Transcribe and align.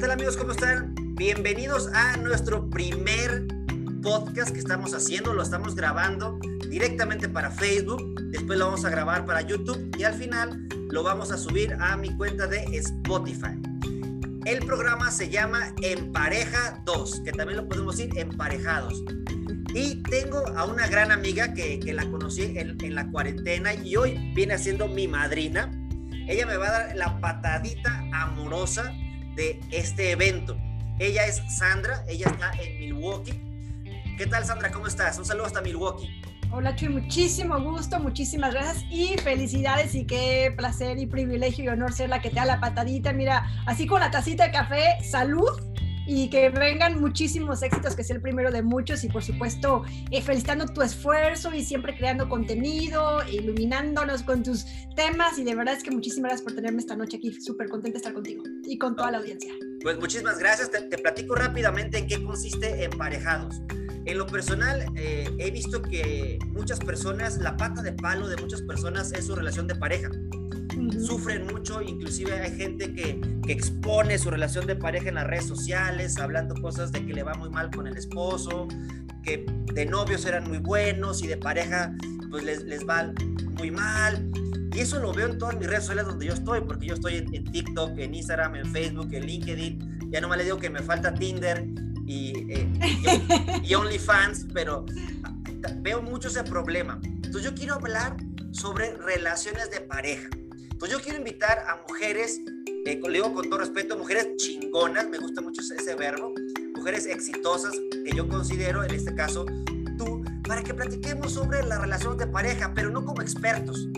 tal 0.00 0.12
amigos? 0.12 0.38
¿Cómo 0.38 0.52
están? 0.52 0.94
Bienvenidos 1.16 1.90
a 1.92 2.16
nuestro 2.16 2.70
primer 2.70 3.46
podcast 4.02 4.50
que 4.50 4.58
estamos 4.58 4.94
haciendo, 4.94 5.34
lo 5.34 5.42
estamos 5.42 5.74
grabando 5.74 6.38
directamente 6.70 7.28
para 7.28 7.50
Facebook, 7.50 8.18
después 8.30 8.58
lo 8.58 8.64
vamos 8.64 8.86
a 8.86 8.88
grabar 8.88 9.26
para 9.26 9.42
YouTube 9.42 9.94
y 9.98 10.04
al 10.04 10.14
final 10.14 10.66
lo 10.88 11.02
vamos 11.02 11.30
a 11.32 11.36
subir 11.36 11.76
a 11.78 11.98
mi 11.98 12.16
cuenta 12.16 12.46
de 12.46 12.64
Spotify. 12.78 13.60
El 14.46 14.64
programa 14.64 15.10
se 15.10 15.28
llama 15.28 15.74
Empareja 15.82 16.80
2, 16.86 17.20
que 17.22 17.32
también 17.32 17.58
lo 17.58 17.68
podemos 17.68 17.98
decir 17.98 18.16
Emparejados. 18.16 19.04
Y 19.74 20.02
tengo 20.04 20.38
a 20.56 20.64
una 20.64 20.86
gran 20.86 21.12
amiga 21.12 21.52
que, 21.52 21.78
la 21.92 22.10
conocí 22.10 22.56
en, 22.56 22.82
en 22.82 22.94
la 22.94 23.10
cuarentena 23.10 23.74
y 23.74 23.96
hoy 23.96 24.32
viene 24.34 24.56
siendo 24.56 24.88
mi 24.88 25.06
madrina. 25.08 25.70
Ella 26.26 26.46
me 26.46 26.56
va 26.56 26.68
a 26.68 26.70
dar 26.70 26.96
la 26.96 27.20
patadita 27.20 28.02
amorosa 28.14 28.94
de 29.34 29.60
este 29.70 30.10
evento. 30.12 30.56
Ella 30.98 31.26
es 31.26 31.42
Sandra, 31.48 32.04
ella 32.08 32.28
está 32.28 32.52
en 32.62 32.78
Milwaukee. 32.78 33.40
¿Qué 34.18 34.26
tal 34.26 34.44
Sandra? 34.44 34.70
¿Cómo 34.70 34.86
estás? 34.86 35.18
Un 35.18 35.24
saludo 35.24 35.46
hasta 35.46 35.62
Milwaukee. 35.62 36.20
Hola 36.52 36.74
Chuy, 36.74 36.88
muchísimo 36.88 37.60
gusto, 37.60 38.00
muchísimas 38.00 38.52
gracias 38.52 38.84
y 38.90 39.16
felicidades 39.18 39.94
y 39.94 40.04
qué 40.04 40.52
placer 40.56 40.98
y 40.98 41.06
privilegio 41.06 41.64
y 41.64 41.68
honor 41.68 41.92
ser 41.92 42.08
la 42.08 42.20
que 42.20 42.28
te 42.28 42.36
da 42.36 42.44
la 42.44 42.58
patadita. 42.58 43.12
Mira, 43.12 43.46
así 43.66 43.86
con 43.86 44.00
la 44.00 44.10
tacita 44.10 44.46
de 44.46 44.50
café, 44.50 44.98
salud 45.04 45.48
y 46.06 46.28
que 46.28 46.50
vengan 46.50 47.00
muchísimos 47.00 47.62
éxitos, 47.62 47.94
que 47.94 48.04
sea 48.04 48.16
el 48.16 48.22
primero 48.22 48.50
de 48.50 48.62
muchos 48.62 49.04
y 49.04 49.08
por 49.08 49.22
supuesto 49.22 49.84
eh, 50.10 50.22
felicitando 50.22 50.66
tu 50.66 50.82
esfuerzo 50.82 51.54
y 51.54 51.64
siempre 51.64 51.96
creando 51.96 52.28
contenido, 52.28 53.20
iluminándonos 53.30 54.22
con 54.22 54.42
tus 54.42 54.66
temas 54.96 55.38
y 55.38 55.44
de 55.44 55.54
verdad 55.54 55.74
es 55.74 55.82
que 55.82 55.90
muchísimas 55.90 56.30
gracias 56.30 56.42
por 56.42 56.54
tenerme 56.54 56.80
esta 56.80 56.96
noche 56.96 57.18
aquí, 57.18 57.32
súper 57.40 57.68
contenta 57.68 57.94
de 57.94 57.98
estar 57.98 58.12
contigo 58.12 58.42
y 58.64 58.78
con 58.78 58.96
toda 58.96 59.10
la 59.10 59.18
audiencia. 59.18 59.52
Pues 59.82 59.98
muchísimas 59.98 60.38
gracias, 60.38 60.70
te, 60.70 60.82
te 60.82 60.98
platico 60.98 61.34
rápidamente 61.34 61.98
en 61.98 62.06
qué 62.06 62.22
consiste 62.22 62.84
Emparejados. 62.84 63.60
En 64.06 64.16
lo 64.16 64.26
personal, 64.26 64.86
eh, 64.96 65.28
he 65.38 65.50
visto 65.50 65.82
que 65.82 66.38
muchas 66.48 66.80
personas, 66.80 67.36
la 67.38 67.56
pata 67.56 67.82
de 67.82 67.92
palo 67.92 68.28
de 68.28 68.36
muchas 68.36 68.62
personas 68.62 69.12
es 69.12 69.26
su 69.26 69.36
relación 69.36 69.66
de 69.66 69.74
pareja. 69.74 70.10
Sufren 71.00 71.46
mucho, 71.46 71.82
inclusive 71.82 72.32
hay 72.32 72.56
gente 72.56 72.92
que, 72.92 73.20
que, 73.44 73.52
expone 73.52 74.18
su 74.18 74.30
relación 74.30 74.66
de 74.66 74.76
pareja 74.76 75.08
en 75.08 75.16
las 75.16 75.26
redes 75.26 75.46
sociales, 75.46 76.18
hablando 76.18 76.54
cosas 76.54 76.92
de 76.92 77.04
que 77.04 77.12
le 77.12 77.22
va 77.22 77.34
muy 77.34 77.50
mal 77.50 77.70
con 77.70 77.86
el 77.86 77.96
esposo, 77.96 78.68
que 79.22 79.44
de 79.74 79.86
novios 79.86 80.24
eran 80.24 80.48
muy 80.48 80.58
buenos 80.58 81.22
y 81.22 81.26
de 81.26 81.36
pareja 81.36 81.94
pues 82.30 82.44
les, 82.44 82.62
les 82.64 82.88
va 82.88 83.12
muy 83.58 83.70
mal. 83.70 84.30
Y 84.72 84.80
eso 84.80 85.00
lo 85.00 85.12
veo 85.12 85.28
en 85.28 85.38
todas 85.38 85.56
mis 85.56 85.66
redes 85.66 85.82
sociales 85.84 86.06
donde 86.06 86.26
yo 86.26 86.32
estoy, 86.32 86.60
porque 86.60 86.86
yo 86.86 86.94
estoy 86.94 87.16
en, 87.16 87.34
en 87.34 87.44
TikTok, 87.44 87.98
en 87.98 88.14
Instagram, 88.14 88.54
en 88.54 88.66
Facebook, 88.72 89.08
en 89.12 89.26
LinkedIn. 89.26 90.10
Ya 90.10 90.20
nomás 90.20 90.38
le 90.38 90.44
digo 90.44 90.58
que 90.58 90.70
me 90.70 90.80
falta 90.80 91.12
Tinder 91.12 91.66
y, 92.06 92.52
eh, 92.52 92.68
y, 93.62 93.68
y 93.68 93.74
OnlyFans, 93.74 94.46
pero 94.54 94.86
veo 95.78 96.02
mucho 96.02 96.28
ese 96.28 96.44
problema. 96.44 97.00
Entonces 97.02 97.42
yo 97.42 97.54
quiero 97.54 97.74
hablar 97.74 98.16
sobre 98.52 98.96
relaciones 98.96 99.70
de 99.70 99.80
pareja. 99.80 100.28
Entonces 100.80 100.96
yo 100.96 101.04
quiero 101.04 101.18
invitar 101.18 101.58
a 101.68 101.76
mujeres, 101.86 102.40
eh, 102.86 102.98
le 103.06 103.12
digo 103.12 103.34
con 103.34 103.50
todo 103.50 103.58
respeto, 103.58 103.98
mujeres 103.98 104.34
chingonas, 104.38 105.06
me 105.10 105.18
gusta 105.18 105.42
mucho 105.42 105.60
ese 105.60 105.94
verbo, 105.94 106.32
mujeres 106.74 107.04
exitosas 107.04 107.74
que 108.02 108.16
yo 108.16 108.26
considero, 108.26 108.82
en 108.82 108.94
este 108.94 109.14
caso 109.14 109.44
tú, 109.98 110.24
para 110.48 110.62
que 110.62 110.72
platiquemos 110.72 111.34
sobre 111.34 111.62
la 111.64 111.78
relación 111.78 112.16
de 112.16 112.26
pareja, 112.26 112.72
pero 112.74 112.88
no 112.88 113.04
como 113.04 113.20
expertos. 113.20 113.88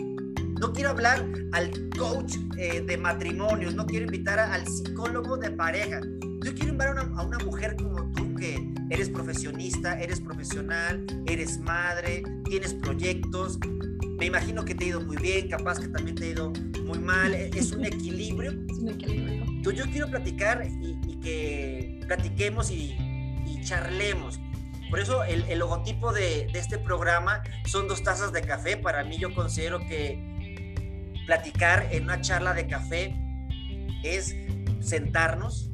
No 0.59 0.73
quiero 0.73 0.89
hablar 0.89 1.25
al 1.53 1.71
coach 1.97 2.35
eh, 2.57 2.81
de 2.81 2.97
matrimonios, 2.97 3.75
no 3.75 3.85
quiero 3.85 4.07
invitar 4.07 4.37
a, 4.39 4.53
al 4.53 4.67
psicólogo 4.67 5.37
de 5.37 5.51
pareja. 5.51 6.01
Yo 6.43 6.53
quiero 6.53 6.71
invitar 6.71 6.89
a 6.89 7.01
una, 7.01 7.21
a 7.21 7.23
una 7.25 7.37
mujer 7.45 7.77
como 7.77 8.11
tú 8.11 8.35
que 8.35 8.61
eres 8.89 9.07
profesionista, 9.07 9.97
eres 10.01 10.19
profesional, 10.19 11.05
eres 11.27 11.59
madre, 11.59 12.23
tienes 12.43 12.73
proyectos, 12.73 13.57
me 14.23 14.27
imagino 14.27 14.63
que 14.63 14.73
te 14.73 14.85
ha 14.85 14.87
ido 14.87 15.01
muy 15.01 15.17
bien, 15.17 15.49
capaz 15.49 15.81
que 15.81 15.89
también 15.89 16.15
te 16.15 16.23
ha 16.23 16.27
ido 16.27 16.53
muy 16.85 16.97
mal, 16.97 17.33
es 17.33 17.73
un 17.73 17.83
equilibrio. 17.83 18.53
Es 18.69 18.77
un 18.77 18.87
equilibrio. 18.87 19.43
Entonces 19.43 19.83
yo 19.83 19.91
quiero 19.91 20.07
platicar 20.07 20.65
y, 20.65 20.97
y 21.05 21.19
que 21.19 21.99
platiquemos 22.07 22.71
y, 22.71 22.95
y, 23.45 23.59
charlemos. 23.65 24.39
Por 24.89 25.01
eso 25.01 25.25
el, 25.25 25.43
el 25.49 25.59
logotipo 25.59 26.13
de, 26.13 26.47
de, 26.53 26.59
este 26.59 26.77
programa 26.77 27.43
son 27.65 27.89
dos 27.89 28.01
tazas 28.01 28.31
de 28.31 28.43
café. 28.43 28.77
Para 28.77 29.03
mí 29.03 29.17
yo 29.17 29.35
considero 29.35 29.79
que 29.79 31.13
platicar 31.25 31.89
en 31.91 32.03
una 32.03 32.21
charla 32.21 32.53
de 32.53 32.65
café 32.65 33.13
es 34.05 34.37
sentarnos, 34.79 35.69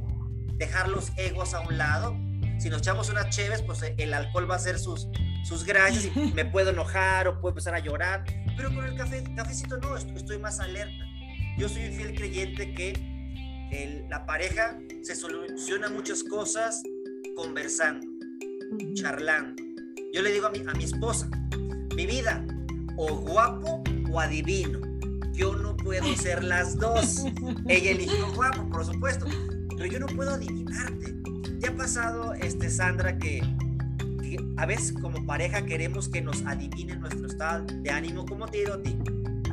dejar 0.55 0.89
los 0.89 1.11
egos 1.17 1.53
a 1.53 1.59
un 1.59 1.77
lado. 1.77 2.17
Si 2.57 2.69
nos 2.69 2.79
echamos 2.79 3.09
unas 3.09 3.29
cheves, 3.29 3.61
pues 3.61 3.83
el 3.95 4.11
alcohol 4.11 4.49
va 4.49 4.55
a 4.55 4.57
hacer 4.57 4.79
sus, 4.79 5.07
sus 5.43 5.63
gracias 5.63 6.05
y 6.05 6.19
me 6.33 6.45
puedo 6.45 6.69
enojar 6.69 7.27
o 7.27 7.39
puedo 7.39 7.49
empezar 7.49 7.75
a 7.75 7.79
llorar. 7.79 8.23
Pero 8.55 8.73
con 8.73 8.85
el 8.85 8.95
café, 8.95 9.23
cafecito 9.35 9.77
no, 9.77 9.95
estoy 9.95 10.37
más 10.37 10.59
alerta. 10.59 11.05
Yo 11.57 11.67
soy 11.67 11.85
un 11.87 11.93
fiel 11.93 12.15
creyente 12.15 12.73
que 12.73 12.93
el, 13.71 14.09
la 14.09 14.25
pareja 14.25 14.79
se 15.01 15.15
soluciona 15.15 15.89
muchas 15.89 16.23
cosas 16.23 16.81
conversando, 17.35 18.07
charlando. 18.93 19.61
Yo 20.13 20.21
le 20.21 20.31
digo 20.31 20.47
a 20.47 20.49
mi, 20.49 20.59
a 20.59 20.73
mi 20.73 20.83
esposa, 20.85 21.29
mi 21.95 22.05
vida, 22.05 22.45
o 22.97 23.15
guapo 23.15 23.83
o 24.11 24.19
adivino. 24.19 24.79
Yo 25.31 25.55
no 25.55 25.77
puedo 25.77 26.15
ser 26.15 26.43
las 26.43 26.77
dos. 26.77 27.25
Ella 27.67 27.91
eligió 27.91 28.33
guapo, 28.33 28.67
por 28.69 28.85
supuesto, 28.85 29.25
pero 29.69 29.85
yo 29.85 29.99
no 29.99 30.07
puedo 30.07 30.31
adivinarte. 30.31 31.13
¿Te 31.59 31.67
ha 31.67 31.75
pasado, 31.75 32.33
este, 32.33 32.69
Sandra, 32.69 33.17
que 33.17 33.41
a 34.59 34.65
veces 34.65 34.91
como 34.91 35.25
pareja 35.25 35.65
queremos 35.65 36.09
que 36.09 36.21
nos 36.21 36.45
adivinen 36.45 36.99
nuestro 36.99 37.27
estado 37.27 37.65
de 37.65 37.89
ánimo. 37.91 38.25
¿Cómo 38.25 38.45
te 38.45 38.61
ido 38.61 38.73
a 38.73 38.81
ti? 38.81 38.93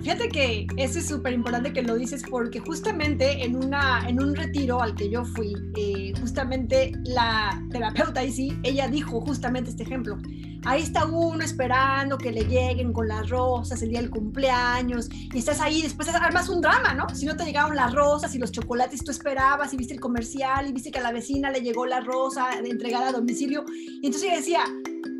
Fíjate 0.02 0.28
que 0.28 0.66
eso 0.76 0.98
es 0.98 1.08
súper 1.08 1.32
importante 1.32 1.72
que 1.72 1.82
lo 1.82 1.96
dices 1.96 2.22
porque 2.28 2.60
justamente 2.60 3.44
en, 3.44 3.56
una, 3.56 4.08
en 4.08 4.22
un 4.22 4.34
retiro 4.34 4.80
al 4.80 4.94
que 4.94 5.10
yo 5.10 5.24
fui, 5.24 5.54
eh, 5.76 6.12
justamente 6.20 6.92
la 7.04 7.62
terapeuta 7.70 8.20
ahí 8.20 8.30
sí, 8.30 8.56
ella 8.62 8.88
dijo 8.88 9.20
justamente 9.20 9.70
este 9.70 9.82
ejemplo. 9.82 10.18
Ahí 10.64 10.82
está 10.82 11.06
uno 11.06 11.44
esperando 11.44 12.18
que 12.18 12.32
le 12.32 12.44
lleguen 12.44 12.92
con 12.92 13.06
las 13.06 13.28
rosas 13.28 13.80
el 13.82 13.90
día 13.90 14.00
del 14.00 14.10
cumpleaños 14.10 15.08
y 15.12 15.38
estás 15.38 15.60
ahí, 15.60 15.80
después 15.80 16.08
armas 16.08 16.48
un 16.48 16.60
drama, 16.60 16.92
¿no? 16.92 17.08
Si 17.14 17.24
no 17.24 17.36
te 17.36 17.44
llegaron 17.44 17.76
las 17.76 17.94
rosas 17.94 18.34
y 18.34 18.38
los 18.38 18.50
chocolates, 18.50 19.04
tú 19.04 19.12
esperabas 19.12 19.72
y 19.72 19.76
viste 19.76 19.94
el 19.94 20.00
comercial 20.00 20.66
y 20.68 20.72
viste 20.72 20.90
que 20.90 20.98
a 20.98 21.02
la 21.02 21.12
vecina 21.12 21.50
le 21.50 21.60
llegó 21.60 21.86
la 21.86 22.00
rosa 22.00 22.48
entregada 22.64 23.10
a 23.10 23.12
domicilio. 23.12 23.64
Y 23.68 24.06
entonces 24.06 24.24
ella 24.24 24.36
decía, 24.36 24.60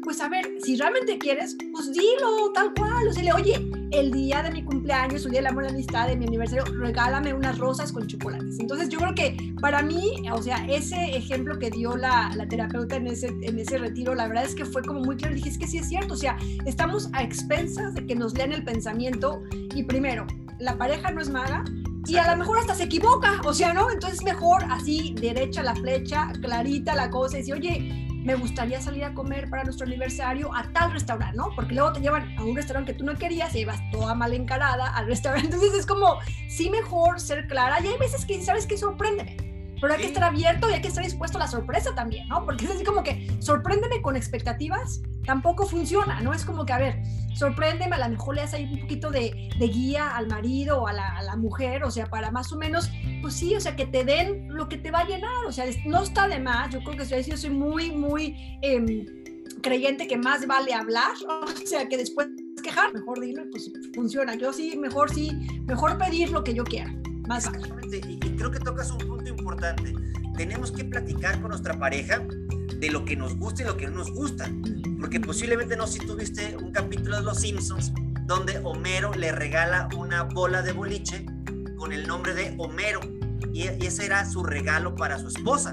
pues 0.07 0.21
a 0.21 0.29
ver, 0.29 0.49
si 0.63 0.77
realmente 0.77 1.19
quieres, 1.19 1.57
pues 1.73 1.93
dilo 1.93 2.53
tal 2.55 2.73
cual. 2.75 3.09
O 3.09 3.13
sea, 3.13 3.25
le, 3.25 3.33
oye, 3.33 3.69
el 3.91 4.13
día 4.13 4.41
de 4.41 4.53
mi 4.53 4.63
cumpleaños, 4.63 5.25
el 5.25 5.33
día 5.33 5.41
del 5.41 5.49
amor 5.49 5.65
y 5.65 5.67
la 5.67 5.73
amistad, 5.73 6.07
de 6.07 6.15
mi 6.15 6.27
aniversario, 6.27 6.65
regálame 6.79 7.35
unas 7.35 7.59
rosas 7.59 7.91
con 7.91 8.07
chocolates. 8.07 8.61
Entonces 8.61 8.89
yo 8.89 9.01
creo 9.01 9.17
que 9.17 9.53
para 9.61 9.83
mí, 9.83 10.13
o 10.31 10.41
sea, 10.41 10.65
ese 10.69 11.17
ejemplo 11.17 11.59
que 11.59 11.73
dio 11.73 11.97
la, 11.97 12.31
la 12.37 12.47
terapeuta 12.47 12.95
en 12.95 13.09
ese, 13.09 13.35
en 13.43 13.59
ese 13.59 13.79
retiro, 13.79 14.15
la 14.15 14.29
verdad 14.29 14.45
es 14.45 14.55
que 14.55 14.65
fue 14.65 14.81
como 14.83 15.01
muy 15.01 15.17
claro. 15.17 15.35
Dije, 15.35 15.49
es 15.49 15.59
que 15.59 15.67
sí 15.67 15.79
es 15.79 15.89
cierto, 15.89 16.15
o 16.15 16.17
sea, 16.17 16.39
estamos 16.67 17.09
a 17.13 17.25
expensas 17.25 17.93
de 17.95 18.07
que 18.07 18.15
nos 18.15 18.33
lean 18.35 18.53
el 18.53 18.63
pensamiento 18.63 19.43
y 19.75 19.83
primero, 19.83 20.25
la 20.61 20.79
pareja 20.79 21.11
no 21.11 21.21
es 21.21 21.31
maga, 21.31 21.65
y 22.07 22.17
a 22.17 22.31
lo 22.31 22.37
mejor 22.37 22.61
hasta 22.61 22.77
se 22.77 22.85
equivoca, 22.85 23.41
o 23.45 23.53
sea, 23.53 23.75
¿no? 23.75 23.91
Entonces 23.91 24.23
mejor 24.23 24.63
así, 24.71 25.17
derecha 25.21 25.65
la 25.65 25.75
flecha, 25.75 26.31
clarita 26.41 26.95
la 26.95 27.11
cosa, 27.11 27.39
y 27.39 27.41
decir, 27.41 27.55
oye, 27.55 28.07
me 28.27 28.35
gustaría 28.35 28.81
salir 28.81 29.05
a 29.05 29.15
comer 29.15 29.49
para 29.49 29.63
nuestro 29.63 29.87
aniversario 29.87 30.53
a 30.53 30.65
tal 30.73 30.91
restaurante, 30.91 31.37
¿no? 31.37 31.51
Porque 31.55 31.75
luego 31.75 31.93
te 31.93 32.01
llevan 32.01 32.37
a 32.37 32.43
un 32.43 32.57
restaurante 32.57 32.93
que 32.93 32.99
tú 32.99 33.05
no 33.05 33.15
querías 33.15 33.55
y 33.55 33.59
llevas 33.59 33.81
toda 33.93 34.17
mal 34.17 34.35
encarada 34.35 34.89
al 34.97 35.07
restaurante. 35.07 35.47
Entonces 35.55 35.79
es 35.79 35.87
como, 35.87 36.19
sí 36.49 36.69
mejor 36.69 37.21
ser 37.21 37.47
clara. 37.47 37.79
Y 37.81 37.87
hay 37.87 37.99
veces 37.99 38.27
que, 38.27 38.43
¿sabes 38.43 38.67
qué? 38.67 38.77
Sorpréndeme. 38.77 39.37
Pero 39.81 39.93
hay 39.93 39.99
sí. 39.99 40.03
que 40.03 40.09
estar 40.09 40.25
abierto 40.25 40.69
y 40.69 40.73
hay 40.73 40.81
que 40.83 40.89
estar 40.89 41.05
dispuesto 41.05 41.39
a 41.39 41.43
la 41.43 41.47
sorpresa 41.47 41.95
también, 41.95 42.27
¿no? 42.27 42.45
Porque 42.45 42.65
es 42.65 42.73
así 42.73 42.83
como 42.83 43.05
que 43.05 43.29
sorpréndeme 43.39 44.03
con 44.03 44.17
expectativas, 44.17 45.03
tampoco 45.25 45.65
funciona, 45.65 46.21
¿no? 46.21 46.33
Es 46.35 46.45
como 46.45 46.67
que, 46.67 46.73
a 46.73 46.79
ver, 46.79 47.03
sorpréndeme, 47.37 47.95
a 47.97 48.09
lo 48.09 48.09
mejor 48.09 48.35
le 48.35 48.41
das 48.43 48.55
ahí 48.55 48.65
un 48.73 48.81
poquito 48.81 49.11
de, 49.11 49.51
de 49.59 49.69
guía 49.69 50.17
al 50.17 50.27
marido 50.27 50.83
o 50.83 50.87
a 50.87 50.93
la, 50.93 51.23
la, 51.23 51.37
mujer, 51.37 51.85
o 51.85 51.91
sea, 51.91 52.07
para 52.07 52.31
más 52.31 52.53
o 52.53 52.57
menos, 52.57 52.91
pues 53.21 53.35
sí, 53.35 53.55
o 53.55 53.61
sea, 53.61 53.77
que 53.77 53.87
te 53.87 54.05
den 54.05 54.49
lo 54.49 54.69
que 54.69 54.79
te 54.79 54.91
va 54.91 55.01
a 55.01 55.07
llenar, 55.07 55.45
o 55.47 55.53
sea, 55.53 55.67
no 55.85 56.03
está 56.03 56.29
de 56.29 56.41
más, 56.41 56.73
yo 56.73 56.81
creo 56.83 56.97
que 56.97 57.23
yo 57.23 57.37
soy 57.37 57.51
muy, 57.51 57.93
muy 57.93 58.59
eh, 58.63 59.07
creyente 59.63 60.09
que 60.09 60.17
más 60.17 60.47
vale 60.47 60.73
hablar, 60.73 61.13
o 61.29 61.67
sea, 61.67 61.89
que 61.89 61.99
después 61.99 62.29
quejar, 62.63 62.93
mejor 62.95 63.21
dilo, 63.21 63.43
pues 63.51 63.71
funciona, 63.95 64.35
yo 64.35 64.53
sí, 64.53 64.77
mejor 64.77 65.13
sí, 65.13 65.31
mejor 65.67 65.99
pedir 65.99 66.31
lo 66.31 66.43
que 66.43 66.55
yo 66.55 66.65
quiera. 66.65 66.93
Más 67.29 67.51
y, 67.93 67.97
y 67.97 68.19
creo 68.37 68.53
que 68.53 68.61
tocas 68.61 68.91
un 68.93 68.99
punto 68.99 69.29
importante. 69.29 69.93
Tenemos 70.37 70.71
que 70.71 70.85
platicar 70.85 71.41
con 71.41 71.51
nuestra 71.51 71.77
pareja 71.77 72.23
de 72.79 72.91
lo 72.91 73.05
que 73.05 73.17
nos 73.17 73.37
gusta 73.37 73.63
y 73.63 73.67
lo 73.67 73.77
que 73.77 73.87
no 73.87 73.99
nos 73.99 74.13
gusta. 74.13 74.51
Porque 75.01 75.21
posiblemente 75.21 75.77
no 75.77 75.87
si 75.87 75.99
tuviste 76.01 76.57
un 76.57 76.73
capítulo 76.73 77.17
de 77.17 77.23
Los 77.23 77.41
Simpsons 77.41 77.93
donde 78.27 78.59
Homero 78.59 79.13
le 79.15 79.33
regala 79.33 79.89
una 79.97 80.25
bola 80.25 80.63
de 80.63 80.73
boliche 80.73 81.27
con 81.77 81.93
el 81.93 82.07
nombre 82.07 82.35
de 82.35 82.55
Homero. 82.59 83.01
y, 83.53 83.63
ese 83.63 84.07
era 84.07 84.25
su 84.25 84.43
regalo 84.43 84.95
para 84.95 85.19
su 85.19 85.29
esposa, 85.29 85.73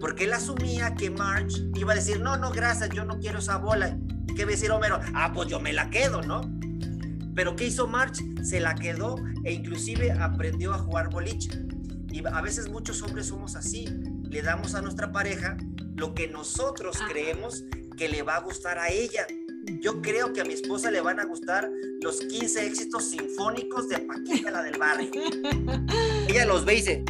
porque 0.00 0.24
él 0.24 0.32
asumía 0.32 0.94
que 0.94 1.10
Marge 1.10 1.70
iba 1.74 1.92
a 1.92 1.96
decir, 1.96 2.20
no, 2.20 2.36
no, 2.36 2.50
gracias, 2.50 2.90
yo 2.90 3.04
no 3.04 3.18
quiero 3.18 3.38
esa 3.38 3.58
bola. 3.58 3.96
¿Y 4.26 4.34
qué 4.34 4.44
va 4.44 4.50
a 4.50 4.52
decir 4.52 4.70
Homero? 4.70 5.00
Ah, 5.14 5.32
pues 5.34 5.48
yo 5.48 5.60
me 5.60 5.72
la 5.72 5.90
quedo, 5.90 6.22
¿no? 6.22 6.40
Pero 7.34 7.56
¿qué 7.56 7.66
hizo 7.66 7.86
Marge? 7.86 8.24
Se 8.42 8.60
la 8.60 8.74
quedó 8.74 9.16
e 9.44 9.52
inclusive 9.52 10.12
aprendió 10.12 10.74
a 10.74 10.78
jugar 10.78 11.10
boliche. 11.10 11.50
Y 12.10 12.24
a 12.26 12.40
veces 12.40 12.68
muchos 12.68 13.02
hombres 13.02 13.26
somos 13.26 13.56
así. 13.56 13.86
Le 14.28 14.42
damos 14.42 14.74
a 14.74 14.82
nuestra 14.82 15.12
pareja 15.12 15.56
lo 15.94 16.14
que 16.14 16.28
nosotros 16.28 16.98
creemos 17.08 17.64
que 17.96 18.08
le 18.08 18.22
va 18.22 18.36
a 18.36 18.40
gustar 18.40 18.78
a 18.78 18.88
ella. 18.90 19.26
Yo 19.80 20.02
creo 20.02 20.32
que 20.32 20.40
a 20.40 20.44
mi 20.44 20.54
esposa 20.54 20.90
le 20.90 21.00
van 21.00 21.20
a 21.20 21.24
gustar 21.24 21.70
los 22.00 22.20
15 22.20 22.66
éxitos 22.66 23.10
sinfónicos 23.10 23.88
de 23.88 23.98
Paquita, 24.00 24.50
la 24.50 24.62
del 24.62 24.78
barrio. 24.78 25.10
ella 26.28 26.46
los 26.46 26.64
ve 26.64 26.74
y 26.74 26.76
dice, 26.76 27.04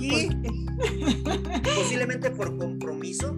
¿Y? 0.00 0.28
Posiblemente 1.74 2.30
por 2.30 2.56
compromiso 2.56 3.36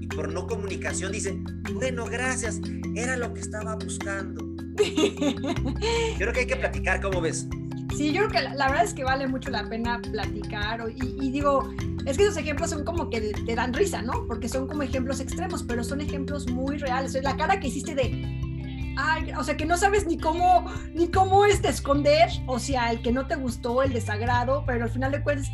y 0.00 0.06
por 0.06 0.32
no 0.32 0.46
comunicación 0.46 1.12
dice, 1.12 1.38
bueno, 1.74 2.06
gracias, 2.06 2.60
era 2.94 3.16
lo 3.16 3.32
que 3.34 3.40
estaba 3.40 3.76
buscando. 3.76 4.44
Yo 4.80 6.18
creo 6.18 6.32
que 6.32 6.40
hay 6.40 6.46
que 6.46 6.56
platicar, 6.56 7.00
¿cómo 7.00 7.20
ves? 7.20 7.46
Sí, 8.00 8.12
yo 8.12 8.26
creo 8.28 8.30
que 8.30 8.56
la, 8.56 8.66
verdad 8.66 8.84
es 8.84 8.94
que 8.94 9.04
vale 9.04 9.26
mucho 9.26 9.50
la 9.50 9.68
pena 9.68 10.00
platicar. 10.00 10.82
Y, 10.96 11.30
digo, 11.30 11.70
es 12.06 12.16
que 12.16 12.22
esos 12.22 12.38
ejemplos 12.38 12.70
son 12.70 12.82
como 12.82 13.10
que 13.10 13.20
te 13.20 13.54
dan 13.54 13.74
risa, 13.74 14.00
¿no? 14.00 14.26
Porque 14.26 14.48
son 14.48 14.66
como 14.66 14.82
ejemplos 14.82 15.20
extremos, 15.20 15.62
pero 15.62 15.84
son 15.84 16.00
ejemplos 16.00 16.50
muy 16.50 16.78
reales. 16.78 17.12
La 17.22 17.36
cara 17.36 17.60
que 17.60 17.68
hiciste 17.68 17.94
de, 17.94 18.94
Ay, 18.96 19.34
o 19.38 19.44
sea, 19.44 19.54
que 19.54 19.66
no 19.66 19.76
sabes 19.76 20.06
ni 20.06 20.16
cómo, 20.16 20.64
ni 20.94 21.10
cómo 21.10 21.44
este 21.44 21.68
esconder, 21.68 22.30
o 22.46 22.58
sea, 22.58 22.90
el 22.90 23.02
que 23.02 23.12
no 23.12 23.26
te 23.26 23.34
gustó, 23.34 23.82
el 23.82 23.92
desagrado, 23.92 24.64
pero 24.66 24.84
al 24.84 24.90
final 24.90 25.12
de 25.12 25.22
cuentas 25.22 25.52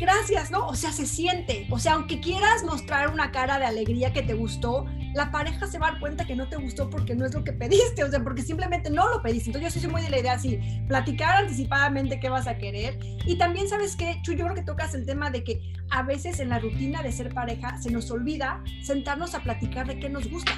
gracias, 0.00 0.50
¿no? 0.50 0.66
O 0.66 0.74
sea, 0.74 0.90
se 0.90 1.04
siente. 1.04 1.66
O 1.70 1.78
sea, 1.78 1.94
aunque 1.94 2.18
quieras 2.18 2.64
mostrar 2.64 3.12
una 3.12 3.30
cara 3.30 3.58
de 3.58 3.66
alegría 3.66 4.14
que 4.14 4.22
te 4.22 4.32
gustó, 4.32 4.86
la 5.16 5.30
pareja 5.30 5.66
se 5.66 5.78
va 5.78 5.88
a 5.88 5.90
dar 5.92 6.00
cuenta 6.00 6.26
que 6.26 6.36
no 6.36 6.46
te 6.46 6.56
gustó 6.56 6.90
porque 6.90 7.14
no 7.14 7.24
es 7.24 7.32
lo 7.32 7.42
que 7.42 7.54
pediste, 7.54 8.04
o 8.04 8.10
sea, 8.10 8.22
porque 8.22 8.42
simplemente 8.42 8.90
no 8.90 9.08
lo 9.08 9.22
pediste. 9.22 9.48
Entonces 9.48 9.74
yo 9.74 9.80
soy 9.80 9.90
muy 9.90 10.02
de 10.02 10.10
la 10.10 10.18
idea 10.18 10.34
así, 10.34 10.60
platicar 10.88 11.36
anticipadamente 11.36 12.20
qué 12.20 12.28
vas 12.28 12.46
a 12.46 12.58
querer. 12.58 12.98
Y 13.24 13.38
también 13.38 13.66
sabes 13.66 13.96
que, 13.96 14.20
Chu, 14.20 14.34
yo 14.34 14.44
creo 14.44 14.54
que 14.54 14.62
tocas 14.62 14.94
el 14.94 15.06
tema 15.06 15.30
de 15.30 15.42
que 15.42 15.62
a 15.88 16.02
veces 16.02 16.38
en 16.38 16.50
la 16.50 16.58
rutina 16.58 17.02
de 17.02 17.12
ser 17.12 17.32
pareja 17.32 17.78
se 17.78 17.90
nos 17.90 18.10
olvida 18.10 18.62
sentarnos 18.82 19.34
a 19.34 19.40
platicar 19.40 19.86
de 19.86 19.98
qué 19.98 20.10
nos 20.10 20.28
gusta. 20.28 20.52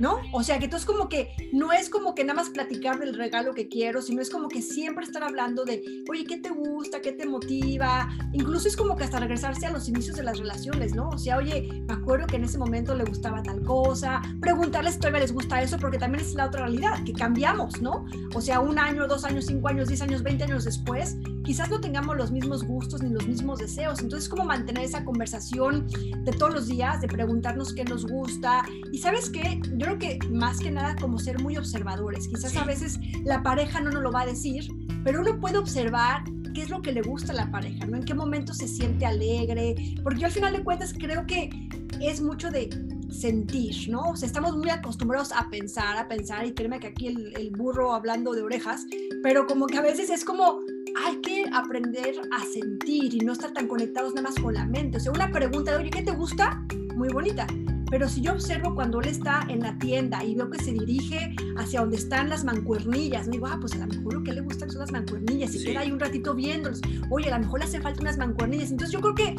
¿No? 0.00 0.20
O 0.32 0.42
sea, 0.42 0.58
que 0.58 0.66
entonces 0.66 0.86
como 0.86 1.08
que 1.08 1.30
no 1.52 1.72
es 1.72 1.88
como 1.88 2.14
que 2.14 2.24
nada 2.24 2.34
más 2.34 2.50
platicar 2.50 2.98
del 2.98 3.14
regalo 3.14 3.54
que 3.54 3.68
quiero, 3.68 4.02
sino 4.02 4.20
es 4.20 4.30
como 4.30 4.48
que 4.48 4.62
siempre 4.62 5.04
estar 5.04 5.22
hablando 5.22 5.64
de, 5.64 5.82
oye, 6.10 6.24
¿qué 6.24 6.38
te 6.38 6.50
gusta? 6.50 7.00
¿Qué 7.00 7.12
te 7.12 7.26
motiva? 7.26 8.08
Incluso 8.32 8.68
es 8.68 8.76
como 8.76 8.96
que 8.96 9.04
hasta 9.04 9.20
regresarse 9.20 9.66
a 9.66 9.70
los 9.70 9.88
inicios 9.88 10.16
de 10.16 10.22
las 10.22 10.38
relaciones, 10.38 10.94
¿no? 10.94 11.08
O 11.10 11.18
sea, 11.18 11.38
oye, 11.38 11.82
me 11.86 11.94
acuerdo 11.94 12.26
que 12.26 12.36
en 12.36 12.44
ese 12.44 12.58
momento 12.58 12.94
le 12.94 13.04
gustaba 13.04 13.42
tal 13.42 13.62
cosa, 13.62 14.20
preguntarles 14.40 14.98
todavía 14.98 15.20
les 15.20 15.32
gusta 15.32 15.62
eso, 15.62 15.78
porque 15.78 15.98
también 15.98 16.24
es 16.24 16.34
la 16.34 16.46
otra 16.46 16.62
realidad, 16.62 17.02
que 17.04 17.12
cambiamos, 17.12 17.80
¿no? 17.80 18.04
O 18.34 18.40
sea, 18.40 18.60
un 18.60 18.78
año, 18.78 19.06
dos 19.06 19.24
años, 19.24 19.46
cinco 19.46 19.68
años, 19.68 19.88
diez 19.88 20.02
años, 20.02 20.22
veinte 20.22 20.44
años 20.44 20.64
después, 20.64 21.16
quizás 21.44 21.70
no 21.70 21.80
tengamos 21.80 22.16
los 22.16 22.30
mismos 22.30 22.64
gustos 22.64 23.02
ni 23.02 23.10
los 23.10 23.26
mismos 23.26 23.58
deseos. 23.58 24.00
Entonces, 24.00 24.28
como 24.28 24.44
mantener 24.44 24.84
esa 24.84 25.04
conversación 25.04 25.86
de 26.24 26.32
todos 26.32 26.52
los 26.52 26.66
días, 26.66 27.00
de 27.00 27.08
preguntarnos 27.08 27.72
qué 27.72 27.84
nos 27.84 28.06
gusta. 28.06 28.64
Y 28.92 28.98
sabes 28.98 29.30
qué, 29.30 29.60
yo 29.76 29.86
creo 29.86 29.98
que 29.98 30.18
más 30.30 30.58
que 30.58 30.70
nada 30.70 30.96
como 30.96 31.18
ser 31.18 31.40
muy 31.40 31.56
observadores. 31.56 32.28
Quizás 32.28 32.56
a 32.56 32.64
veces 32.64 32.98
la 33.24 33.42
pareja 33.42 33.80
no 33.80 33.90
nos 33.90 34.02
lo 34.02 34.12
va 34.12 34.22
a 34.22 34.26
decir, 34.26 34.68
pero 35.04 35.20
uno 35.20 35.38
puede 35.38 35.58
observar 35.58 36.22
qué 36.54 36.62
es 36.62 36.70
lo 36.70 36.82
que 36.82 36.92
le 36.92 37.02
gusta 37.02 37.32
a 37.32 37.36
la 37.36 37.50
pareja, 37.50 37.86
¿no? 37.86 37.96
En 37.96 38.04
qué 38.04 38.14
momento 38.14 38.52
se 38.52 38.66
siente 38.66 39.06
alegre, 39.06 39.74
porque 40.02 40.20
yo 40.20 40.26
al 40.26 40.32
final 40.32 40.52
de 40.52 40.64
cuentas 40.64 40.92
creo 40.92 41.26
que 41.26 41.50
es 42.00 42.20
mucho 42.20 42.50
de 42.50 42.68
sentir, 43.10 43.88
¿no? 43.88 44.10
O 44.10 44.16
sea, 44.16 44.26
estamos 44.26 44.56
muy 44.56 44.70
acostumbrados 44.70 45.32
a 45.32 45.48
pensar, 45.50 45.96
a 45.96 46.08
pensar, 46.08 46.46
y 46.46 46.52
créeme 46.52 46.80
que 46.80 46.88
aquí 46.88 47.06
el, 47.08 47.36
el 47.36 47.50
burro 47.50 47.94
hablando 47.94 48.32
de 48.32 48.42
orejas, 48.42 48.86
pero 49.22 49.46
como 49.46 49.66
que 49.66 49.78
a 49.78 49.82
veces 49.82 50.10
es 50.10 50.24
como 50.24 50.60
hay 51.06 51.20
que 51.20 51.44
aprender 51.52 52.14
a 52.32 52.44
sentir 52.44 53.14
y 53.14 53.18
no 53.18 53.32
estar 53.32 53.52
tan 53.52 53.68
conectados 53.68 54.14
nada 54.14 54.28
más 54.28 54.38
con 54.40 54.54
la 54.54 54.66
mente. 54.66 54.98
O 54.98 55.00
sea, 55.00 55.12
una 55.12 55.30
pregunta 55.30 55.72
de, 55.72 55.78
oye, 55.78 55.90
¿qué 55.90 56.02
te 56.02 56.12
gusta? 56.12 56.62
Muy 56.96 57.08
bonita. 57.08 57.46
Pero 57.90 58.08
si 58.08 58.20
yo 58.20 58.32
observo 58.32 58.74
cuando 58.74 59.00
él 59.00 59.08
está 59.08 59.46
en 59.48 59.60
la 59.60 59.78
tienda 59.78 60.22
y 60.24 60.34
veo 60.34 60.50
que 60.50 60.62
se 60.62 60.72
dirige 60.72 61.34
hacia 61.56 61.80
donde 61.80 61.96
están 61.96 62.28
las 62.28 62.44
mancuernillas, 62.44 63.26
me 63.26 63.32
digo, 63.32 63.46
ah, 63.46 63.58
pues 63.60 63.74
a 63.74 63.78
lo 63.78 63.86
mejor 63.86 64.14
lo 64.14 64.22
que 64.22 64.32
le 64.32 64.42
gustan 64.42 64.70
son 64.70 64.80
las 64.80 64.92
mancuernillas. 64.92 65.54
Y 65.54 65.64
queda 65.64 65.80
ahí 65.80 65.90
un 65.90 66.00
ratito 66.00 66.34
viéndolos. 66.34 66.80
Oye, 67.10 67.30
a 67.30 67.38
lo 67.38 67.44
mejor 67.44 67.60
le 67.60 67.66
hace 67.66 67.80
falta 67.80 68.00
unas 68.00 68.18
mancuernillas. 68.18 68.70
Entonces 68.70 68.92
yo 68.92 69.00
creo 69.00 69.14
que 69.14 69.36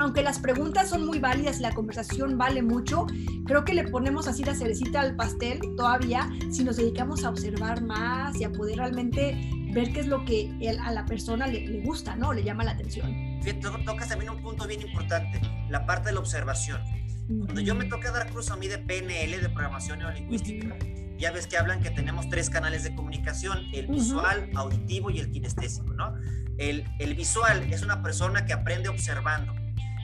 aunque 0.00 0.22
las 0.22 0.38
preguntas 0.38 0.88
son 0.88 1.04
muy 1.04 1.18
válidas 1.18 1.58
y 1.58 1.62
la 1.62 1.72
conversación 1.72 2.38
vale 2.38 2.62
mucho, 2.62 3.06
creo 3.44 3.64
que 3.64 3.74
le 3.74 3.84
ponemos 3.84 4.26
así 4.28 4.42
la 4.44 4.54
cerecita 4.54 5.00
al 5.00 5.14
pastel 5.14 5.60
todavía 5.76 6.28
si 6.50 6.64
nos 6.64 6.78
dedicamos 6.78 7.24
a 7.24 7.30
observar 7.30 7.82
más 7.82 8.40
y 8.40 8.44
a 8.44 8.52
poder 8.52 8.78
realmente 8.78 9.38
ver 9.72 9.92
qué 9.92 10.00
es 10.00 10.06
lo 10.06 10.24
que 10.24 10.50
a 10.82 10.92
la 10.92 11.04
persona 11.04 11.46
le, 11.46 11.82
gusta, 11.82 12.16
¿no? 12.16 12.32
Le 12.32 12.42
llama 12.42 12.64
la 12.64 12.72
atención. 12.72 13.14
Fíjate, 13.42 13.68
tocas 13.84 14.08
también 14.08 14.30
un 14.30 14.42
punto 14.42 14.66
bien 14.66 14.80
importante, 14.80 15.40
la 15.68 15.86
parte 15.86 16.08
de 16.08 16.14
la 16.14 16.20
observación. 16.20 16.99
Cuando 17.38 17.60
yo 17.60 17.74
me 17.74 17.84
toca 17.84 18.10
dar 18.10 18.30
curso 18.30 18.54
a 18.54 18.56
mí 18.56 18.68
de 18.68 18.78
PNL, 18.78 19.40
de 19.40 19.48
programación 19.48 20.00
neurolingüística, 20.00 20.76
ya 21.18 21.30
ves 21.30 21.46
que 21.46 21.56
hablan 21.56 21.80
que 21.80 21.90
tenemos 21.90 22.28
tres 22.28 22.50
canales 22.50 22.82
de 22.82 22.94
comunicación, 22.94 23.66
el 23.72 23.86
visual, 23.86 24.50
auditivo 24.54 25.10
y 25.10 25.20
el 25.20 25.30
kinestésico, 25.30 25.92
¿no? 25.94 26.14
El, 26.58 26.84
el 26.98 27.14
visual 27.14 27.72
es 27.72 27.82
una 27.82 28.02
persona 28.02 28.44
que 28.44 28.52
aprende 28.52 28.88
observando. 28.88 29.54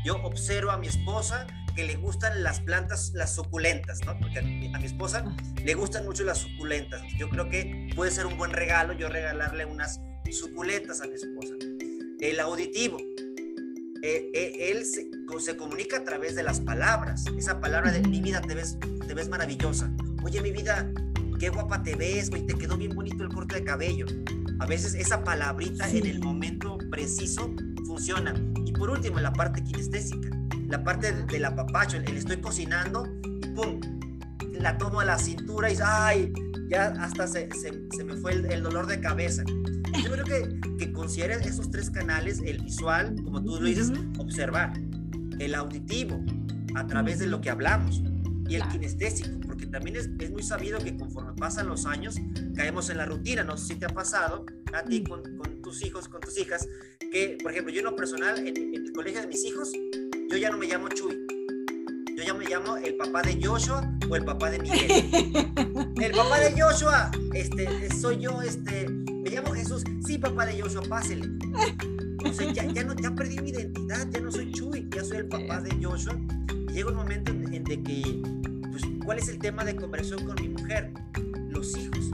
Yo 0.04 0.16
observo 0.22 0.70
a 0.70 0.76
mi 0.76 0.86
esposa 0.86 1.46
que 1.76 1.84
le 1.84 1.96
gustan 1.96 2.42
las 2.42 2.60
plantas, 2.60 3.12
las 3.14 3.34
suculentas, 3.34 4.00
¿no? 4.04 4.18
Porque 4.18 4.38
a 4.38 4.42
mi, 4.42 4.84
esposa 4.84 5.24
le 5.62 5.74
gustan 5.74 6.06
mucho 6.06 6.24
las 6.24 6.38
suculentas. 6.38 7.02
Yo 7.18 7.28
creo 7.28 7.48
que 7.48 7.90
puede 7.94 8.10
ser 8.10 8.26
un 8.26 8.38
buen 8.38 8.50
regalo 8.50 8.94
yo 8.94 9.08
regalarle 9.08 9.66
unas 9.66 10.00
suculentas 10.32 11.02
a 11.02 11.06
mi 11.06 11.14
esposa. 11.14 11.54
El 12.18 12.40
auditivo. 12.40 12.96
Eh, 14.08 14.30
eh, 14.34 14.70
él 14.70 14.84
se, 14.84 15.10
se, 15.40 15.56
comunica 15.56 15.96
a 15.96 16.04
través 16.04 16.36
de 16.36 16.44
las 16.44 16.60
palabras. 16.60 17.24
Esa 17.36 17.60
palabra 17.60 17.90
de 17.90 18.00
mi 18.02 18.20
vida 18.20 18.40
te 18.40 18.54
ves, 18.54 18.78
te 19.04 19.14
ves 19.14 19.28
maravillosa. 19.28 19.90
Oye, 20.22 20.40
mi 20.42 20.52
vida, 20.52 20.88
qué 21.40 21.48
guapa 21.48 21.82
te 21.82 21.96
ves, 21.96 22.30
güey, 22.30 22.46
te 22.46 22.54
quedó 22.54 22.76
bien 22.76 22.94
bonito 22.94 23.24
el 23.24 23.30
corte 23.30 23.56
de 23.56 23.64
cabello. 23.64 24.06
A 24.60 24.66
veces 24.66 24.94
esa 24.94 25.24
palabrita 25.24 25.90
en 25.90 26.06
el 26.06 26.20
momento 26.20 26.78
preciso 26.88 27.52
funciona. 27.84 28.32
Y 28.64 28.70
por 28.70 28.90
último, 28.90 29.18
la 29.18 29.32
parte 29.32 29.64
kinestésica 29.64 30.30
la 30.68 30.82
parte 30.82 31.12
del 31.12 31.44
apapacho, 31.44 31.96
el, 31.96 32.16
estoy 32.16 32.38
cocinando 32.38 33.06
y 33.22 33.48
pum, 33.50 33.80
la 34.52 34.76
tomo 34.78 35.00
a 35.00 35.04
la 35.04 35.18
cintura 35.18 35.70
y 35.70 35.76
ay, 35.84 36.32
ya 36.68 36.86
hasta 37.00 37.26
se, 37.26 37.48
se, 37.52 38.04
me 38.04 38.16
fue 38.16 38.32
el, 38.32 38.62
dolor 38.62 38.86
de 38.86 39.00
cabeza. 39.00 39.44
Yo 40.02 40.10
creo 40.12 40.24
que, 40.24 40.60
que 40.78 40.92
consideres 40.92 41.46
esos 41.46 41.70
tres 41.70 41.90
canales, 41.90 42.40
el 42.44 42.62
visual, 42.62 43.14
como 43.24 43.42
tú 43.42 43.60
lo 43.60 43.66
dices, 43.66 43.92
observar, 44.18 44.72
el 45.38 45.54
auditivo, 45.54 46.22
a 46.74 46.86
través 46.86 47.18
de 47.18 47.26
lo 47.26 47.40
que 47.40 47.50
hablamos, 47.50 48.02
y 48.48 48.54
el 48.54 48.68
kinestésico, 48.68 49.40
porque 49.46 49.66
también 49.66 49.96
es, 49.96 50.08
es, 50.20 50.30
muy 50.30 50.42
sabido 50.42 50.78
que 50.78 50.96
conforme 50.96 51.32
pasan 51.34 51.66
los 51.66 51.84
años, 51.86 52.16
caemos 52.54 52.90
en 52.90 52.98
la 52.98 53.06
rutina. 53.06 53.42
No 53.42 53.56
sé 53.56 53.74
si 53.74 53.74
te 53.76 53.86
ha 53.86 53.88
pasado 53.88 54.46
a 54.72 54.82
ti 54.84 55.02
con, 55.02 55.22
con 55.36 55.62
tus 55.62 55.84
hijos, 55.84 56.08
con 56.08 56.20
tus 56.20 56.38
hijas, 56.38 56.68
que, 57.10 57.38
por 57.42 57.50
ejemplo, 57.52 57.72
yo 57.72 57.80
en 57.80 57.86
lo 57.86 57.96
personal, 57.96 58.38
en, 58.38 58.56
en 58.56 58.74
el 58.74 58.92
colegio 58.92 59.20
de 59.20 59.26
mis 59.26 59.44
hijos, 59.44 59.72
yo 60.30 60.36
ya 60.36 60.50
no 60.50 60.58
me 60.58 60.66
llamo 60.66 60.88
Chuy. 60.88 61.26
Yo 62.16 62.24
ya 62.24 62.34
me 62.34 62.46
llamo 62.46 62.76
el 62.78 62.96
papá 62.96 63.22
de 63.22 63.38
Joshua 63.44 63.92
o 64.08 64.16
el 64.16 64.24
papá 64.24 64.50
de 64.50 64.58
Miguel. 64.58 64.90
el 66.00 66.12
papá 66.12 66.40
de 66.40 66.60
Joshua, 66.60 67.10
este, 67.34 67.90
soy 67.94 68.18
yo, 68.20 68.40
este, 68.40 68.86
me 69.26 69.34
llamo 69.34 69.54
Jesús. 69.54 69.82
Sí, 70.06 70.18
papá 70.18 70.46
de 70.46 70.60
Joshua, 70.60 70.82
pásele. 70.88 71.28
O 72.24 72.32
sea, 72.32 72.52
ya, 72.52 72.64
ya, 72.64 72.84
no, 72.84 72.94
ya 72.94 73.10
perdí 73.14 73.40
mi 73.40 73.50
identidad, 73.50 74.06
ya 74.08 74.20
no 74.20 74.30
soy 74.30 74.52
Chuy, 74.52 74.88
ya 74.94 75.04
soy 75.04 75.18
el 75.18 75.28
papá 75.28 75.60
de 75.60 75.84
Joshua. 75.84 76.16
Y 76.68 76.72
llega 76.72 76.90
un 76.90 76.96
momento 76.96 77.32
en, 77.32 77.64
de 77.64 77.82
que, 77.82 78.22
pues, 78.70 78.82
¿cuál 79.04 79.18
es 79.18 79.28
el 79.28 79.38
tema 79.38 79.64
de 79.64 79.74
conversación 79.74 80.24
con 80.24 80.36
mi 80.40 80.48
mujer? 80.48 80.92
Los 81.48 81.76
hijos. 81.76 82.10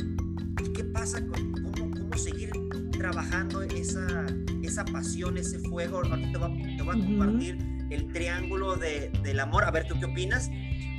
¿Y 0.64 0.73
qué 0.73 0.85
pasa 0.85 1.21
con 1.26 1.52
cómo, 1.52 1.90
cómo 1.90 2.16
seguir 2.16 2.50
trabajando 2.92 3.62
esa, 3.62 4.26
esa 4.62 4.85
pasión, 4.85 5.37
ese 5.37 5.59
fuego? 5.59 5.99
Ahorita 5.99 6.33
te 6.33 6.38
voy, 6.38 6.76
te 6.76 6.83
voy 6.83 6.99
a 6.99 7.04
compartir 7.04 7.59
el 7.90 8.11
triángulo 8.12 8.76
de, 8.76 9.11
del 9.23 9.40
amor. 9.40 9.64
A 9.64 9.71
ver, 9.71 9.87
¿tú 9.87 9.99
qué 9.99 10.07
opinas? 10.07 10.50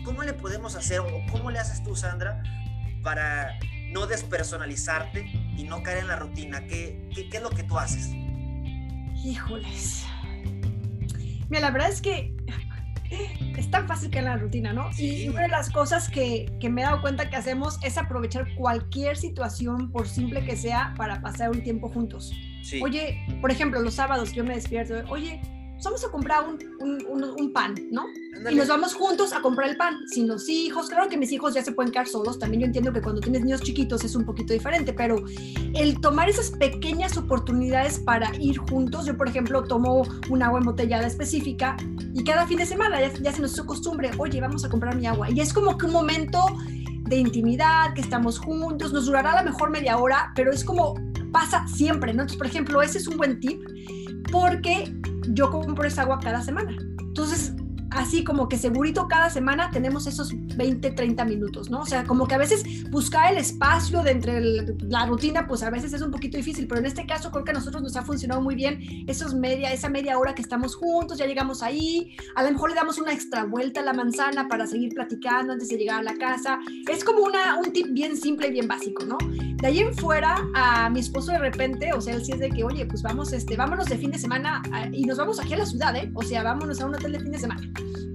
¿Cómo 0.06 0.22
le 0.22 0.34
podemos 0.34 0.76
hacer 0.76 1.00
o 1.00 1.24
cómo 1.32 1.50
le 1.50 1.58
haces 1.58 1.82
tú, 1.84 1.96
Sandra, 1.96 2.44
para 3.02 3.58
no 3.92 4.06
despersonalizarte 4.06 5.43
y 5.58 5.64
no 5.64 5.84
caer 5.84 6.00
en 6.00 6.08
la 6.08 6.16
rutina? 6.18 6.66
¿Qué, 6.68 7.08
qué, 7.14 7.30
qué 7.30 7.38
es 7.38 7.44
lo 7.44 7.50
que 7.50 7.64
tú 7.64 7.78
haces? 7.78 8.12
Híjoles. 9.24 10.06
Mira, 11.50 11.62
la 11.62 11.72
verdad 11.72 11.90
es 11.90 12.02
que 12.02 12.36
es 13.58 13.70
tan 13.70 13.88
fácil 13.88 14.10
que 14.10 14.20
en 14.20 14.26
la 14.26 14.38
rutina, 14.38 14.74
¿no? 14.74 14.90
Y 14.98 15.28
una 15.30 15.44
de 15.44 15.48
las 15.48 15.70
cosas 15.70 16.10
que, 16.10 16.52
que, 16.60 16.70
me 16.70 16.82
he 16.82 16.84
dado 16.84 17.02
cuenta 17.02 17.30
que 17.30 17.36
hacemos 17.36 17.80
es 17.84 17.98
aprovechar 17.98 18.54
cualquier 18.56 19.18
situación, 19.18 19.92
por 19.92 20.08
simple 20.08 20.44
que 20.44 20.56
sea, 20.56 20.94
para 20.98 21.22
pasar 21.22 21.52
un 21.52 21.64
tiempo 21.64 21.90
juntos. 21.90 22.34
Oye, 22.82 23.26
por 23.42 23.52
ejemplo, 23.52 23.82
los 23.82 23.96
sábados 23.96 24.32
yo 24.34 24.44
me 24.44 24.56
despierto, 24.56 25.04
oye, 25.10 25.42
vamos 25.84 26.04
a 26.06 26.10
comprar 26.10 26.44
un, 26.48 27.04
un, 27.10 27.24
un, 27.24 27.54
pan, 27.54 27.76
¿no? 27.92 28.06
Y 28.50 28.56
nos 28.56 28.68
vamos 28.68 28.94
juntos 28.94 29.34
a 29.34 29.42
comprar 29.42 29.70
el 29.70 29.78
pan, 29.78 30.08
sin 30.08 30.28
los 30.28 30.50
hijos. 30.50 30.90
Claro 30.90 31.10
que 31.10 31.18
mis 31.18 31.32
hijos 31.32 31.54
ya 31.54 31.64
se 31.64 31.72
pueden 31.72 31.92
quedar 31.92 32.08
solos. 32.08 32.40
También 32.40 32.62
yo 32.62 32.66
entiendo 32.68 32.92
que 32.92 33.02
cuando 33.02 33.22
tienes 33.22 33.44
niños 33.44 33.62
chiquitos 33.62 34.04
es 34.04 34.16
un 34.16 34.26
poquito 34.26 34.54
diferente, 34.54 34.94
pero 34.94 35.24
el 35.76 36.00
tomar 36.02 36.30
esas 36.30 36.52
pequeñas 36.52 37.18
oportunidades 37.18 38.00
para 38.00 38.32
ir 38.40 38.58
juntos. 38.58 39.06
Yo, 39.06 39.18
por 39.18 39.28
ejemplo, 39.28 39.64
tomo 39.64 40.04
un 40.30 40.44
agua 40.44 40.60
embotellada 40.60 41.08
específica 41.08 41.78
y 42.14 42.24
cada 42.24 42.48
fin 42.48 42.58
de 42.58 42.66
semana 42.66 43.00
ya, 43.02 43.14
ya 43.14 43.32
se 43.32 43.42
nos 43.42 43.54
hizo 43.54 43.66
costumbre, 43.66 44.12
oye, 44.18 44.40
vamos 44.42 44.66
a 44.66 44.70
comprar 44.70 44.96
mi 44.96 45.08
agua. 45.08 45.30
Y 45.30 45.40
es 45.40 45.54
como 45.54 45.78
que 45.78 45.86
un 45.86 45.94
momento 45.94 46.40
de 47.04 47.18
intimidad, 47.18 47.94
que 47.94 48.02
estamos 48.02 48.40
juntos, 48.40 48.94
nos 48.94 49.06
durará 49.06 49.34
a 49.34 49.44
lo 49.44 49.52
mejor 49.52 49.70
media 49.70 49.98
hora, 49.98 50.32
pero 50.36 50.52
es 50.52 50.64
como 50.64 50.96
pasa 51.32 51.68
siempre, 51.68 52.14
¿no? 52.14 52.22
Entonces, 52.22 52.38
por 52.38 52.48
ejemplo, 52.48 52.82
ese 52.82 53.00
es 53.00 53.08
un 53.08 53.18
buen 53.18 53.40
tip 53.40 53.62
porque 54.32 54.94
yo 55.30 55.50
compro 55.50 55.88
esa 55.88 56.04
agua 56.04 56.20
cada 56.20 56.42
semana. 56.42 56.76
Entonces, 57.00 57.54
así 57.92 58.24
como 58.24 58.48
que 58.48 58.58
segurito 58.58 59.08
cada 59.08 59.30
semana 59.30 59.72
tenemos 59.72 60.08
esos 60.08 60.34
20, 60.56 60.92
30 60.92 61.26
minutos, 61.26 61.70
¿no? 61.70 61.82
O 61.82 61.86
sea, 61.86 62.04
como 62.04 62.28
que 62.28 62.36
a 62.36 62.38
veces 62.38 62.90
buscar 62.90 63.32
el 63.32 63.38
espacio 63.38 64.04
de 64.04 64.12
entre 64.12 64.42
la 64.88 65.06
rutina, 65.06 65.48
pues 65.48 65.64
a 65.64 65.70
veces 65.70 65.94
es 65.94 66.02
un 66.02 66.12
poquito 66.12 66.38
difícil, 66.38 66.68
pero 66.68 66.80
en 66.80 66.86
este 66.86 67.06
caso 67.06 67.32
creo 67.32 67.44
que 67.44 67.52
a 67.52 67.54
nosotros 67.54 67.82
nos 67.82 67.96
ha 67.96 68.04
funcionado 68.04 68.42
muy 68.42 68.56
bien 68.56 69.06
esos 69.08 69.34
media, 69.34 69.72
esa 69.72 69.90
media 69.90 70.18
hora 70.18 70.36
que 70.36 70.42
estamos 70.42 70.76
juntos, 70.76 71.18
ya 71.18 71.26
llegamos 71.26 71.64
ahí, 71.64 72.16
a 72.36 72.44
lo 72.44 72.52
mejor 72.52 72.70
le 72.70 72.76
damos 72.76 72.98
una 72.98 73.14
extra 73.14 73.46
vuelta 73.46 73.82
a 73.82 73.84
la 73.84 73.94
manzana 73.94 74.48
para 74.48 74.68
seguir 74.68 74.94
platicando 74.94 75.54
antes 75.54 75.70
de 75.70 75.78
llegar 75.78 76.00
a 76.00 76.04
la 76.04 76.16
casa. 76.16 76.60
Es 76.90 77.04
como 77.04 77.24
una, 77.24 77.58
un 77.58 77.72
tip 77.72 77.88
bien 77.92 78.18
simple 78.18 78.48
y 78.48 78.52
bien 78.52 78.68
básico, 78.68 79.06
¿no? 79.06 79.18
De 79.62 79.68
ahí 79.68 79.80
en 79.80 79.94
fuera, 79.94 80.36
a 80.56 80.90
mi 80.90 81.00
esposo 81.00 81.32
de 81.32 81.40
repente, 81.40 81.94
o 81.94 82.02
sea, 82.02 82.16
él 82.16 82.26
sí 82.26 82.34
es 82.34 82.40
de 82.40 82.50
que, 82.50 82.64
oye, 82.64 82.86
pues 82.86 83.02
vamos, 83.02 83.32
este, 83.34 83.56
vámonos 83.56 83.88
de 83.88 83.98
fin 83.98 84.12
de 84.12 84.20
semana 84.20 84.62
y 84.92 85.06
nos 85.06 85.18
vamos 85.18 85.40
aquí 85.40 85.54
a 85.54 85.58
la 85.58 85.66
ciudad, 85.66 85.96
¿eh? 85.96 86.12
O 86.14 86.24
sea, 86.24 86.44
vámonos 86.44 86.82
a 86.82 86.86
un 86.86 86.96
hotel 86.96 87.14
de 87.14 87.20
fin 87.20 87.32
de 87.32 87.40
semana 87.40 87.62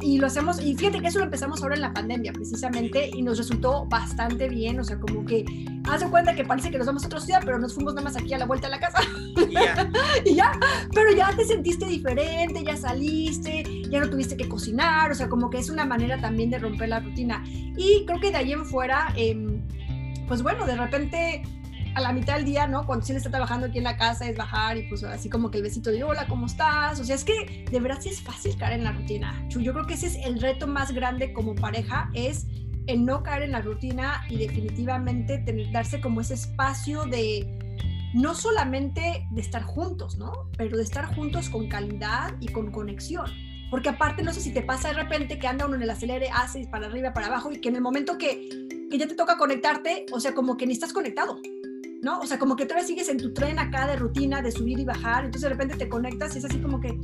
y 0.01 0.19
lo 0.19 0.27
hacemos, 0.27 0.61
y 0.61 0.77
fíjate 0.77 1.01
que 1.01 1.09
eso 1.09 1.19
lo 1.19 1.25
empezamos 1.25 1.63
ahora 1.63 1.75
en 1.75 1.81
la 1.81 1.93
pandemia 1.93 2.28
precisamente 2.33 3.11
y 3.15 3.23
nos 3.23 3.39
resultó 3.39 3.87
bastante 3.87 4.49
bien, 4.49 4.79
o 4.81 4.85
sea, 4.85 4.99
como 4.99 5.25
que 5.25 5.45
haz 5.89 6.01
de 6.01 6.09
cuenta 6.09 6.35
que 6.35 6.45
parece 6.45 6.71
que 6.71 6.79
nos 6.79 6.87
vamos 6.87 7.05
a 7.05 7.07
otra 7.07 7.21
ciudad, 7.21 7.41
pero 7.45 7.59
nos 7.59 7.75
fuimos 7.75 7.95
nada 7.95 8.05
más 8.05 8.17
aquí 8.17 8.35
a 8.35 8.39
la 8.39 8.47
vuelta 8.47 8.69
de 8.69 8.71
la 8.73 8.81
casa. 8.81 9.01
Y 9.37 9.53
ya. 9.53 9.91
y 10.25 10.35
ya, 10.35 10.53
pero 10.95 11.15
ya 11.15 11.35
te 11.37 11.45
sentiste 11.45 11.87
diferente, 11.87 12.63
ya 12.65 12.77
saliste, 12.77 13.65
ya 13.91 14.01
no 14.01 14.11
tuviste 14.11 14.37
que 14.37 14.49
cocinar, 14.49 15.11
o 15.11 15.15
sea, 15.15 15.29
como 15.29 15.51
que 15.51 15.59
es 15.59 15.71
una 15.71 15.85
manera 15.85 16.21
también 16.21 16.51
de 16.51 16.59
romper 16.59 16.89
la 16.89 17.01
rutina. 17.01 17.43
Y 17.77 18.05
creo 18.07 18.21
que 18.21 18.31
de 18.31 18.37
ahí 18.37 18.53
en 18.53 18.65
fuera, 18.65 19.13
eh, 19.17 19.37
pues 20.27 20.43
bueno, 20.43 20.67
de 20.67 20.77
repente 20.77 21.43
a 21.95 22.01
la 22.01 22.13
mitad 22.13 22.37
del 22.37 22.45
día, 22.45 22.67
¿no? 22.67 22.87
Cuando 22.87 23.05
sí 23.05 23.13
le 23.13 23.19
está 23.19 23.31
trabajando 23.31 23.67
aquí 23.67 23.79
en 23.79 23.85
la 23.85 23.97
casa 23.97 24.29
es 24.29 24.37
bajar 24.37 24.77
y 24.77 24.89
pues 24.89 25.03
así 25.05 25.29
como 25.29 25.51
que 25.51 25.59
el 25.59 25.65
besito 25.65 25.91
de 25.91 26.03
hola, 26.05 26.27
¿cómo 26.29 26.47
estás? 26.47 27.01
O 27.01 27.05
sea, 27.05 27.15
es 27.15 27.25
que 27.25 27.65
de 27.71 27.81
verdad 27.81 27.99
sí 28.01 28.11
es 28.11 28.21
fácil 28.21 28.57
caer 28.57 28.75
en 28.75 28.85
la 28.85 28.93
rutina. 28.93 29.35
Yo 29.49 29.73
creo 29.73 29.87
que 29.87 29.95
ese 29.95 30.07
es 30.07 30.17
el 30.25 30.41
reto 30.41 30.67
más 30.67 30.93
grande 30.93 31.33
como 31.33 31.55
pareja, 31.55 32.11
es 32.15 32.47
el 32.87 33.05
no 33.05 33.23
caer 33.23 33.43
en 33.43 33.53
la 33.53 33.61
rutina 33.61 34.23
y 34.29 34.39
definitivamente 34.39 35.39
tener, 35.39 35.71
darse 35.71 36.01
como 36.01 36.21
ese 36.21 36.35
espacio 36.35 37.05
de 37.05 37.59
no 38.15 38.35
solamente 38.35 39.27
de 39.31 39.41
estar 39.41 39.63
juntos, 39.63 40.17
¿no? 40.17 40.33
Pero 40.57 40.77
de 40.77 40.83
estar 40.83 41.15
juntos 41.15 41.51
con 41.51 41.69
calidad 41.69 42.35
y 42.41 42.49
con 42.49 42.71
conexión. 42.71 43.31
Porque 43.71 43.91
aparte, 43.91 44.23
no 44.23 44.33
sé 44.33 44.41
si 44.41 44.53
te 44.53 44.63
pasa 44.63 44.89
de 44.89 44.95
repente 44.95 45.39
que 45.39 45.47
anda 45.47 45.67
uno 45.67 45.77
en 45.77 45.83
el 45.83 45.91
acelere, 45.91 46.31
haces 46.31 46.67
para 46.69 46.87
arriba, 46.87 47.13
para 47.13 47.27
abajo, 47.27 47.53
y 47.53 47.61
que 47.61 47.69
en 47.69 47.77
el 47.77 47.83
momento 47.83 48.17
que 48.17 48.49
ya 48.91 49.07
te 49.07 49.15
toca 49.15 49.37
conectarte, 49.37 50.07
o 50.13 50.21
sea, 50.21 50.35
como 50.35 50.57
que 50.57 50.67
ni 50.67 50.73
estás 50.73 50.95
conectado. 50.95 51.39
¿No? 52.03 52.21
O 52.21 52.27
sea, 52.27 52.39
como 52.39 52.57
que 52.57 52.67
todavía 52.67 52.87
sigues 52.87 53.09
en 53.09 53.19
tu 53.19 53.33
tren 53.33 53.59
acá 53.59 53.87
de 53.87 53.97
rutina, 53.97 54.43
de 54.43 54.53
subir 54.53 54.79
y 54.79 54.85
bajar, 54.85 55.25
entonces 55.25 55.43
de 55.43 55.49
repente 55.51 55.77
te 55.77 55.89
conectas 55.89 56.35
y 56.35 56.39
es 56.39 56.45
así 56.45 56.59
como 56.59 56.81
que, 56.81 56.99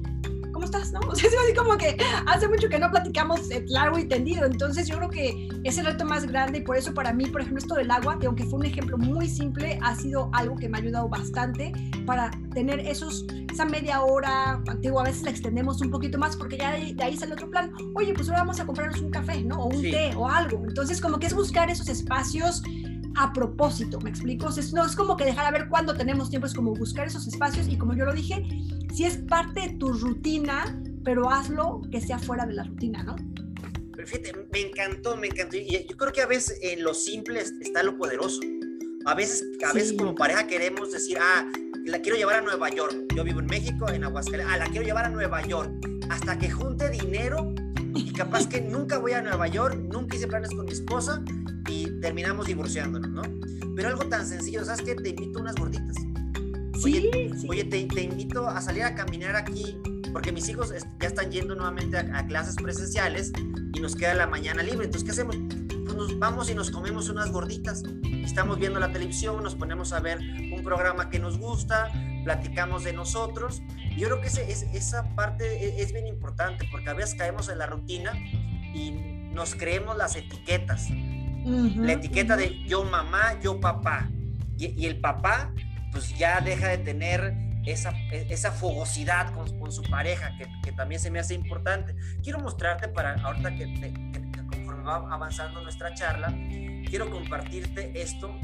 ¿cómo 0.52 0.64
estás? 0.64 0.92
¿No? 0.92 1.00
O 1.08 1.14
sea, 1.14 1.28
es 1.28 1.36
así 1.36 1.54
como 1.54 1.76
que 1.76 1.96
hace 2.26 2.48
mucho 2.48 2.68
que 2.68 2.78
no 2.78 2.90
platicamos 2.90 3.50
eh, 3.50 3.64
largo 3.68 3.98
y 3.98 4.06
tendido, 4.06 4.46
entonces 4.46 4.86
yo 4.86 4.96
creo 4.96 5.10
que 5.10 5.48
es 5.64 5.78
el 5.78 5.86
reto 5.86 6.04
más 6.04 6.26
grande 6.26 6.58
y 6.58 6.62
por 6.62 6.76
eso 6.76 6.94
para 6.94 7.12
mí, 7.12 7.26
por 7.26 7.40
ejemplo, 7.40 7.58
esto 7.58 7.74
del 7.74 7.90
agua, 7.90 8.18
que 8.18 8.26
aunque 8.26 8.44
fue 8.44 8.60
un 8.60 8.66
ejemplo 8.66 8.96
muy 8.96 9.28
simple, 9.28 9.78
ha 9.82 9.94
sido 9.96 10.30
algo 10.32 10.56
que 10.56 10.68
me 10.68 10.78
ha 10.78 10.80
ayudado 10.80 11.08
bastante 11.08 11.72
para 12.06 12.30
tener 12.54 12.80
esos, 12.80 13.26
esa 13.52 13.64
media 13.64 14.02
hora, 14.02 14.62
digo, 14.80 15.00
a 15.00 15.04
veces 15.04 15.22
la 15.24 15.30
extendemos 15.30 15.80
un 15.80 15.90
poquito 15.90 16.18
más 16.18 16.36
porque 16.36 16.56
ya 16.56 16.72
de, 16.72 16.96
ahí 17.02 17.16
sale 17.16 17.32
otro 17.32 17.50
plan, 17.50 17.72
oye, 17.94 18.14
pues 18.14 18.28
ahora 18.28 18.42
vamos 18.42 18.60
a 18.60 18.66
comprarnos 18.66 19.00
un 19.00 19.10
café, 19.10 19.42
¿no? 19.42 19.56
O 19.56 19.66
un 19.66 19.82
té 19.82 20.12
o 20.16 20.28
algo, 20.28 20.62
entonces 20.66 21.00
como 21.00 21.18
que 21.18 21.26
es 21.26 21.34
buscar 21.34 21.70
esos 21.70 21.88
espacios 21.88 22.62
a 23.16 23.32
propósito, 23.32 24.00
¿me 24.00 24.10
explico? 24.10 24.48
no 24.72 24.84
es 24.84 24.96
como 24.96 25.16
que 25.16 25.24
dejar 25.24 25.46
a 25.46 25.50
ver 25.50 25.68
cuándo 25.68 25.94
tenemos 25.94 26.30
tiempo, 26.30 26.46
es 26.46 26.54
como 26.54 26.74
buscar 26.74 27.06
esos 27.06 27.26
espacios 27.26 27.68
y 27.68 27.76
como 27.76 27.94
yo 27.94 28.04
lo 28.04 28.12
dije, 28.12 28.42
si 28.92 29.04
es 29.04 29.18
parte 29.18 29.60
de 29.60 29.68
tu 29.74 29.92
rutina, 29.92 30.80
pero 31.04 31.30
hazlo 31.30 31.82
que 31.90 32.00
sea 32.00 32.18
fuera 32.18 32.46
de 32.46 32.54
la 32.54 32.64
rutina, 32.64 33.02
¿no? 33.02 33.16
Pero 33.94 34.08
fíjate, 34.08 34.32
me 34.52 34.60
encantó, 34.60 35.16
me 35.16 35.28
encantó. 35.28 35.56
Y 35.56 35.86
yo 35.88 35.96
creo 35.96 36.12
que 36.12 36.22
a 36.22 36.26
veces 36.26 36.58
en 36.62 36.82
lo 36.82 36.94
simple 36.94 37.40
está 37.40 37.82
lo 37.82 37.96
poderoso. 37.96 38.40
A 39.06 39.14
veces, 39.14 39.44
a 39.64 39.72
veces 39.72 39.92
como 39.96 40.14
pareja 40.14 40.46
queremos 40.46 40.90
decir, 40.90 41.18
ah, 41.20 41.46
la 41.84 42.00
quiero 42.00 42.16
llevar 42.16 42.36
a 42.36 42.40
Nueva 42.40 42.70
York. 42.70 42.94
Yo 43.14 43.22
vivo 43.22 43.40
en 43.40 43.46
México, 43.46 43.88
en 43.88 44.02
Aguascalientes. 44.02 44.52
Ah, 44.52 44.58
la 44.58 44.66
quiero 44.66 44.84
llevar 44.84 45.04
a 45.04 45.10
Nueva 45.10 45.42
York. 45.46 45.70
Hasta 46.10 46.38
que 46.38 46.50
junte 46.50 46.90
dinero 46.90 47.54
y 47.94 48.12
capaz 48.12 48.48
que 48.48 48.60
nunca 48.60 48.98
voy 48.98 49.12
a 49.12 49.22
Nueva 49.22 49.46
York, 49.46 49.76
nunca 49.76 50.16
hice 50.16 50.26
planes 50.26 50.50
con 50.50 50.64
mi 50.64 50.72
esposa 50.72 51.22
y 51.68 52.00
terminamos 52.00 52.46
divorciándonos, 52.46 53.10
¿no? 53.10 53.22
Pero 53.76 53.88
algo 53.88 54.06
tan 54.06 54.26
sencillo, 54.26 54.64
¿sabes 54.64 54.82
qué? 54.82 54.94
Te 54.94 55.10
invito 55.10 55.38
a 55.38 55.42
unas 55.42 55.56
gorditas. 55.56 55.96
Oye, 56.84 57.32
sí, 57.40 57.46
oye 57.48 57.64
te, 57.64 57.84
te, 57.86 58.02
invito 58.02 58.48
a 58.48 58.60
salir 58.60 58.82
a 58.82 58.94
caminar 58.94 59.36
aquí, 59.36 59.78
porque 60.12 60.32
mis 60.32 60.48
hijos 60.48 60.72
ya 61.00 61.08
están 61.08 61.30
yendo 61.30 61.54
nuevamente 61.54 61.96
a, 61.96 62.26
clases 62.26 62.56
presenciales 62.56 63.32
y 63.74 63.80
nos 63.80 63.96
queda 63.96 64.14
la 64.14 64.26
mañana 64.26 64.62
libre. 64.62 64.84
Entonces, 64.84 65.04
¿qué 65.04 65.12
hacemos? 65.12 65.36
Pues 65.84 65.96
nos 65.96 66.18
vamos 66.18 66.50
y 66.50 66.54
nos 66.54 66.70
comemos 66.70 67.08
unas 67.08 67.30
gorditas. 67.30 67.82
Estamos 68.02 68.58
viendo 68.58 68.80
la 68.80 68.92
televisión, 68.92 69.42
nos 69.42 69.54
ponemos 69.54 69.92
a 69.92 70.00
ver 70.00 70.18
un 70.18 70.62
programa 70.62 71.08
que 71.08 71.18
nos 71.18 71.38
gusta, 71.38 71.90
platicamos 72.24 72.84
de 72.84 72.92
nosotros. 72.92 73.62
Yo 73.96 74.08
creo 74.08 74.20
que 74.20 74.28
ese, 74.28 74.50
es, 74.50 74.62
esa 74.74 75.14
parte 75.14 75.44
e, 75.44 75.82
es, 75.82 75.92
bien 75.92 76.06
importante, 76.06 76.66
porque 76.70 76.90
a 76.90 76.94
veces 76.94 77.14
caemos 77.14 77.48
en 77.48 77.58
la 77.58 77.66
rutina 77.66 78.12
y 78.74 78.92
nos 79.32 79.54
creemos 79.54 79.96
las 79.96 80.16
etiquetas 80.16 80.88
la 81.44 81.92
etiqueta 81.92 82.36
de 82.36 82.62
yo 82.64 82.84
mamá, 82.84 83.38
yo 83.40 83.60
papá. 83.60 84.08
Y, 84.56 84.86
el 84.86 85.00
papá, 85.00 85.52
pues 85.92 86.16
ya 86.16 86.40
deja 86.40 86.68
de 86.68 86.78
tener 86.78 87.34
esa, 87.66 87.90
e, 88.12 88.26
esa 88.30 88.52
fogosidad 88.52 89.32
con, 89.34 89.58
con 89.58 89.72
su 89.72 89.82
pareja, 89.82 90.36
que, 90.38 90.46
que, 90.62 90.72
también 90.72 91.00
se 91.00 91.10
me 91.10 91.18
hace 91.18 91.34
importante. 91.34 91.94
Quiero 92.22 92.38
mostrarte 92.38 92.88
para 92.88 93.14
ahorita 93.14 93.54
que, 93.56 93.74
que, 93.74 94.46
conforme 94.46 94.84
va 94.84 94.96
avanzando 95.12 95.60
nuestra 95.62 95.92
charla, 95.94 96.34
quiero 96.88 97.10
compartirte 97.10 97.92
esto. 98.00 98.38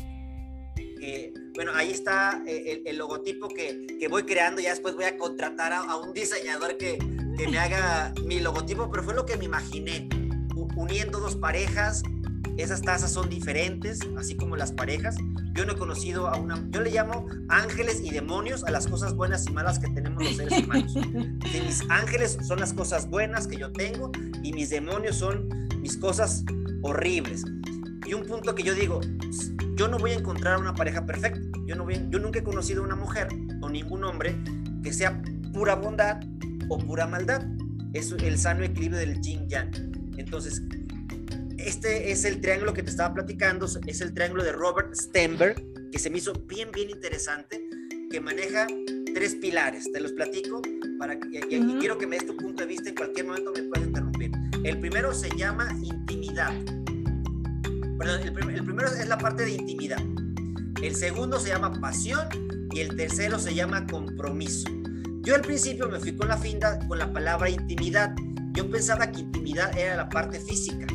Que, 0.75 1.33
bueno, 1.55 1.73
ahí 1.75 1.91
está 1.93 2.43
eh, 2.47 2.83
el, 2.85 2.99
logotipo 2.99 3.49
que, 3.49 3.87
que, 3.99 4.09
voy 4.09 4.25
creando. 4.25 4.61
Ya 4.61 4.71
después 4.71 4.95
voy 4.95 5.05
a 5.05 5.17
contratar 5.17 5.73
a, 5.73 5.79
a 5.79 5.97
un 5.97 6.13
diseñador 6.13 6.77
que, 6.77 6.99
que 7.37 7.49
me 7.49 7.59
haga 7.59 8.13
mi 8.27 8.41
logotipo, 8.41 8.91
pero 8.91 9.03
fue 9.03 9.15
lo 9.15 9.25
que 9.25 9.37
me 9.39 9.47
imaginé, 9.47 10.09
uniendo 10.77 11.21
dos 11.21 11.37
parejas, 11.37 12.03
esas 12.63 12.83
tazas 12.83 13.13
son 13.13 13.29
diferentes, 13.29 14.01
así 14.19 14.37
como 14.37 14.57
las 14.57 14.73
parejas. 14.73 15.17
Yo 15.53 15.65
no 15.65 15.73
he 15.73 15.77
conocido 15.77 16.29
a 16.29 16.37
una, 16.39 16.63
yo 16.71 16.81
le 16.81 16.91
llamo 16.91 17.27
ángeles 17.49 18.01
y 18.05 18.11
demonios 18.11 18.65
a 18.65 18.71
las 18.71 18.87
cosas 18.87 19.15
buenas 19.15 19.47
y 19.47 19.53
malas 19.53 19.79
que 19.79 19.89
tenemos 19.89 20.23
los 20.23 20.37
seres 20.37 20.65
humanos. 20.65 20.95
mis 20.95 21.83
ángeles 21.89 22.39
son 22.47 22.61
las 22.61 22.73
cosas 22.73 23.09
buenas 23.09 23.47
que 23.47 23.57
yo 23.57 23.73
tengo 23.73 24.11
y 24.43 24.53
mis 24.53 24.71
demonios 24.71 25.17
son 25.17 25.49
mis 25.81 25.97
cosas 25.97 26.45
horribles. 26.83 27.45
Y 28.07 28.15
un 28.15 28.27
punto 28.27 28.55
que 28.55 28.63
yo 28.63 28.75
digo, 28.75 29.01
yo 29.77 29.89
no 29.89 29.99
voy 29.99 30.13
a 30.13 30.15
encontrar 30.15 30.59
una 30.59 30.75
pareja 30.75 31.07
perfecta. 31.07 31.41
Yo, 31.67 31.77
no 31.77 31.85
voy, 31.85 32.07
yo 32.11 32.19
nunca 32.19 32.41
he 32.41 32.43
conocido 32.43 32.83
una 32.83 32.97
mujer 32.97 33.29
o 33.61 33.69
ningún 33.69 34.05
hombre 34.05 34.37
que 34.83 34.93
sea 34.93 35.23
pura 35.53 35.77
bondad 35.77 36.21
o 36.69 36.79
pura 36.79 37.07
maldad. 37.07 37.47
Es 37.93 38.13
el 38.13 38.39
sano 38.39 38.65
equilibrio 38.65 38.99
del 38.99 39.21
yin 39.21 39.49
yang. 39.49 39.71
Entonces, 40.17 40.63
este 41.67 42.11
es 42.11 42.25
el 42.25 42.41
triángulo 42.41 42.73
que 42.73 42.83
te 42.83 42.91
estaba 42.91 43.15
platicando, 43.15 43.67
es 43.87 44.01
el 44.01 44.15
triángulo 44.15 44.43
de 44.43 44.53
Robert 44.53 44.95
Stenberg, 44.95 45.63
que 45.91 45.99
se 45.99 46.11
me 46.11 46.19
hizo 46.19 46.33
bien, 46.33 46.71
bien 46.73 46.91
interesante, 46.91 47.63
que 48.11 48.21
maneja 48.21 48.67
tres 49.15 49.35
pilares. 49.37 49.91
Te 49.93 50.01
los 50.01 50.13
platico 50.13 50.63
para 50.99 51.19
que, 51.19 51.41
y, 51.49 51.79
quiero 51.79 51.99
que 51.99 52.07
me 52.07 52.17
des 52.17 52.27
tu 52.27 52.37
punto 52.37 52.63
de 52.63 52.69
vista. 52.69 52.89
En 52.89 52.95
cualquier 52.95 53.27
momento 53.27 53.53
me 53.53 53.63
puedes 53.65 53.89
interrumpir. 53.89 54.31
El 54.65 54.81
primero 54.81 55.13
se 55.15 55.29
llama 55.37 55.69
intimidad. 55.83 56.53
Perdón, 57.99 58.23
el, 58.23 58.33
primero 58.65 58.89
es 58.89 59.09
la 59.09 59.19
parte 59.19 59.45
de 59.45 59.53
intimidad. 59.53 60.01
El 60.83 60.95
segundo 60.95 61.39
se 61.39 61.49
llama 61.49 61.79
pasión 61.81 62.27
y 62.73 62.81
el 62.81 62.97
tercero 62.97 63.39
se 63.39 63.55
llama 63.55 63.87
compromiso. 63.87 64.69
Yo 65.23 65.35
al 65.35 65.43
principio 65.43 65.89
me 65.89 66.01
fui 66.01 66.17
con 66.17 66.29
la 66.29 66.39
finda 66.39 66.79
con 66.89 66.99
la 66.99 67.13
palabra 67.13 67.51
intimidad 67.51 68.15
yo 68.53 68.69
pensaba 68.69 69.11
que 69.11 69.21
intimidad 69.21 69.77
era 69.79 69.97
la 69.97 70.09
parte 70.09 70.41
física. 70.41 70.87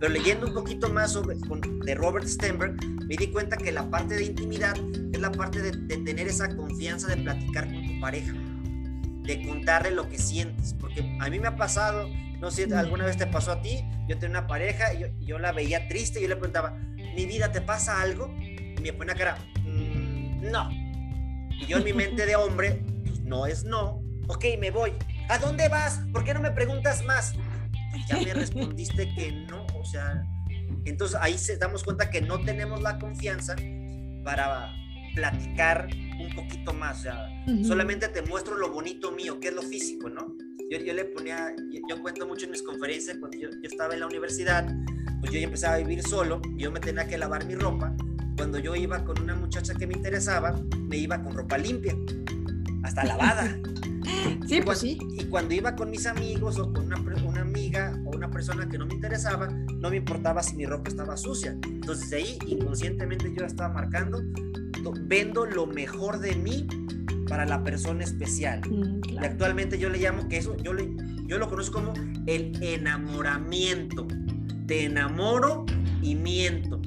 Pero 0.00 0.14
leyendo 0.14 0.46
un 0.46 0.54
poquito 0.54 0.88
más 0.88 1.12
sobre, 1.12 1.36
de 1.36 1.94
Robert 1.94 2.26
Stenberg, 2.26 2.74
me 3.06 3.16
di 3.16 3.26
cuenta 3.30 3.58
que 3.58 3.70
la 3.70 3.88
parte 3.90 4.14
de 4.14 4.24
intimidad 4.24 4.74
es 5.12 5.20
la 5.20 5.30
parte 5.30 5.60
de, 5.60 5.72
tener 5.72 6.26
esa 6.26 6.48
confianza 6.56 7.08
de 7.08 7.18
platicar 7.18 7.70
con 7.70 7.86
tu 7.86 8.00
pareja, 8.00 8.32
de 8.32 9.46
contarle 9.46 9.90
lo 9.90 10.08
que 10.08 10.18
sientes. 10.18 10.74
Porque 10.80 11.18
a 11.20 11.28
mí 11.28 11.38
me 11.38 11.48
ha 11.48 11.56
pasado, 11.56 12.08
no 12.40 12.50
sé 12.50 12.64
si 12.64 12.72
alguna 12.72 13.04
vez 13.04 13.18
te 13.18 13.26
pasó 13.26 13.52
a 13.52 13.60
ti, 13.60 13.84
yo 14.08 14.18
tenía 14.18 14.38
una 14.38 14.46
pareja 14.46 14.94
y 14.94 15.26
yo, 15.26 15.38
la 15.38 15.52
veía 15.52 15.86
triste 15.86 16.18
y 16.18 16.22
yo 16.22 16.28
le 16.28 16.36
preguntaba, 16.36 16.78
mi 16.96 17.26
vida, 17.26 17.52
¿te 17.52 17.60
pasa 17.60 18.00
algo? 18.00 18.34
Y 18.40 18.80
me 18.80 18.94
pone 18.94 19.14
cara, 19.14 19.36
mm, 19.66 20.50
no. 20.50 20.70
Y 20.70 21.66
yo 21.66 21.76
en 21.76 21.84
mi 21.84 21.92
mente 21.92 22.24
de 22.24 22.36
hombre, 22.36 22.82
pues 23.04 23.20
no 23.20 23.44
es 23.44 23.64
no. 23.64 24.02
Ok, 24.28 24.46
me 24.58 24.70
voy. 24.70 24.94
¿A 25.28 25.36
dónde 25.36 25.68
vas? 25.68 26.00
¿Por 26.10 26.24
qué 26.24 26.32
no 26.32 26.40
me 26.40 26.52
preguntas 26.52 27.04
más? 27.04 27.34
Ya 28.08 28.18
me 28.18 28.34
respondiste 28.34 29.12
que 29.14 29.32
no, 29.32 29.66
o 29.74 29.84
sea, 29.84 30.22
entonces 30.84 31.18
ahí 31.20 31.36
se 31.38 31.56
damos 31.56 31.82
cuenta 31.84 32.10
que 32.10 32.20
no 32.20 32.40
tenemos 32.40 32.80
la 32.82 32.98
confianza 32.98 33.56
para 34.24 34.72
platicar 35.14 35.88
un 36.20 36.34
poquito 36.34 36.72
más, 36.72 37.00
o 37.00 37.02
sea, 37.02 37.26
solamente 37.64 38.08
te 38.08 38.22
muestro 38.22 38.56
lo 38.56 38.70
bonito 38.70 39.10
mío, 39.10 39.40
que 39.40 39.48
es 39.48 39.54
lo 39.54 39.62
físico, 39.62 40.08
¿no? 40.08 40.36
Yo, 40.70 40.78
yo 40.78 40.92
le 40.92 41.04
ponía, 41.06 41.52
yo, 41.88 42.00
cuento 42.00 42.26
mucho 42.26 42.44
en 42.44 42.52
mis 42.52 42.62
conferencias, 42.62 43.16
cuando 43.18 43.36
yo, 43.36 43.48
yo, 43.50 43.68
estaba 43.68 43.94
en 43.94 44.00
la 44.00 44.06
universidad, 44.06 44.68
pues 45.20 45.32
yo 45.32 45.40
ya 45.40 45.46
empezaba 45.46 45.74
a 45.74 45.78
vivir 45.78 46.02
solo, 46.02 46.40
yo 46.56 46.70
me 46.70 46.78
tenía 46.78 47.08
que 47.08 47.18
lavar 47.18 47.44
mi 47.46 47.54
ropa, 47.54 47.94
cuando 48.36 48.58
yo 48.58 48.76
iba 48.76 49.04
con 49.04 49.20
una 49.20 49.34
muchacha 49.34 49.74
que 49.74 49.86
me 49.86 49.94
interesaba, 49.94 50.54
me 50.78 50.96
iba 50.96 51.20
con 51.22 51.34
ropa 51.34 51.58
limpia, 51.58 51.94
hasta 52.84 53.04
lavada. 53.04 53.58
Sí, 54.46 54.60
pues 54.64 54.78
sí. 54.78 54.98
Y 55.12 55.24
cuando 55.24 55.54
iba 55.54 55.76
con 55.76 55.90
mis 55.90 56.06
amigos 56.06 56.58
o 56.58 56.72
con 56.72 56.86
una, 56.86 56.98
una, 57.24 57.40
amiga 57.42 57.96
o 58.04 58.16
una 58.16 58.30
persona 58.30 58.68
que 58.68 58.78
no 58.78 58.86
me 58.86 58.94
interesaba, 58.94 59.46
no 59.46 59.90
me 59.90 59.96
importaba 59.96 60.42
si 60.42 60.56
mi 60.56 60.66
ropa 60.66 60.88
estaba 60.88 61.16
sucia. 61.16 61.56
Entonces 61.64 62.10
de 62.10 62.16
ahí 62.16 62.38
inconscientemente 62.46 63.32
yo 63.32 63.44
estaba 63.44 63.72
marcando, 63.72 64.20
vendo 65.06 65.46
lo 65.46 65.66
mejor 65.66 66.18
de 66.18 66.34
mí 66.34 66.66
para 67.28 67.46
la 67.46 67.62
persona 67.62 68.02
especial. 68.04 68.60
Mm, 68.68 69.00
y 69.08 69.18
actualmente 69.18 69.78
yo 69.78 69.88
le 69.88 69.98
llamo 69.98 70.28
que 70.28 70.38
eso, 70.38 70.56
yo, 70.56 70.74
le, 70.74 70.90
yo 71.26 71.38
lo 71.38 71.48
conozco 71.48 71.80
como 71.80 71.94
el 72.26 72.60
enamoramiento. 72.60 74.06
Te 74.66 74.84
enamoro 74.84 75.64
y 76.02 76.16
miento. 76.16 76.82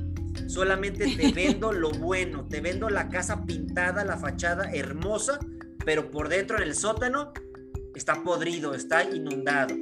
Solamente 0.48 1.16
te 1.16 1.32
vendo 1.34 1.72
lo 1.72 1.92
bueno, 1.92 2.46
te 2.46 2.62
vendo 2.62 2.90
la 2.90 3.10
casa 3.10 3.46
pintada, 3.46 4.04
la 4.04 4.18
fachada 4.18 4.70
hermosa, 4.72 5.40
pero 5.86 6.10
por 6.10 6.30
dentro 6.30 6.58
en 6.58 6.64
el 6.64 6.76
sótano 6.76 7.32
está 7.96 8.24
podrido, 8.24 8.74
está 8.74 9.04
inundado. 9.04 9.76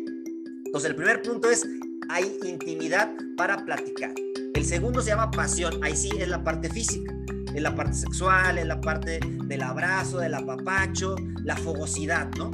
Entonces 0.65 0.89
el 0.89 0.95
primer 0.95 1.21
punto 1.21 1.49
es, 1.49 1.65
hay 2.09 2.37
intimidad 2.43 3.11
para 3.37 3.65
platicar. 3.65 4.13
El 4.53 4.65
segundo 4.65 5.01
se 5.01 5.09
llama 5.09 5.31
pasión, 5.31 5.83
ahí 5.83 5.95
sí 5.95 6.09
es 6.17 6.27
la 6.27 6.43
parte 6.43 6.69
física, 6.69 7.13
es 7.53 7.61
la 7.61 7.75
parte 7.75 7.93
sexual, 7.93 8.57
es 8.57 8.65
la 8.65 8.79
parte 8.79 9.19
del 9.45 9.61
abrazo, 9.61 10.19
del 10.19 10.33
apapacho, 10.33 11.15
la 11.43 11.55
fogosidad, 11.55 12.29
¿no? 12.37 12.51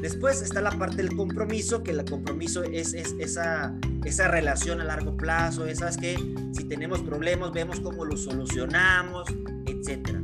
Después 0.00 0.42
está 0.42 0.60
la 0.60 0.70
parte 0.70 0.96
del 0.96 1.14
compromiso, 1.14 1.82
que 1.82 1.92
el 1.92 2.04
compromiso 2.04 2.64
es, 2.64 2.92
esa, 2.94 3.72
relación 4.28 4.80
a 4.80 4.84
largo 4.84 5.16
plazo, 5.16 5.66
esas 5.66 5.96
que 5.96 6.16
si 6.52 6.64
tenemos 6.64 7.02
problemas 7.02 7.52
vemos 7.52 7.80
cómo 7.80 8.04
los 8.04 8.24
solucionamos, 8.24 9.28
etcétera 9.66 10.22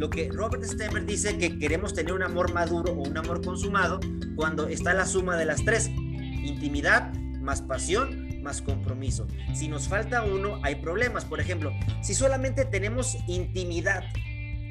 lo 0.00 0.08
que 0.08 0.30
Robert 0.32 0.64
Stemmer 0.64 1.04
dice 1.04 1.36
que 1.36 1.58
queremos 1.58 1.92
tener 1.92 2.14
un 2.14 2.22
amor 2.22 2.54
maduro 2.54 2.94
o 2.94 3.06
un 3.06 3.18
amor 3.18 3.44
consumado 3.44 4.00
cuando 4.34 4.66
está 4.66 4.94
la 4.94 5.04
suma 5.04 5.36
de 5.36 5.44
las 5.44 5.62
tres, 5.62 5.88
intimidad 5.88 7.12
más 7.42 7.60
pasión 7.60 8.40
más 8.42 8.62
compromiso. 8.62 9.26
Si 9.52 9.68
nos 9.68 9.88
falta 9.88 10.22
uno, 10.22 10.58
hay 10.62 10.76
problemas. 10.76 11.26
Por 11.26 11.38
ejemplo, 11.38 11.70
si 12.00 12.14
solamente 12.14 12.64
tenemos 12.64 13.18
intimidad 13.26 14.02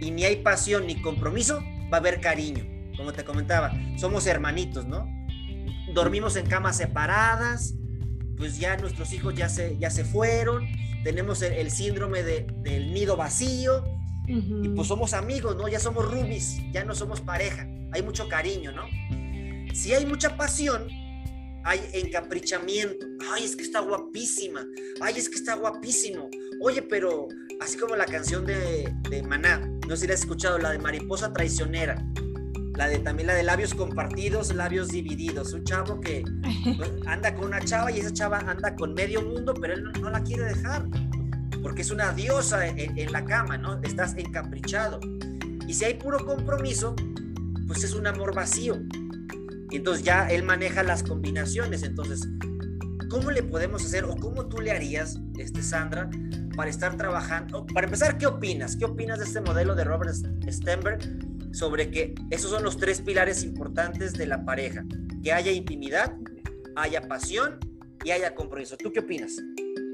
y 0.01 0.09
ni 0.09 0.23
hay 0.23 0.37
pasión 0.37 0.87
ni 0.87 0.99
compromiso, 0.99 1.61
va 1.93 1.97
a 1.97 1.99
haber 1.99 2.21
cariño. 2.21 2.65
Como 2.97 3.13
te 3.13 3.23
comentaba, 3.23 3.71
somos 3.97 4.25
hermanitos, 4.25 4.87
¿no? 4.87 5.07
Dormimos 5.93 6.37
en 6.37 6.47
camas 6.47 6.77
separadas, 6.77 7.75
pues 8.35 8.57
ya 8.57 8.77
nuestros 8.77 9.13
hijos 9.13 9.35
ya 9.35 9.47
se, 9.47 9.77
ya 9.77 9.91
se 9.91 10.03
fueron, 10.03 10.65
tenemos 11.03 11.43
el, 11.43 11.69
síndrome 11.69 12.23
del 12.23 12.91
nido 12.91 13.15
vacío, 13.15 13.98
y 14.29 14.69
pues 14.69 14.87
somos 14.87 15.13
amigos, 15.13 15.55
¿no? 15.55 15.67
Ya 15.67 15.79
somos 15.79 16.09
roomies, 16.09 16.57
ya 16.71 16.83
no 16.83 16.93
somos 16.93 17.19
pareja. 17.19 17.67
Hay 17.91 18.03
mucho 18.03 18.27
cariño, 18.29 18.71
¿no? 18.71 18.83
Si 19.73 19.93
hay 19.93 20.05
mucha 20.05 20.37
pasión, 20.37 20.87
hay 21.63 21.81
encaprichamiento. 21.93 23.07
Ay, 23.31 23.43
es 23.43 23.55
que 23.55 23.63
está 23.63 23.79
guapísima. 23.79 24.65
Ay, 25.01 25.15
es 25.17 25.29
que 25.29 25.35
está 25.35 25.55
guapísimo. 25.55 26.29
Oye, 26.61 26.83
pero 26.83 27.27
así 27.59 27.77
como 27.77 27.95
la 27.95 28.05
canción 28.05 28.45
de, 28.45 28.93
de 29.09 29.23
Maná, 29.23 29.59
no 29.87 29.95
sé 29.95 30.01
si 30.01 30.07
la 30.07 30.13
has 30.13 30.19
escuchado, 30.19 30.59
la 30.59 30.71
de 30.71 30.77
Mariposa 30.77 31.33
Traicionera. 31.33 31.95
La 32.75 32.87
de 32.87 32.99
también 32.99 33.27
la 33.27 33.33
de 33.33 33.43
labios 33.43 33.73
compartidos, 33.73 34.53
labios 34.53 34.89
divididos. 34.89 35.53
Un 35.53 35.63
chavo 35.63 35.99
que 35.99 36.23
pues, 36.77 36.91
anda 37.07 37.33
con 37.33 37.45
una 37.45 37.61
chava 37.61 37.91
y 37.91 37.99
esa 37.99 38.13
chava 38.13 38.37
anda 38.39 38.75
con 38.75 38.93
medio 38.93 39.23
mundo, 39.23 39.55
pero 39.59 39.73
él 39.73 39.83
no 39.99 40.11
la 40.11 40.21
quiere 40.21 40.43
dejar 40.43 40.85
porque 41.61 41.81
es 41.81 41.91
una 41.91 42.11
diosa 42.13 42.67
en, 42.67 43.11
la 43.11 43.25
cama, 43.25 43.57
¿no? 43.57 43.81
Estás 43.83 44.15
encaprichado. 44.17 44.99
Y 45.67 45.73
si 45.73 45.85
hay 45.85 45.95
puro 45.95 46.25
compromiso, 46.25 46.95
pues 47.67 47.83
es 47.83 47.93
un 47.93 48.07
amor 48.07 48.33
vacío. 48.33 48.79
Entonces 49.71 50.03
ya 50.03 50.29
él 50.29 50.43
maneja 50.43 50.83
las 50.83 51.03
combinaciones. 51.03 51.83
Entonces, 51.83 52.27
¿cómo 53.09 53.31
le 53.31 53.43
podemos 53.43 53.85
hacer 53.85 54.05
o 54.05 54.15
cómo 54.15 54.47
tú 54.47 54.61
le 54.61 54.71
harías, 54.71 55.19
este, 55.37 55.61
Sandra, 55.61 56.09
para 56.55 56.69
estar 56.69 56.97
trabajando? 56.97 57.65
Para 57.67 57.85
empezar, 57.85 58.17
¿qué 58.17 58.25
opinas? 58.25 58.75
¿Qué 58.75 58.85
opinas 58.85 59.19
de 59.19 59.25
este 59.25 59.41
modelo 59.41 59.75
de 59.75 59.83
Robert 59.83 60.13
Stenberg 60.49 60.99
sobre 61.51 61.91
que 61.91 62.15
esos 62.29 62.51
son 62.51 62.63
los 62.63 62.77
tres 62.77 63.01
pilares 63.01 63.43
importantes 63.43 64.13
de 64.13 64.27
la 64.27 64.43
pareja? 64.45 64.85
Que 65.23 65.33
haya 65.33 65.51
intimidad, 65.51 66.13
haya 66.75 67.07
pasión 67.07 67.59
y 68.03 68.11
haya 68.11 68.33
compromiso. 68.33 68.77
¿Tú 68.77 68.91
qué 68.91 69.01
opinas? 69.01 69.37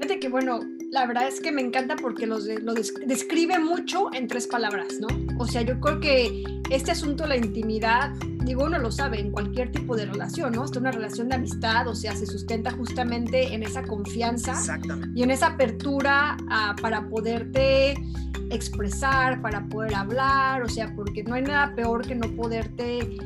Fíjate 0.00 0.20
que, 0.20 0.28
bueno, 0.28 0.60
la 0.90 1.06
verdad 1.06 1.26
es 1.26 1.40
que 1.40 1.50
me 1.50 1.62
encanta 1.62 1.96
porque 1.96 2.26
lo 2.26 2.38
describe 2.38 3.58
mucho 3.58 4.12
en 4.12 4.28
tres 4.28 4.46
palabras, 4.46 4.98
¿no? 5.00 5.08
O 5.38 5.46
sea, 5.46 5.62
yo 5.62 5.80
creo 5.80 6.00
que 6.00 6.44
este 6.70 6.90
asunto 6.90 7.24
de 7.24 7.30
la 7.30 7.36
intimidad, 7.36 8.10
digo, 8.44 8.64
uno 8.64 8.78
lo 8.78 8.92
sabe 8.92 9.20
en 9.20 9.30
cualquier 9.30 9.72
tipo 9.72 9.96
de 9.96 10.06
relación, 10.06 10.52
¿no? 10.52 10.62
Hasta 10.64 10.78
una 10.78 10.92
relación 10.92 11.28
de 11.28 11.36
amistad, 11.36 11.88
o 11.88 11.94
sea, 11.94 12.14
se 12.14 12.26
sustenta 12.26 12.70
justamente 12.72 13.54
en 13.54 13.62
esa 13.62 13.82
confianza 13.82 14.54
y 15.14 15.22
en 15.22 15.30
esa 15.30 15.48
apertura 15.48 16.36
para 16.80 17.08
poderte 17.08 17.94
expresar, 18.50 19.42
para 19.42 19.66
poder 19.66 19.94
hablar, 19.94 20.62
o 20.62 20.68
sea, 20.68 20.94
porque 20.94 21.24
no 21.24 21.34
hay 21.34 21.42
nada 21.42 21.74
peor 21.74 22.06
que 22.06 22.14
no 22.14 22.30
poderte 22.36 23.18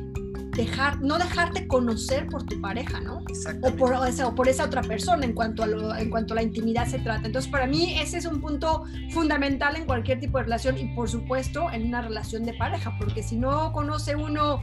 dejar, 0.51 1.01
no 1.01 1.17
dejarte 1.17 1.67
conocer 1.67 2.27
por 2.27 2.45
tu 2.45 2.59
pareja, 2.59 2.99
¿no? 2.99 3.23
O 3.61 3.75
por, 3.75 4.07
esa, 4.07 4.27
o 4.27 4.35
por 4.35 4.47
esa 4.47 4.65
otra 4.65 4.81
persona 4.81 5.25
en 5.25 5.33
cuanto, 5.33 5.63
a 5.63 5.99
en 5.99 6.09
cuanto 6.09 6.33
a 6.33 6.35
la 6.35 6.43
intimidad 6.43 6.87
se 6.87 6.99
trata. 6.99 7.27
Entonces, 7.27 7.49
para 7.49 7.67
mí 7.67 7.99
ese 7.99 8.17
es 8.17 8.25
un 8.25 8.41
punto 8.41 8.83
fundamental 9.11 9.75
en 9.75 9.85
cualquier 9.85 10.19
tipo 10.19 10.37
de 10.37 10.45
relación 10.45 10.77
y, 10.77 10.93
por 10.93 11.09
supuesto, 11.09 11.71
en 11.71 11.87
una 11.87 12.01
relación 12.01 12.43
de 12.43 12.53
pareja, 12.53 12.95
porque 12.99 13.23
si 13.23 13.37
no 13.37 13.71
conoce 13.71 14.15
uno 14.15 14.61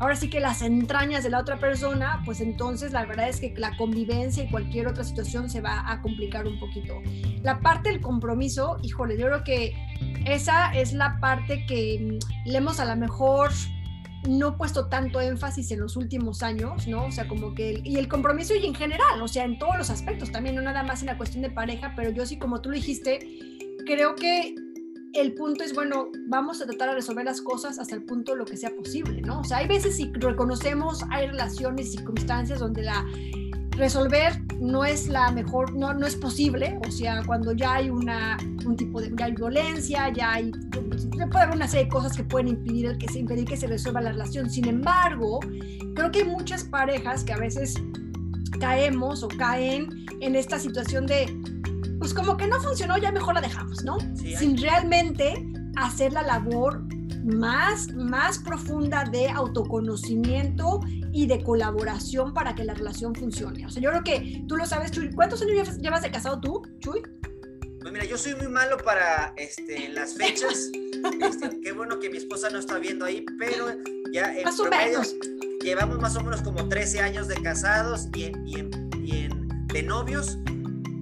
ahora 0.00 0.14
sí 0.14 0.30
que 0.30 0.40
las 0.40 0.62
entrañas 0.62 1.24
de 1.24 1.30
la 1.30 1.40
otra 1.40 1.58
persona, 1.58 2.22
pues 2.24 2.40
entonces 2.40 2.92
la 2.92 3.04
verdad 3.04 3.28
es 3.28 3.40
que 3.40 3.52
la 3.56 3.76
convivencia 3.76 4.44
y 4.44 4.48
cualquier 4.48 4.86
otra 4.86 5.02
situación 5.02 5.50
se 5.50 5.60
va 5.60 5.90
a 5.90 6.00
complicar 6.02 6.46
un 6.46 6.58
poquito. 6.60 7.02
La 7.42 7.60
parte 7.60 7.90
del 7.90 8.00
compromiso, 8.00 8.78
híjole, 8.82 9.18
yo 9.18 9.26
creo 9.26 9.44
que 9.44 9.74
esa 10.24 10.72
es 10.72 10.92
la 10.92 11.18
parte 11.20 11.66
que 11.66 12.18
le 12.46 12.58
hemos 12.58 12.78
a 12.80 12.84
lo 12.84 12.94
mejor 12.94 13.50
no 14.26 14.48
he 14.48 14.52
puesto 14.52 14.88
tanto 14.88 15.20
énfasis 15.20 15.70
en 15.70 15.80
los 15.80 15.96
últimos 15.96 16.42
años, 16.42 16.88
¿no? 16.88 17.06
O 17.06 17.12
sea, 17.12 17.28
como 17.28 17.54
que, 17.54 17.80
y 17.84 17.96
el 17.96 18.08
compromiso 18.08 18.54
y 18.54 18.66
en 18.66 18.74
general, 18.74 19.22
o 19.22 19.28
sea, 19.28 19.44
en 19.44 19.58
todos 19.58 19.76
los 19.78 19.90
aspectos, 19.90 20.32
también 20.32 20.56
no 20.56 20.62
nada 20.62 20.82
más 20.82 21.00
en 21.00 21.06
la 21.06 21.16
cuestión 21.16 21.42
de 21.42 21.50
pareja, 21.50 21.92
pero 21.96 22.10
yo 22.10 22.26
sí, 22.26 22.38
como 22.38 22.60
tú 22.60 22.70
lo 22.70 22.76
dijiste, 22.76 23.20
creo 23.86 24.14
que 24.14 24.54
el 25.14 25.34
punto 25.34 25.64
es, 25.64 25.74
bueno, 25.74 26.10
vamos 26.28 26.60
a 26.60 26.66
tratar 26.66 26.90
de 26.90 26.96
resolver 26.96 27.24
las 27.24 27.40
cosas 27.40 27.78
hasta 27.78 27.94
el 27.94 28.04
punto 28.04 28.34
lo 28.34 28.44
que 28.44 28.56
sea 28.56 28.70
posible, 28.74 29.22
¿no? 29.22 29.40
O 29.40 29.44
sea, 29.44 29.58
hay 29.58 29.66
veces 29.66 29.96
si 29.96 30.10
reconocemos, 30.12 31.04
hay 31.10 31.28
relaciones, 31.28 31.92
circunstancias 31.92 32.60
donde 32.60 32.82
la 32.82 33.04
resolver 33.78 34.40
no 34.60 34.84
es 34.84 35.08
la 35.08 35.30
mejor, 35.30 35.74
no, 35.74 35.94
no 35.94 36.06
es 36.06 36.16
posible, 36.16 36.78
o 36.86 36.90
sea, 36.90 37.22
cuando 37.24 37.52
ya 37.52 37.74
hay 37.74 37.90
una, 37.90 38.36
un 38.66 38.76
tipo 38.76 39.00
de, 39.00 39.10
ya 39.16 39.26
hay 39.26 39.32
violencia, 39.32 40.12
ya 40.12 40.34
hay, 40.34 40.50
puede 40.50 41.44
haber 41.44 41.56
una 41.56 41.68
serie 41.68 41.84
de 41.86 41.90
cosas 41.90 42.16
que 42.16 42.24
pueden 42.24 42.48
impedir, 42.48 42.86
el 42.86 42.98
que 42.98 43.08
se, 43.08 43.20
impedir 43.20 43.46
que 43.46 43.56
se 43.56 43.66
resuelva 43.66 44.00
la 44.00 44.12
relación. 44.12 44.50
Sin 44.50 44.66
embargo, 44.66 45.40
creo 45.94 46.10
que 46.10 46.20
hay 46.20 46.24
muchas 46.28 46.64
parejas 46.64 47.24
que 47.24 47.32
a 47.32 47.38
veces 47.38 47.74
caemos 48.60 49.22
o 49.22 49.28
caen 49.28 49.88
en 50.20 50.34
esta 50.34 50.58
situación 50.58 51.06
de, 51.06 51.40
pues 51.98 52.12
como 52.12 52.36
que 52.36 52.46
no 52.46 52.60
funcionó, 52.60 52.98
ya 52.98 53.12
mejor 53.12 53.34
la 53.34 53.40
dejamos, 53.40 53.84
¿no? 53.84 53.98
Sin 54.16 54.56
realmente 54.58 55.34
hacer 55.76 56.12
la 56.12 56.22
labor 56.22 56.82
más, 57.28 57.92
más 57.94 58.38
profunda 58.38 59.04
de 59.04 59.28
autoconocimiento 59.28 60.80
y 61.12 61.26
de 61.26 61.42
colaboración 61.42 62.34
para 62.34 62.54
que 62.54 62.64
la 62.64 62.74
relación 62.74 63.14
funcione. 63.14 63.66
O 63.66 63.70
sea, 63.70 63.82
yo 63.82 63.90
creo 63.90 64.04
que 64.04 64.44
tú 64.48 64.56
lo 64.56 64.66
sabes, 64.66 64.90
Chuy. 64.90 65.10
¿Cuántos 65.12 65.42
años 65.42 65.78
llevas 65.78 66.02
de 66.02 66.10
casado 66.10 66.40
tú, 66.40 66.62
Chuy? 66.80 67.02
Pues 67.80 67.92
mira, 67.92 68.04
yo 68.04 68.18
soy 68.18 68.34
muy 68.34 68.48
malo 68.48 68.76
para 68.78 69.32
este, 69.36 69.88
las 69.90 70.14
fechas. 70.14 70.70
Este, 71.20 71.60
qué 71.60 71.70
bueno 71.70 72.00
que 72.00 72.10
mi 72.10 72.16
esposa 72.16 72.50
no 72.50 72.58
está 72.58 72.76
viendo 72.78 73.04
ahí, 73.04 73.24
pero 73.38 73.68
ya 74.12 74.36
en 74.36 74.42
más 74.42 74.60
llevamos 75.62 76.00
más 76.00 76.16
o 76.16 76.24
menos 76.24 76.42
como 76.42 76.68
13 76.68 77.00
años 77.00 77.28
de 77.28 77.40
casados 77.40 78.08
y, 78.16 78.32
y, 78.44 78.68
y 79.04 79.28
de 79.72 79.82
novios 79.84 80.38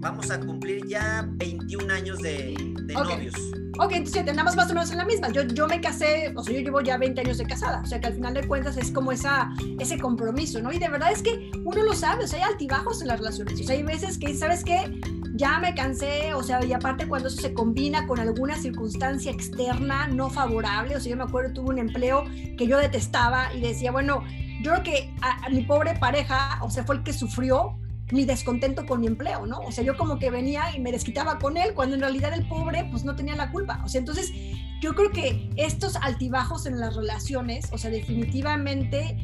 vamos 0.01 0.31
a 0.31 0.39
cumplir 0.39 0.87
ya 0.87 1.27
21 1.33 1.93
años 1.93 2.19
de, 2.19 2.55
novios. 2.93 3.35
Ok, 3.79 3.93
entonces 3.93 4.25
tenemos 4.25 4.57
más 4.57 4.71
o 4.71 4.75
menos 4.75 4.91
en 4.91 4.97
la 4.97 5.05
misma. 5.05 5.29
Yo, 5.29 5.43
yo 5.43 5.67
me 5.67 5.81
casé, 5.81 6.33
o 6.35 6.43
sea, 6.43 6.55
yo 6.55 6.61
llevo 6.61 6.81
ya 6.81 6.97
20 6.97 7.21
años 7.21 7.37
de 7.37 7.45
casada, 7.45 7.83
o 7.83 7.87
sea 7.87 8.01
que 8.01 8.07
al 8.07 8.15
final 8.15 8.33
de 8.33 8.47
cuentas 8.47 8.77
es 8.79 8.91
como 8.91 9.13
esa, 9.13 9.51
ese 9.79 9.99
compromiso, 9.99 10.63
¿no? 10.63 10.73
Y 10.73 10.79
de 10.79 10.89
verdad 10.89 11.13
es 11.13 11.23
que 11.23 11.51
uno 11.63 11.83
lo 11.83 11.93
sabe, 11.93 12.25
o 12.25 12.27
sea, 12.27 12.39
hay 12.39 12.53
altibajos 12.53 13.03
en 13.03 13.09
las 13.09 13.19
relaciones, 13.19 13.61
o 13.61 13.65
sea, 13.65 13.77
hay 13.77 13.83
veces 13.83 14.17
que, 14.17 14.35
¿sabes 14.35 14.65
qué? 14.65 14.99
Ya 15.35 15.59
me 15.59 15.75
cansé, 15.75 16.33
o 16.33 16.43
sea, 16.43 16.65
y 16.65 16.73
aparte 16.73 17.07
cuando 17.07 17.29
eso 17.29 17.39
se 17.39 17.53
combina 17.53 18.07
con 18.07 18.19
alguna 18.19 18.57
circunstancia 18.57 19.31
externa 19.31 20.09
no 20.09 20.31
favorable, 20.31 20.97
o 20.97 21.01
sea, 21.01 21.11
yo 21.11 21.17
me 21.17 21.25
acuerdo, 21.25 21.53
tuve 21.53 21.71
un 21.71 21.79
empleo 21.79 22.25
que 22.57 22.67
yo 22.67 22.79
detestaba 22.79 23.53
y 23.53 23.61
decía, 23.61 23.93
bueno, 23.93 24.23
yo 24.63 24.73
creo 24.73 24.83
que 24.83 25.15
a 25.21 25.51
mi 25.51 25.63
pobre 25.63 25.95
pareja, 25.99 26.59
o 26.63 26.71
sea, 26.71 26.85
fue 26.85 26.97
el 26.97 27.03
que 27.03 27.13
sufrió, 27.13 27.77
mi 28.13 28.25
descontento 28.25 28.87
con 28.87 29.01
mi 29.01 29.07
empleo, 29.07 29.47
¿no? 29.47 29.59
O 29.61 29.73
sea, 29.73 29.83
yo 29.83 29.97
como 29.97 30.19
que 30.19 30.31
venía 30.31 30.77
y 30.77 30.81
me 30.81 30.93
desquitaba 30.93 31.39
con 31.39 31.57
él, 31.57 31.75
cuando 31.75 31.97
en 31.97 32.01
realidad 32.01 32.33
el 32.35 32.47
pobre 32.47 32.87
pues 32.91 33.05
no 33.05 33.17
tenía 33.17 33.35
la 33.37 33.51
culpa. 33.51 33.83
O 33.85 33.89
sea, 33.89 33.99
entonces 33.99 34.33
yo 34.81 34.95
creo 34.95 35.11
que 35.11 35.51
estos 35.57 35.97
altibajos 35.97 36.67
en 36.67 36.79
las 36.79 36.95
relaciones, 36.95 37.69
o 37.73 37.79
sea, 37.79 37.91
definitivamente, 37.91 39.17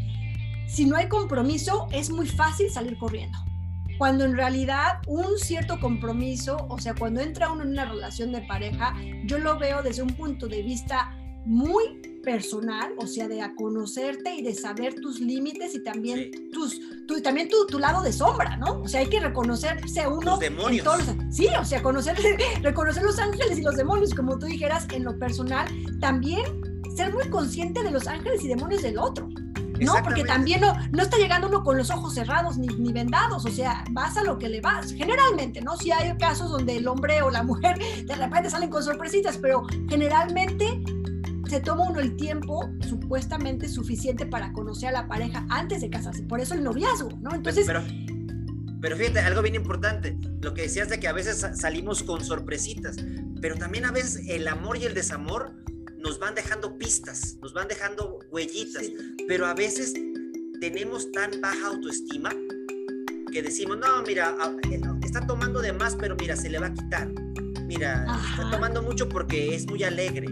si 0.66 0.84
no 0.84 0.96
hay 0.96 1.08
compromiso, 1.08 1.86
es 1.92 2.10
muy 2.10 2.26
fácil 2.26 2.70
salir 2.70 2.98
corriendo. 2.98 3.38
Cuando 3.98 4.24
en 4.24 4.36
realidad 4.36 5.00
un 5.06 5.38
cierto 5.38 5.78
compromiso, 5.78 6.66
o 6.68 6.78
sea, 6.78 6.94
cuando 6.94 7.20
entra 7.20 7.52
uno 7.52 7.62
en 7.62 7.68
una 7.68 7.84
relación 7.84 8.32
de 8.32 8.40
pareja, 8.42 8.94
yo 9.26 9.38
lo 9.38 9.58
veo 9.58 9.82
desde 9.82 10.02
un 10.02 10.14
punto 10.14 10.48
de 10.48 10.62
vista 10.62 11.14
muy 11.44 12.02
personal, 12.22 12.92
o 12.98 13.06
sea, 13.06 13.28
de 13.28 13.42
a 13.42 13.54
conocerte 13.54 14.34
y 14.34 14.42
de 14.42 14.54
saber 14.54 14.94
tus 14.94 15.20
límites 15.20 15.74
y 15.74 15.82
también 15.82 16.50
tus, 16.52 16.80
tu, 17.06 17.20
también 17.20 17.48
tu, 17.48 17.66
tu, 17.66 17.78
lado 17.78 18.02
de 18.02 18.12
sombra, 18.12 18.56
¿no? 18.56 18.80
O 18.80 18.88
sea, 18.88 19.00
hay 19.00 19.08
que 19.08 19.20
reconocerse 19.20 20.06
uno. 20.06 20.32
Los 20.32 20.40
demonios. 20.40 20.86
sí, 21.30 21.48
o 21.58 21.64
sea, 21.64 21.82
conocer, 21.82 22.16
reconocer 22.62 23.02
los 23.02 23.18
ángeles 23.18 23.58
y 23.58 23.62
los 23.62 23.76
demonios, 23.76 24.14
como 24.14 24.38
tú 24.38 24.46
dijeras, 24.46 24.86
en 24.92 25.04
lo 25.04 25.18
personal, 25.18 25.66
también 26.00 26.42
ser 26.94 27.12
muy 27.12 27.28
consciente 27.28 27.82
de 27.82 27.90
los 27.90 28.06
ángeles 28.06 28.44
y 28.44 28.48
demonios 28.48 28.82
del 28.82 28.98
otro. 28.98 29.28
¿no? 29.84 29.94
Porque 30.02 30.24
también 30.24 30.60
no, 30.60 30.74
no 30.92 31.02
está 31.02 31.16
llegando 31.16 31.48
uno 31.48 31.62
con 31.62 31.76
los 31.76 31.90
ojos 31.90 32.14
cerrados 32.14 32.56
ni, 32.56 32.68
ni, 32.68 32.92
vendados, 32.92 33.44
o 33.44 33.50
sea, 33.50 33.84
vas 33.90 34.16
a 34.16 34.22
lo 34.22 34.38
que 34.38 34.48
le 34.48 34.60
vas. 34.60 34.92
Generalmente, 34.92 35.60
¿no? 35.60 35.76
Si 35.76 35.90
hay 35.90 36.16
casos 36.18 36.50
donde 36.50 36.76
el 36.76 36.88
hombre 36.88 37.22
o 37.22 37.30
la 37.30 37.42
mujer 37.52 37.78
de 37.78 38.14
repente 38.14 38.50
salen 38.50 38.70
con 38.70 38.82
sorpresitas, 38.82 39.38
pero 39.38 39.64
generalmente 39.88 40.81
se 41.52 41.60
toma 41.60 41.86
uno 41.86 42.00
el 42.00 42.16
tiempo 42.16 42.72
supuestamente 42.88 43.68
suficiente 43.68 44.24
para 44.24 44.54
conocer 44.54 44.88
a 44.88 44.92
la 44.92 45.06
pareja 45.06 45.46
antes 45.50 45.82
de 45.82 45.90
casarse. 45.90 46.22
Por 46.22 46.40
eso 46.40 46.54
el 46.54 46.64
noviazgo, 46.64 47.10
¿no? 47.20 47.34
Entonces... 47.34 47.66
Pero, 47.66 47.82
pero 48.80 48.96
fíjate, 48.96 49.20
algo 49.20 49.42
bien 49.42 49.56
importante, 49.56 50.16
lo 50.40 50.54
que 50.54 50.62
decías 50.62 50.88
de 50.88 50.98
que 50.98 51.08
a 51.08 51.12
veces 51.12 51.46
salimos 51.60 52.04
con 52.04 52.24
sorpresitas, 52.24 52.96
pero 53.42 53.56
también 53.56 53.84
a 53.84 53.92
veces 53.92 54.22
el 54.28 54.48
amor 54.48 54.78
y 54.78 54.86
el 54.86 54.94
desamor 54.94 55.52
nos 55.98 56.18
van 56.18 56.34
dejando 56.34 56.78
pistas, 56.78 57.36
nos 57.42 57.52
van 57.52 57.68
dejando 57.68 58.20
huellitas, 58.30 58.86
pero 59.28 59.44
a 59.44 59.52
veces 59.52 59.92
tenemos 60.58 61.12
tan 61.12 61.38
baja 61.42 61.66
autoestima 61.66 62.30
que 63.30 63.42
decimos, 63.42 63.76
no, 63.76 64.02
mira, 64.06 64.34
eh, 64.70 64.80
está 65.02 65.26
tomando 65.26 65.60
de 65.60 65.74
más, 65.74 65.96
pero 65.96 66.16
mira, 66.16 66.34
se 66.34 66.48
le 66.48 66.58
va 66.58 66.68
a 66.68 66.72
quitar. 66.72 67.10
Mira, 67.66 68.06
está 68.30 68.50
tomando 68.50 68.82
mucho 68.82 69.06
porque 69.06 69.54
es 69.54 69.66
muy 69.66 69.82
alegre 69.84 70.28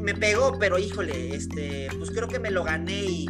me 0.00 0.14
pegó, 0.14 0.58
pero 0.58 0.78
híjole, 0.78 1.34
este, 1.34 1.88
pues 1.98 2.10
creo 2.10 2.28
que 2.28 2.38
me 2.38 2.50
lo 2.50 2.64
gané 2.64 3.04
y, 3.04 3.26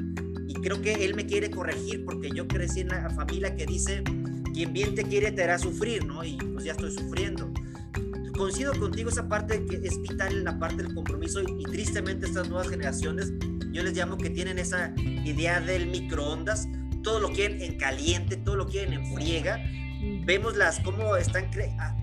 creo 0.63 0.81
que 0.81 1.05
él 1.05 1.17
me 1.17 1.27
quiere 1.27 1.51
corregir 1.51 2.05
porque 2.05 2.31
yo 2.31 2.47
crecí 2.47 2.81
en 2.81 2.89
la 2.89 3.11
familia 3.11 3.57
que 3.57 3.67
dice, 3.67 4.05
quien 4.55 4.73
bien 4.73 4.95
te 4.95 5.03
quiere 5.03 5.33
te 5.33 5.43
hará 5.43 5.59
sufrir, 5.59 6.05
¿no? 6.05 6.23
Y 6.23 6.37
pues 6.37 6.65
ya 6.65 6.73
estoy 6.73 6.93
sufriendo. 6.93 7.53
Coincido 8.37 8.73
contigo 8.79 9.11
esa 9.11 9.29
parte 9.29 9.65
que 9.67 9.77
es 9.83 10.01
vital 10.01 10.33
en 10.33 10.45
la 10.45 10.61
parte 10.61 10.85
del 10.85 10.95
compromiso 10.95 11.41
y, 11.43 11.65
tristemente 11.65 12.27
estas 12.27 12.49
nuevas 12.49 12.69
generaciones, 12.69 13.33
yo 13.73 13.83
les 13.83 13.97
llamo 13.97 14.17
que 14.17 14.31
tienen 14.31 14.61
esa 14.61 14.95
idea 14.97 15.61
del 15.61 15.89
microondas, 15.89 16.69
todo 17.03 17.19
lo 17.19 17.33
quieren 17.33 17.61
en 17.61 17.77
caliente, 17.77 18.37
todo 18.37 18.55
lo 18.55 18.69
quieren 18.69 18.93
en 18.93 19.15
friega. 19.15 19.59
Vemos 20.25 20.57
las 20.57 20.79
cómo 20.81 21.17
están 21.17 21.51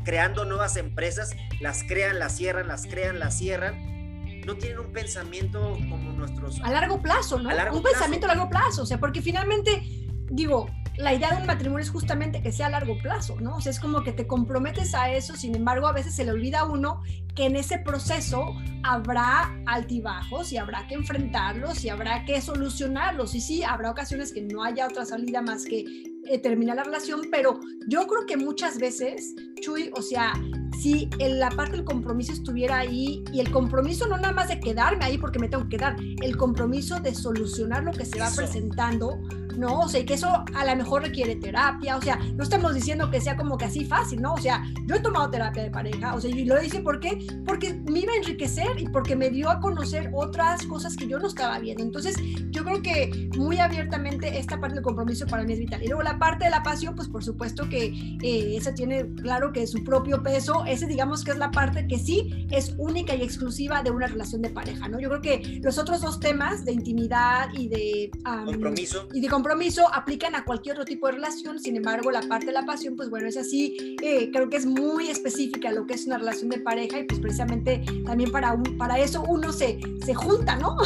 creando 0.03 0.43
nuevas 0.43 0.75
empresas, 0.75 1.31
las 1.61 1.85
crean, 1.85 2.19
las 2.19 2.35
cierran, 2.35 2.67
las 2.67 2.85
crean, 2.87 3.19
las 3.19 3.37
cierran 3.37 3.98
no 4.45 4.55
tienen 4.55 4.79
un 4.79 4.91
pensamiento 4.91 5.77
como 5.89 6.13
nuestros... 6.13 6.59
A 6.61 6.71
largo 6.71 7.01
plazo, 7.01 7.39
¿no? 7.39 7.49
un 7.49 7.83
pensamiento 7.83 8.25
a 8.25 8.29
largo 8.29 8.49
plazo, 8.49 8.83
o 8.83 8.85
sea, 8.85 8.99
porque 8.99 9.21
finalmente, 9.21 9.81
digo, 10.29 10.67
la 10.99 11.13
idea 11.13 11.29
de 11.29 11.37
un 11.37 11.47
matrimonio 11.47 11.81
es 11.81 11.89
justamente 11.89 12.41
que 12.41 12.51
sea 12.51 12.67
a 12.67 12.71
largo 12.71 12.97
plazo, 12.97 13.37
¿no? 13.39 13.55
O 13.55 13.61
sea, 13.61 13.71
es 13.71 13.79
como 13.79 14.03
que 14.03 14.11
te 14.11 14.27
comprometes 14.27 14.93
a 14.93 15.09
eso, 15.11 15.35
sin 15.35 15.55
embargo, 15.55 15.87
a 15.87 15.93
veces 15.93 16.13
se 16.13 16.25
le 16.25 16.31
olvida 16.31 16.59
a 16.59 16.65
uno 16.65 17.01
que 17.35 17.45
en 17.45 17.55
ese 17.55 17.79
proceso 17.79 18.53
habrá 18.83 19.49
altibajos 19.65 20.51
y 20.51 20.57
habrá 20.57 20.87
que 20.87 20.95
enfrentarlos 20.95 21.85
y 21.85 21.89
habrá 21.89 22.25
que 22.25 22.41
solucionarlos. 22.41 23.33
Y 23.33 23.39
sí, 23.39 23.63
habrá 23.63 23.91
ocasiones 23.91 24.33
que 24.33 24.41
no 24.41 24.61
haya 24.61 24.87
otra 24.87 25.05
salida 25.05 25.41
más 25.41 25.63
que 25.63 25.85
eh, 26.27 26.37
terminar 26.39 26.75
la 26.75 26.83
relación, 26.83 27.21
pero 27.31 27.61
yo 27.87 28.05
creo 28.05 28.25
que 28.25 28.35
muchas 28.35 28.77
veces, 28.77 29.35
Chuy, 29.61 29.91
o 29.95 30.01
sea, 30.01 30.33
si 30.79 31.09
la 31.19 31.49
parte 31.49 31.73
del 31.73 31.83
compromiso 31.83 32.31
estuviera 32.31 32.79
ahí 32.79 33.23
y 33.33 33.39
el 33.39 33.51
compromiso 33.51 34.07
no 34.07 34.17
nada 34.17 34.33
más 34.33 34.47
de 34.47 34.59
quedarme 34.59 35.05
ahí 35.05 35.17
porque 35.17 35.39
me 35.39 35.49
tengo 35.49 35.63
que 35.67 35.77
quedar, 35.77 35.97
el 36.21 36.37
compromiso 36.37 36.99
de 36.99 37.13
solucionar 37.13 37.83
lo 37.83 37.91
que 37.91 38.05
se 38.05 38.19
va 38.19 38.29
presentando, 38.33 39.19
¿no? 39.57 39.81
O 39.81 39.89
sea, 39.89 39.99
y 39.99 40.05
que 40.05 40.13
eso 40.13 40.43
a 40.53 40.65
lo 40.65 40.75
mejor 40.75 41.03
requiere 41.03 41.35
terapia, 41.35 41.97
o 41.97 42.01
sea, 42.01 42.17
no 42.35 42.43
estamos 42.43 42.73
diciendo 42.73 43.09
que 43.09 43.21
sea 43.21 43.35
como 43.35 43.57
que 43.57 43.65
así 43.65 43.85
fácil, 43.85 44.21
¿no? 44.21 44.33
O 44.33 44.37
sea, 44.37 44.63
yo 44.85 44.95
he 44.95 44.99
tomado 44.99 45.29
terapia 45.29 45.63
de 45.63 45.71
pareja, 45.71 46.15
o 46.15 46.21
sea, 46.21 46.29
y 46.29 46.45
lo 46.45 46.61
hice 46.61 46.79
¿por 46.79 46.99
qué? 46.99 47.25
Porque 47.45 47.73
me 47.89 47.99
iba 47.99 48.13
a 48.13 48.17
enriquecer 48.17 48.79
y 48.79 48.87
porque 48.87 49.15
me 49.15 49.29
dio 49.29 49.49
a 49.49 49.59
conocer 49.59 50.09
otras 50.13 50.65
cosas 50.65 50.95
que 50.95 51.07
yo 51.07 51.19
no 51.19 51.27
estaba 51.27 51.59
viendo. 51.59 51.83
Entonces, 51.83 52.15
yo 52.51 52.63
creo 52.63 52.81
que 52.81 53.29
muy 53.37 53.59
abiertamente 53.59 54.37
esta 54.37 54.59
parte 54.59 54.75
del 54.75 54.83
compromiso 54.83 55.25
para 55.27 55.43
mí 55.43 55.53
es 55.53 55.59
vital. 55.59 55.83
Y 55.83 55.87
luego 55.87 56.03
la 56.03 56.17
parte 56.17 56.45
de 56.45 56.51
la 56.51 56.63
pasión, 56.63 56.95
pues 56.95 57.07
por 57.07 57.23
supuesto 57.23 57.67
que 57.69 57.85
eh, 58.21 58.55
esa 58.55 58.73
tiene 58.73 59.13
claro 59.15 59.51
que 59.51 59.67
su 59.67 59.83
propio 59.83 60.23
peso, 60.23 60.63
ese 60.65 60.87
digamos 60.87 61.23
que 61.23 61.31
es 61.31 61.37
la 61.37 61.51
parte 61.51 61.87
que 61.87 61.99
sí 61.99 62.47
es 62.51 62.75
única 62.77 63.15
y 63.15 63.23
exclusiva 63.23 63.83
de 63.83 63.91
una 63.91 64.07
relación 64.07 64.41
de 64.41 64.49
pareja, 64.49 64.87
¿no? 64.87 64.99
Yo 64.99 65.09
creo 65.09 65.21
que 65.21 65.59
los 65.63 65.77
otros 65.77 66.01
dos 66.01 66.19
temas 66.19 66.65
de 66.65 66.71
intimidad 66.71 67.49
y 67.53 67.67
de 67.67 68.11
compromiso 68.45 69.07
y 69.13 69.21
de 69.21 69.27
compromiso 69.27 69.48
aplican 69.93 70.35
a 70.35 70.43
cualquier 70.43 70.75
otro 70.75 70.85
tipo 70.85 71.07
de 71.07 71.13
relación, 71.13 71.59
sin 71.59 71.75
embargo 71.75 72.11
la 72.11 72.21
parte 72.21 72.47
de 72.47 72.53
la 72.53 72.65
pasión, 72.65 72.95
pues 72.95 73.09
bueno, 73.09 73.27
es 73.27 73.37
así, 73.37 73.95
eh, 74.01 74.29
creo 74.31 74.49
que 74.49 74.57
es 74.57 74.65
muy 74.65 75.09
específica 75.09 75.71
lo 75.71 75.85
que 75.85 75.93
es 75.93 76.05
una 76.05 76.17
relación 76.17 76.49
de 76.49 76.59
pareja 76.59 76.99
y 76.99 77.03
pues 77.03 77.19
precisamente 77.19 77.83
también 78.05 78.31
para, 78.31 78.53
un, 78.53 78.77
para 78.77 78.99
eso 78.99 79.23
uno 79.27 79.51
se, 79.51 79.79
se 80.05 80.13
junta, 80.13 80.55
¿no? 80.55 80.77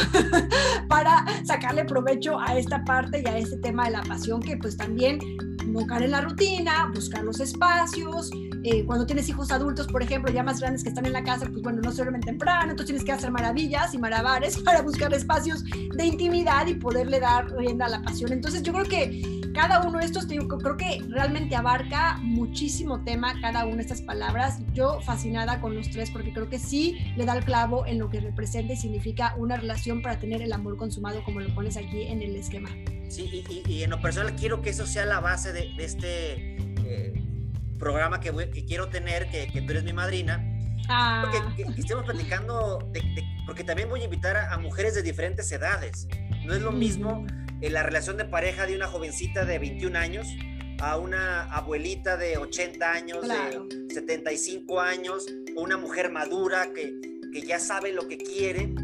para 0.88 1.24
sacarle 1.44 1.84
provecho 1.84 2.38
a 2.40 2.56
esta 2.58 2.84
parte 2.84 3.22
y 3.24 3.28
a 3.28 3.38
este 3.38 3.56
tema 3.58 3.86
de 3.86 3.92
la 3.92 4.02
pasión 4.02 4.40
que 4.40 4.56
pues 4.56 4.76
también 4.76 5.18
no 5.74 5.86
caer 5.86 6.04
en 6.04 6.12
la 6.12 6.20
rutina, 6.20 6.90
buscar 6.94 7.24
los 7.24 7.40
espacios, 7.40 8.30
eh, 8.62 8.84
cuando 8.86 9.04
tienes 9.06 9.28
hijos 9.28 9.50
adultos, 9.50 9.88
por 9.88 10.02
ejemplo, 10.02 10.32
ya 10.32 10.42
más 10.42 10.60
grandes 10.60 10.82
que 10.82 10.88
están 10.88 11.04
en 11.04 11.12
la 11.12 11.24
casa, 11.24 11.46
pues 11.50 11.62
bueno, 11.62 11.82
no 11.82 11.90
se 11.90 11.98
duermen 11.98 12.20
temprano, 12.20 12.70
entonces 12.70 12.86
tienes 12.86 13.04
que 13.04 13.12
hacer 13.12 13.30
maravillas 13.30 13.92
y 13.92 13.98
malabares 13.98 14.56
para 14.64 14.82
buscar 14.82 15.12
espacios 15.12 15.64
de 15.64 16.06
intimidad 16.06 16.66
y 16.66 16.74
poderle 16.74 17.20
dar 17.20 17.50
rienda 17.52 17.86
a 17.86 17.88
la 17.88 18.02
pasión. 18.02 18.32
Entonces 18.32 18.62
yo 18.62 18.72
creo 18.72 18.84
que 18.84 19.42
cada 19.54 19.80
uno 19.82 20.00
de 20.00 20.04
estos, 20.04 20.26
creo 20.26 20.76
que 20.76 21.00
realmente 21.08 21.54
abarca 21.56 22.18
muchísimo 22.20 23.02
tema 23.04 23.40
cada 23.40 23.64
una 23.64 23.76
de 23.76 23.82
estas 23.82 24.02
palabras. 24.02 24.60
Yo 24.74 25.00
fascinada 25.00 25.60
con 25.60 25.74
los 25.74 25.88
tres 25.90 26.10
porque 26.10 26.32
creo 26.32 26.50
que 26.50 26.58
sí 26.58 26.98
le 27.16 27.24
da 27.24 27.36
el 27.36 27.44
clavo 27.44 27.86
en 27.86 27.98
lo 27.98 28.10
que 28.10 28.20
representa 28.20 28.72
y 28.72 28.76
significa 28.76 29.34
una 29.36 29.56
relación 29.56 30.02
para 30.02 30.18
tener 30.18 30.42
el 30.42 30.52
amor 30.52 30.76
consumado 30.76 31.22
como 31.24 31.40
lo 31.40 31.54
pones 31.54 31.76
aquí 31.76 32.02
en 32.02 32.20
el 32.20 32.36
esquema. 32.36 32.68
Sí, 33.08 33.44
y, 33.66 33.82
en 33.82 33.90
lo 33.90 34.00
personal 34.02 34.34
quiero 34.34 34.60
que 34.60 34.70
eso 34.70 34.86
sea 34.86 35.06
la 35.06 35.20
base 35.20 35.52
de, 35.52 35.72
este 35.78 36.56
eh, 36.84 37.12
programa 37.78 38.18
que, 38.18 38.32
que, 38.50 38.64
quiero 38.64 38.88
tener, 38.88 39.30
que, 39.30 39.46
que, 39.46 39.62
tú 39.62 39.70
eres 39.70 39.84
mi 39.84 39.92
madrina. 39.92 40.50
Ah. 40.88 41.30
que, 41.56 41.62
estemos 41.80 42.04
platicando, 42.04 42.90
porque 43.46 43.64
también 43.64 43.88
voy 43.88 44.02
a 44.02 44.04
invitar 44.04 44.36
a, 44.36 44.58
mujeres 44.58 44.94
de 44.94 45.02
diferentes 45.02 45.50
edades. 45.52 46.08
No 46.44 46.54
es 46.54 46.60
lo 46.60 46.72
mismo 46.72 47.24
en 47.60 47.72
la 47.72 47.82
relación 47.82 48.16
de 48.16 48.24
pareja 48.24 48.66
de 48.66 48.76
una 48.76 48.86
jovencita 48.86 49.44
de 49.44 49.58
21 49.58 49.98
años 49.98 50.26
a 50.80 50.98
una 50.98 51.44
abuelita 51.44 52.16
de 52.16 52.36
80 52.36 52.92
años, 52.92 53.26
de 53.26 53.94
75 53.94 54.80
años, 54.80 55.26
o 55.56 55.62
una 55.62 55.76
mujer 55.76 56.10
madura 56.10 56.72
que, 56.74 57.00
que 57.32 57.42
ya 57.42 57.58
sabe 57.58 57.92
lo 57.92 58.08
que 58.08 58.18
quiere. 58.18 58.74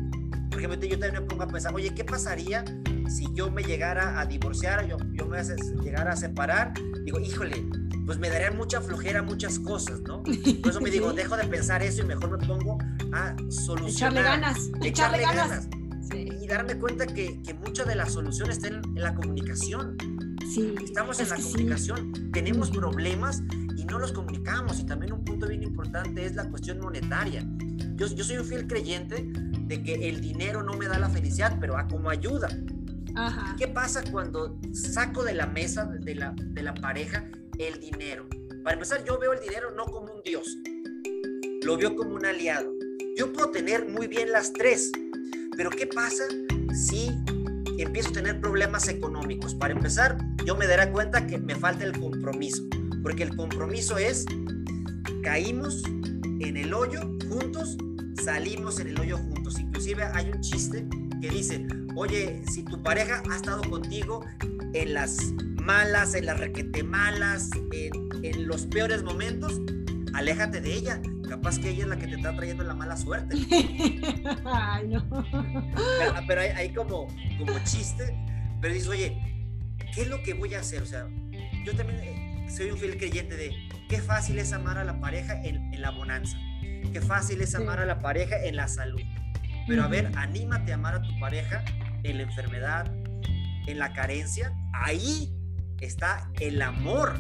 ejemplo, 0.53 0.81
yo 0.83 0.99
también 0.99 1.23
me 1.23 1.29
pongo 1.29 1.43
a 1.43 1.49
pensar, 1.49 1.75
oye, 1.75 1.93
¿qué 1.95 2.05
pasaría 2.05 2.65
si 3.09 3.27
yo 3.35 3.51
me 3.51 3.63
llegara 3.63 4.21
a 4.21 4.27
divorciar, 4.27 4.87
yo, 4.87 4.97
yo 5.13 5.27
me 5.27 5.43
llegara 5.83 6.13
a 6.13 6.17
separar? 6.17 6.73
Digo, 7.05 7.19
híjole, 7.19 7.67
pues 8.07 8.19
me 8.19 8.29
darían 8.29 8.57
mucha 8.57 8.81
flojera 8.81 9.23
muchas 9.23 9.59
cosas, 9.59 10.01
¿no? 10.01 10.23
Por 10.23 10.71
eso 10.71 10.81
me 10.81 10.91
digo, 10.91 11.13
dejo 11.15 11.37
de 11.37 11.47
pensar 11.47 11.83
eso 11.83 12.03
y 12.03 12.07
mejor 12.07 12.39
me 12.39 12.47
pongo 12.47 12.79
a 13.13 13.37
solucionar. 13.51 14.13
Echarle 14.13 14.23
ganas. 14.23 14.71
Echarle, 14.83 15.21
ganas. 15.21 15.69
Y 15.73 15.80
darme 16.55 16.79
cuenta 16.79 17.07
que, 17.07 17.41
que 17.43 17.55
mucha 17.55 17.85
de 17.85 17.95
la 17.95 18.07
solución 18.07 18.51
está 18.51 18.69
en, 18.69 18.83
la 18.95 19.15
comunicación. 19.15 19.97
Sí, 20.53 20.75
Estamos 20.83 21.21
en 21.21 21.29
la 21.29 21.37
comunicación, 21.37 22.31
tenemos 22.33 22.71
problemas 22.71 23.43
y 23.77 23.85
no 23.85 23.99
los 23.99 24.13
comunicamos. 24.13 24.81
Y 24.81 24.87
también 24.87 25.13
un 25.13 25.25
punto 25.25 25.47
bien 25.47 25.63
importante 25.63 26.25
es 26.25 26.35
la 26.35 26.49
cuestión 26.49 26.81
monetaria. 26.81 27.47
Yo, 27.95 28.07
yo 28.07 28.25
soy 28.25 28.39
un 28.39 28.45
fiel 28.45 28.67
creyente 28.67 29.31
de 29.71 29.83
que 29.83 30.09
el 30.09 30.21
dinero 30.21 30.63
no 30.63 30.75
me 30.75 30.87
da 30.87 30.99
la 30.99 31.09
felicidad, 31.09 31.57
pero 31.61 31.79
a 31.79 31.87
como 31.87 32.11
ayuda. 32.11 32.49
Ajá. 33.15 33.55
¿Qué 33.57 33.69
pasa 33.69 34.03
cuando 34.11 34.59
saco 34.73 35.23
de 35.23 35.35
la 35.35 35.47
mesa 35.47 35.85
de 35.85 36.15
la, 36.15 36.35
de 36.37 36.63
la 36.63 36.75
pareja 36.75 37.25
el 37.59 37.79
dinero? 37.81 38.27
Para 38.63 38.75
empezar, 38.75 39.05
yo 39.05 39.19
veo 39.19 39.33
el 39.33 39.41
dinero 39.41 39.71
no 39.77 39.85
como 39.85 40.13
un 40.13 40.23
dios, 40.23 40.59
lo 41.63 41.77
veo 41.77 41.97
como 41.97 42.15
un 42.15 42.27
aliado. 42.27 42.73
Yo 43.17 43.33
puedo 43.33 43.51
tener 43.51 43.89
muy 43.89 44.07
bien 44.07 44.31
las 44.33 44.53
tres, 44.53 44.91
pero 45.57 45.71
¿qué 45.71 45.87
pasa 45.87 46.25
si 46.75 47.11
empiezo 47.79 48.11
a 48.11 48.13
tener 48.13 48.41
problemas 48.41 48.89
económicos? 48.89 49.55
Para 49.55 49.73
empezar, 49.73 50.19
yo 50.45 50.57
me 50.57 50.67
daré 50.67 50.91
cuenta 50.91 51.27
que 51.27 51.39
me 51.39 51.55
falta 51.55 51.85
el 51.85 51.99
compromiso, 51.99 52.63
porque 53.03 53.25
el 53.25 53.37
compromiso 53.37 53.99
es, 53.99 54.27
caímos 55.23 55.83
en 56.41 56.57
el 56.57 56.73
hoyo 56.73 57.01
juntos, 57.29 57.77
salimos 58.23 58.81
en 58.81 58.89
el 58.89 59.01
hoyo 59.01 59.19
juntos. 59.19 59.59
Inclusive 59.59 60.05
hay 60.05 60.31
un 60.31 60.41
chiste 60.41 60.87
que 61.21 61.29
dice, 61.29 61.67
oye, 61.97 62.43
si 62.51 62.65
tu 62.65 62.83
pareja 62.83 63.23
ha 63.31 63.37
estado 63.37 63.63
contigo 63.69 64.25
en 64.73 64.95
las 64.95 65.19
malas, 65.63 66.15
en 66.15 66.27
las 66.27 66.41
requete 66.41 66.83
malas, 66.83 67.51
en, 67.73 68.25
en 68.25 68.47
los 68.47 68.67
peores 68.67 69.03
momentos, 69.03 69.61
aléjate 70.15 70.61
de 70.61 70.75
ella. 70.75 71.03
Capaz 71.31 71.61
que 71.61 71.71
ella 71.71 71.85
es 71.85 71.89
la 71.89 71.97
que 71.97 72.09
te 72.09 72.17
está 72.17 72.35
trayendo 72.35 72.65
la 72.65 72.75
mala 72.75 72.97
suerte. 72.97 73.37
Ay, 74.45 74.89
no. 74.89 75.25
Pero, 76.27 76.41
hay, 76.41 76.71
como, 76.71 77.07
como 77.39 77.57
chiste, 77.63 78.17
pero 78.61 78.75
dices, 78.75 78.89
oye, 78.89 79.17
¿qué 79.95 80.03
es 80.03 80.09
lo 80.09 80.21
que 80.25 80.35
voy 80.35 80.55
a 80.55 80.59
hacer? 80.59 80.83
O 80.83 80.87
sea, 80.87 81.07
yo 81.65 81.73
también 81.77 82.01
eh, 82.01 82.51
soy 82.51 82.73
un 82.73 82.79
fiel 82.79 82.97
creyente 82.97 83.37
de 83.37 83.53
qué 83.89 83.99
fácil 83.99 84.41
es 84.41 84.53
amar 84.53 84.77
a 84.77 84.83
la 84.83 84.99
pareja 84.99 85.41
en, 85.45 85.73
en 85.73 85.81
la 85.81 85.91
bonanza, 85.91 86.37
qué 86.93 87.01
fácil 87.01 87.41
es 87.43 87.55
amar 87.55 87.79
a 87.79 87.87
la 87.87 88.01
pareja 88.01 88.37
en 88.45 88.57
la 88.57 88.67
salud. 88.67 89.01
Pero 89.69 89.85
a 89.85 89.87
ver, 89.87 90.11
anímate 90.17 90.73
a 90.73 90.75
amar 90.75 90.97
a 90.97 91.03
tu 91.03 91.17
pareja 91.21 91.65
en 92.03 92.17
la 92.17 92.25
enfermedad, 92.25 92.93
en 93.69 93.79
la 93.79 93.93
carencia. 93.93 94.53
Ahí 94.73 95.33
está 95.79 96.29
el 96.41 96.61
amor. 96.61 97.15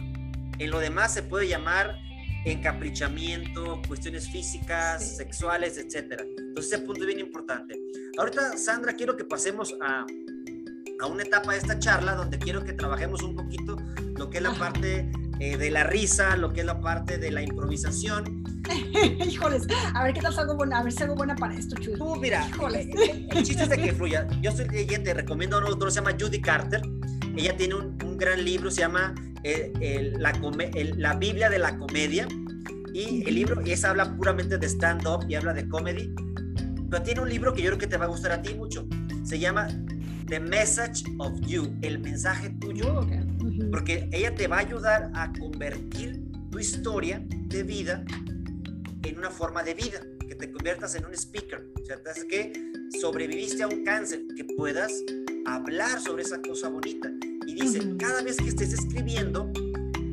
En 0.58 0.70
lo 0.70 0.80
demás 0.80 1.14
se 1.14 1.22
puede 1.22 1.46
llamar 1.46 1.96
encaprichamiento, 2.44 3.80
cuestiones 3.86 4.28
físicas, 4.28 5.16
sexuales, 5.16 5.78
etc. 5.78 6.22
Entonces 6.38 6.72
ese 6.72 6.82
punto 6.82 7.02
es 7.02 7.06
bien 7.06 7.20
importante. 7.20 7.78
Ahorita, 8.18 8.56
Sandra, 8.56 8.94
quiero 8.94 9.16
que 9.16 9.24
pasemos 9.24 9.74
a, 9.80 10.06
a 11.00 11.06
una 11.06 11.22
etapa 11.22 11.52
de 11.52 11.58
esta 11.58 11.78
charla 11.78 12.14
donde 12.14 12.38
quiero 12.38 12.64
que 12.64 12.72
trabajemos 12.72 13.22
un 13.22 13.34
poquito 13.34 13.76
lo 14.16 14.30
que 14.30 14.38
es 14.38 14.42
la 14.42 14.54
parte 14.54 15.10
eh, 15.38 15.56
de 15.56 15.70
la 15.70 15.84
risa, 15.84 16.36
lo 16.36 16.52
que 16.52 16.60
es 16.60 16.66
la 16.66 16.80
parte 16.80 17.18
de 17.18 17.30
la 17.30 17.42
improvisación. 17.42 18.44
Híjoles, 19.26 19.66
a 19.94 20.04
ver 20.04 20.14
qué 20.14 20.20
tal 20.20 20.34
salgo 20.34 20.54
buena, 20.54 20.80
a 20.80 20.82
ver 20.82 20.92
si 20.92 21.02
hago 21.02 21.14
buena 21.14 21.34
para 21.34 21.54
esto, 21.54 21.76
Chuy. 21.76 21.94
Tú, 21.94 22.16
mira, 22.16 22.46
el, 22.68 23.26
el, 23.30 23.42
chiste 23.42 23.62
es 23.62 23.68
de 23.70 23.78
que 23.78 23.92
fluya. 23.92 24.28
Yo 24.42 24.52
soy 24.52 24.68
leyendo, 24.68 25.04
te 25.04 25.14
recomiendo 25.14 25.56
a 25.56 25.60
un 25.60 25.66
autor, 25.66 25.90
se 25.90 25.96
llama 25.96 26.16
Judy 26.18 26.40
Carter. 26.40 26.82
Ella 27.36 27.56
tiene 27.56 27.74
un, 27.74 27.98
un 28.04 28.09
gran 28.20 28.44
libro, 28.44 28.70
se 28.70 28.82
llama 28.82 29.14
el, 29.42 30.12
la, 30.20 30.30
el, 30.74 31.00
la, 31.00 31.14
Biblia 31.14 31.50
de 31.50 31.58
la 31.58 31.76
comedia. 31.76 32.28
Y 32.92 33.24
el 33.26 33.34
libro, 33.34 33.60
y 33.64 33.72
esa 33.72 33.90
habla 33.90 34.16
puramente 34.16 34.58
de 34.58 34.68
stand-up 34.68 35.24
y 35.28 35.34
habla 35.34 35.52
de 35.54 35.68
comedy. 35.68 36.14
Pero 36.90 37.02
tiene 37.02 37.20
un 37.20 37.28
libro 37.28 37.52
que 37.54 37.62
yo 37.62 37.68
creo 37.70 37.78
que 37.78 37.86
te 37.86 37.96
va 37.96 38.04
a 38.04 38.08
gustar 38.08 38.32
a 38.32 38.42
ti 38.42 38.54
mucho. 38.54 38.86
Se 39.24 39.38
llama 39.38 39.68
The 40.26 40.40
Message 40.40 41.04
of 41.18 41.40
You, 41.46 41.76
el 41.82 42.00
mensaje 42.00 42.50
tuyo. 42.60 42.94
Oh, 42.94 43.00
okay. 43.00 43.20
Porque 43.70 44.08
ella 44.12 44.34
te 44.34 44.46
va 44.46 44.56
a 44.56 44.60
ayudar 44.60 45.10
a 45.14 45.32
convertir 45.32 46.20
tu 46.50 46.58
historia 46.58 47.24
de 47.28 47.62
vida 47.62 48.04
en 49.02 49.18
una 49.18 49.30
forma 49.30 49.62
de 49.62 49.74
vida, 49.74 50.00
que 50.28 50.34
te 50.34 50.50
conviertas 50.50 50.94
en 50.94 51.06
un 51.06 51.14
speaker. 51.14 51.66
O 51.80 51.84
sea, 51.84 51.98
que 52.28 52.52
sobreviviste 53.00 53.62
a 53.62 53.68
un 53.68 53.84
cáncer, 53.84 54.20
que 54.36 54.44
puedas 54.44 54.92
hablar 55.46 56.00
sobre 56.00 56.22
esa 56.22 56.40
cosa 56.42 56.68
bonita. 56.68 57.10
Y 57.50 57.54
dice, 57.54 57.80
uh 57.80 57.82
-huh. 57.82 57.96
cada 57.96 58.22
vez 58.22 58.36
que 58.36 58.48
estés 58.48 58.72
escribiendo, 58.72 59.50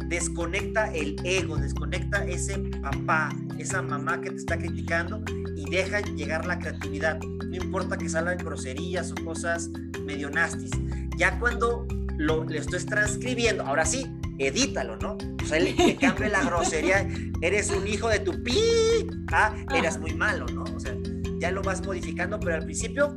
desconecta 0.08 0.92
el 0.92 1.16
ego, 1.24 1.58
desconecta 1.58 2.26
ese 2.26 2.58
papá, 2.82 3.30
esa 3.60 3.84
mamá 3.84 4.20
que 4.22 4.32
te 4.32 4.38
está 4.38 4.58
criticando 4.58 5.24
y 5.56 5.70
deja 5.70 6.00
llegar 6.02 6.48
la 6.48 6.58
creatividad. 6.58 7.20
No 7.20 7.56
importa 7.56 7.96
que 7.96 8.10
salgan 8.10 8.40
groserías 8.40 9.12
o 9.12 9.24
cosas 9.24 9.70
medio 10.04 10.32
nastis. 10.32 10.72
Ya 11.16 11.38
cuando 11.40 11.86
lo, 12.18 12.44
le 12.44 12.58
estoy 12.58 12.84
transcribiendo, 12.86 13.64
ahora 13.64 13.86
sí, 13.86 14.08
edítalo, 14.40 14.98
¿no? 14.98 15.16
O 15.44 15.46
sea, 15.46 15.60
le, 15.60 15.96
la 16.32 16.44
grosería, 16.44 17.08
eres 17.42 17.70
un 17.70 17.88
hijo 17.88 18.10
de 18.10 18.20
tu 18.20 18.42
pi, 18.42 18.60
ah, 19.32 19.54
eras 19.76 20.00
muy 20.00 20.16
malo, 20.16 20.48
¿no? 20.48 20.64
O 20.64 20.80
sea, 20.80 20.96
ya 21.40 21.52
lo 21.52 21.62
vas 21.62 21.86
modificando, 21.86 22.40
pero 22.40 22.56
al 22.56 22.64
principio 22.64 23.16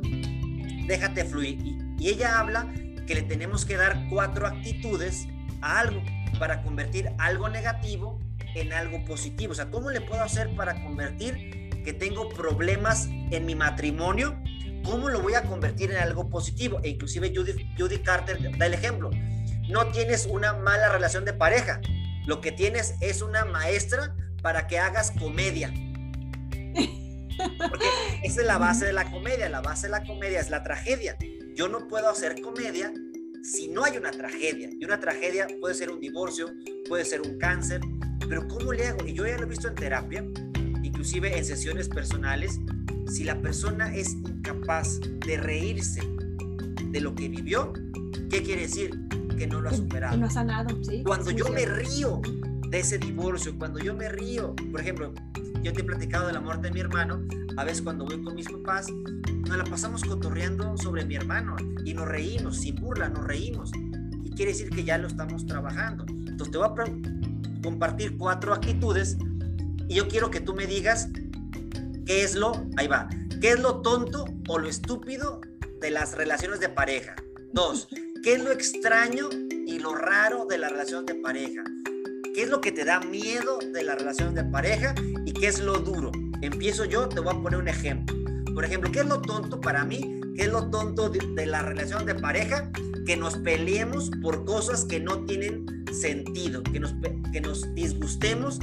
déjate 0.87 1.25
fluir. 1.25 1.59
Y, 1.65 1.79
y 1.97 2.09
ella 2.09 2.39
habla 2.39 2.71
que 3.11 3.15
le 3.15 3.23
tenemos 3.23 3.65
que 3.65 3.75
dar 3.75 4.07
cuatro 4.09 4.47
actitudes 4.47 5.27
a 5.59 5.79
algo 5.79 6.01
para 6.39 6.63
convertir 6.63 7.11
algo 7.17 7.49
negativo 7.49 8.17
en 8.55 8.71
algo 8.71 9.03
positivo. 9.03 9.51
O 9.51 9.55
sea, 9.55 9.69
¿cómo 9.69 9.89
le 9.89 9.99
puedo 9.99 10.23
hacer 10.23 10.55
para 10.55 10.81
convertir 10.81 11.69
que 11.83 11.91
tengo 11.91 12.29
problemas 12.29 13.09
en 13.31 13.45
mi 13.45 13.53
matrimonio? 13.53 14.41
¿Cómo 14.85 15.09
lo 15.09 15.19
voy 15.19 15.33
a 15.33 15.43
convertir 15.43 15.91
en 15.91 15.97
algo 15.97 16.29
positivo? 16.29 16.79
E 16.83 16.87
inclusive 16.87 17.33
Judy, 17.35 17.75
Judy 17.77 17.97
Carter 17.99 18.57
da 18.57 18.65
el 18.65 18.73
ejemplo. 18.73 19.09
No 19.67 19.87
tienes 19.87 20.25
una 20.25 20.53
mala 20.53 20.87
relación 20.87 21.25
de 21.25 21.33
pareja. 21.33 21.81
Lo 22.25 22.39
que 22.39 22.53
tienes 22.53 22.95
es 23.01 23.21
una 23.21 23.43
maestra 23.43 24.15
para 24.41 24.67
que 24.67 24.79
hagas 24.79 25.11
comedia. 25.11 25.67
Porque 27.57 27.87
esa 28.23 28.39
es 28.39 28.47
la 28.47 28.57
base 28.57 28.85
de 28.85 28.93
la 28.93 29.11
comedia. 29.11 29.49
La 29.49 29.59
base 29.59 29.87
de 29.87 29.91
la 29.91 30.05
comedia 30.05 30.39
es 30.39 30.49
la 30.49 30.63
tragedia. 30.63 31.17
Yo 31.55 31.67
no 31.67 31.87
puedo 31.87 32.09
hacer 32.09 32.41
comedia 32.41 32.93
si 33.43 33.67
no 33.67 33.83
hay 33.83 33.97
una 33.97 34.11
tragedia. 34.11 34.69
Y 34.71 34.85
una 34.85 34.99
tragedia 34.99 35.47
puede 35.59 35.75
ser 35.75 35.91
un 35.91 35.99
divorcio, 35.99 36.47
puede 36.87 37.05
ser 37.05 37.21
un 37.21 37.37
cáncer, 37.37 37.81
pero 38.27 38.47
¿cómo 38.47 38.71
le 38.71 38.87
hago? 38.87 39.05
Y 39.05 39.13
yo 39.13 39.25
ya 39.27 39.37
lo 39.37 39.43
he 39.43 39.49
visto 39.49 39.67
en 39.67 39.75
terapia, 39.75 40.23
inclusive 40.83 41.37
en 41.37 41.43
sesiones 41.43 41.89
personales, 41.89 42.59
si 43.07 43.23
la 43.23 43.41
persona 43.41 43.93
es 43.93 44.13
incapaz 44.13 44.99
de 45.25 45.37
reírse 45.37 46.01
de 46.91 47.01
lo 47.01 47.13
que 47.13 47.27
vivió, 47.27 47.73
¿qué 48.29 48.41
quiere 48.43 48.61
decir? 48.61 48.91
Que 49.37 49.47
no 49.47 49.59
lo 49.59 49.69
ha 49.69 49.73
superado. 49.73 50.13
Que 50.13 50.19
no 50.19 50.27
ha 50.27 50.31
sanado, 50.31 50.83
¿sí? 50.83 51.03
Cuando 51.03 51.31
yo 51.31 51.49
me 51.49 51.65
río 51.65 52.21
de 52.71 52.79
ese 52.79 52.97
divorcio, 52.97 53.57
cuando 53.57 53.79
yo 53.79 53.93
me 53.93 54.07
río, 54.07 54.55
por 54.71 54.79
ejemplo, 54.79 55.13
yo 55.61 55.73
te 55.73 55.81
he 55.81 55.83
platicado 55.83 56.27
de 56.27 56.33
la 56.33 56.39
muerte 56.39 56.69
de 56.69 56.73
mi 56.73 56.79
hermano, 56.79 57.21
a 57.57 57.65
veces 57.65 57.81
cuando 57.81 58.05
voy 58.05 58.23
con 58.23 58.33
mis 58.33 58.47
papás, 58.47 58.87
nos 58.89 59.57
la 59.57 59.65
pasamos 59.65 60.05
cotorreando 60.05 60.77
sobre 60.77 61.03
mi 61.03 61.15
hermano 61.15 61.57
y 61.83 61.93
nos 61.93 62.07
reímos, 62.07 62.61
sin 62.61 62.77
burla, 62.77 63.09
nos 63.09 63.25
reímos. 63.25 63.71
Y 64.23 64.29
quiere 64.31 64.53
decir 64.53 64.69
que 64.69 64.85
ya 64.85 64.97
lo 64.97 65.07
estamos 65.07 65.45
trabajando. 65.45 66.05
Entonces 66.07 66.51
te 66.51 66.57
voy 66.57 66.67
a 66.67 67.61
compartir 67.61 68.17
cuatro 68.17 68.53
actitudes 68.53 69.17
y 69.89 69.95
yo 69.95 70.07
quiero 70.07 70.31
que 70.31 70.39
tú 70.39 70.55
me 70.55 70.65
digas 70.65 71.09
qué 72.05 72.23
es 72.23 72.35
lo, 72.35 72.53
ahí 72.77 72.87
va, 72.87 73.09
qué 73.41 73.49
es 73.49 73.59
lo 73.59 73.81
tonto 73.81 74.23
o 74.47 74.57
lo 74.57 74.69
estúpido 74.69 75.41
de 75.81 75.91
las 75.91 76.15
relaciones 76.15 76.61
de 76.61 76.69
pareja. 76.69 77.17
Dos, 77.51 77.89
qué 78.23 78.35
es 78.35 78.41
lo 78.41 78.51
extraño 78.51 79.27
y 79.67 79.79
lo 79.79 79.93
raro 79.93 80.45
de 80.45 80.57
la 80.57 80.69
relación 80.69 81.05
de 81.05 81.15
pareja. 81.15 81.65
¿Qué 82.41 82.45
es 82.45 82.49
lo 82.49 82.59
que 82.59 82.71
te 82.71 82.83
da 82.85 82.99
miedo 83.01 83.59
de 83.71 83.83
la 83.83 83.93
relación 83.93 84.33
de 84.33 84.43
pareja 84.43 84.95
y 85.27 85.31
qué 85.31 85.45
es 85.45 85.59
lo 85.59 85.77
duro? 85.77 86.11
Empiezo 86.41 86.85
yo, 86.85 87.07
te 87.07 87.19
voy 87.19 87.35
a 87.35 87.39
poner 87.39 87.59
un 87.59 87.67
ejemplo. 87.67 88.17
Por 88.55 88.65
ejemplo, 88.65 88.91
¿qué 88.91 89.01
es 89.01 89.05
lo 89.05 89.21
tonto 89.21 89.61
para 89.61 89.85
mí? 89.85 90.19
¿Qué 90.35 90.45
es 90.45 90.51
lo 90.51 90.71
tonto 90.71 91.07
de, 91.07 91.19
de, 91.35 91.45
la 91.45 91.61
relación 91.61 92.03
de 92.07 92.15
pareja? 92.15 92.71
Que 93.05 93.15
nos 93.15 93.37
peleemos 93.37 94.09
por 94.23 94.43
cosas 94.43 94.85
que 94.85 94.99
no 94.99 95.23
tienen 95.25 95.85
sentido, 95.93 96.63
que 96.63 96.79
nos, 96.79 96.95
que 97.31 97.41
nos 97.41 97.71
disgustemos 97.75 98.57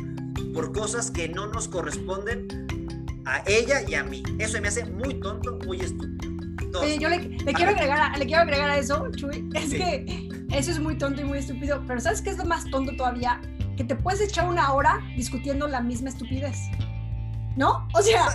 por 0.53 0.73
cosas 0.73 1.13
que 1.13 1.29
no 1.29 1.47
nos 1.47 1.69
corresponden 1.69 2.49
a 3.27 3.45
ella 3.47 3.83
y 3.87 3.95
a 3.95 4.03
mí. 4.03 4.25
Eso 4.41 4.61
me 4.61 4.67
hace 4.67 4.87
muy 4.87 5.21
tonto, 5.21 5.57
muy 5.65 5.83
estúpido. 5.83 6.81
Oye, 6.81 6.99
yo 6.99 7.09
le, 7.09 7.21
le 7.29 7.53
quiero 7.53 7.71
agregar 7.71 8.13
a, 8.13 8.19
le 8.19 8.27
quiero 8.27 8.43
agregar 8.43 8.71
a 8.71 8.77
eso, 8.77 9.09
Chuy, 9.15 9.49
es 9.55 9.71
sí. 9.71 9.77
que 9.77 10.29
eso 10.51 10.73
es 10.73 10.81
muy 10.81 10.99
tonto 10.99 11.21
y 11.21 11.25
muy 11.25 11.39
estúpido, 11.39 11.85
pero 11.87 12.01
¿sabes 12.01 12.21
qué 12.21 12.31
es 12.31 12.39
lo 12.39 12.45
más 12.45 12.69
tonto 12.69 12.97
todavía? 12.97 13.41
Que 13.79 13.85
te 13.85 13.95
puedes 13.95 14.21
echar 14.21 14.49
una 14.49 14.73
hora 14.73 15.01
discutiendo 15.17 15.69
la 15.69 15.81
misma 15.81 16.11
estupidez. 16.11 16.59
¿No? 17.57 17.89
O 17.95 18.03
sea, 18.03 18.27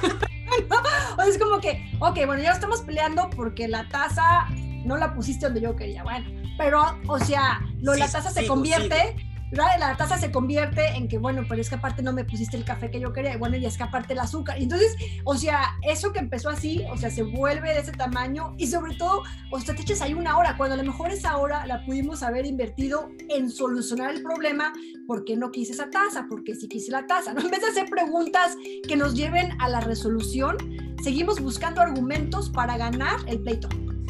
es 1.26 1.38
como 1.38 1.60
que, 1.60 1.90
ok, 1.98 2.26
bueno, 2.26 2.42
ya 2.42 2.52
estamos 2.52 2.82
peleando 2.82 3.28
porque 3.30 3.68
la 3.68 3.88
taza 3.88 4.46
no 4.84 4.96
la 4.98 5.14
pusiste 5.14 5.46
donde 5.46 5.62
yo 5.62 5.74
quería. 5.74 6.02
Bueno, 6.04 6.30
pero, 6.58 7.00
o 7.08 7.18
sea, 7.18 7.60
lo, 7.80 7.94
la 7.94 8.10
taza 8.10 8.30
se 8.30 8.46
convierte 8.46 9.16
la 9.52 9.96
taza 9.96 10.18
se 10.18 10.32
convierte 10.32 10.86
en 10.96 11.08
que, 11.08 11.18
bueno, 11.18 11.44
pero 11.48 11.60
es 11.60 11.68
que 11.68 11.74
aparte 11.74 12.02
no 12.02 12.12
me 12.12 12.24
pusiste 12.24 12.56
el 12.56 12.64
café 12.64 12.90
que 12.90 13.00
yo 13.00 13.12
quería, 13.12 13.34
y 13.34 13.36
bueno, 13.36 13.56
y 13.56 13.66
es 13.66 13.76
que 13.76 13.82
aparte 13.82 14.14
el 14.14 14.18
azúcar. 14.18 14.56
Entonces, 14.58 14.96
o 15.24 15.36
sea, 15.36 15.76
eso 15.82 16.12
que 16.12 16.20
empezó 16.20 16.48
así, 16.48 16.84
o 16.90 16.96
sea, 16.96 17.10
se 17.10 17.22
vuelve 17.22 17.72
de 17.72 17.80
ese 17.80 17.92
tamaño 17.92 18.54
y 18.56 18.66
sobre 18.66 18.94
todo, 18.96 19.22
o 19.50 19.60
sea, 19.60 19.74
te 19.74 19.82
echas 19.82 20.00
ahí 20.00 20.14
una 20.14 20.38
hora, 20.38 20.56
cuando 20.56 20.74
a 20.74 20.78
lo 20.78 20.84
mejor 20.84 21.10
esa 21.10 21.36
hora 21.36 21.66
la 21.66 21.84
pudimos 21.84 22.22
haber 22.22 22.46
invertido 22.46 23.10
en 23.28 23.50
solucionar 23.50 24.14
el 24.14 24.22
problema, 24.22 24.72
¿por 25.06 25.24
qué 25.24 25.36
no 25.36 25.50
quise 25.50 25.72
esa 25.72 25.90
taza? 25.90 26.26
Porque 26.28 26.54
sí 26.54 26.68
quise 26.68 26.90
la 26.90 27.06
taza, 27.06 27.34
¿no? 27.34 27.42
En 27.42 27.50
vez 27.50 27.60
de 27.60 27.68
hacer 27.68 27.90
preguntas 27.90 28.56
que 28.88 28.96
nos 28.96 29.14
lleven 29.14 29.50
a 29.60 29.68
la 29.68 29.80
resolución, 29.80 30.56
seguimos 31.02 31.40
buscando 31.40 31.80
argumentos 31.82 32.48
para 32.50 32.78
ganar 32.78 33.18
el 33.26 33.40
pleito. 33.40 33.68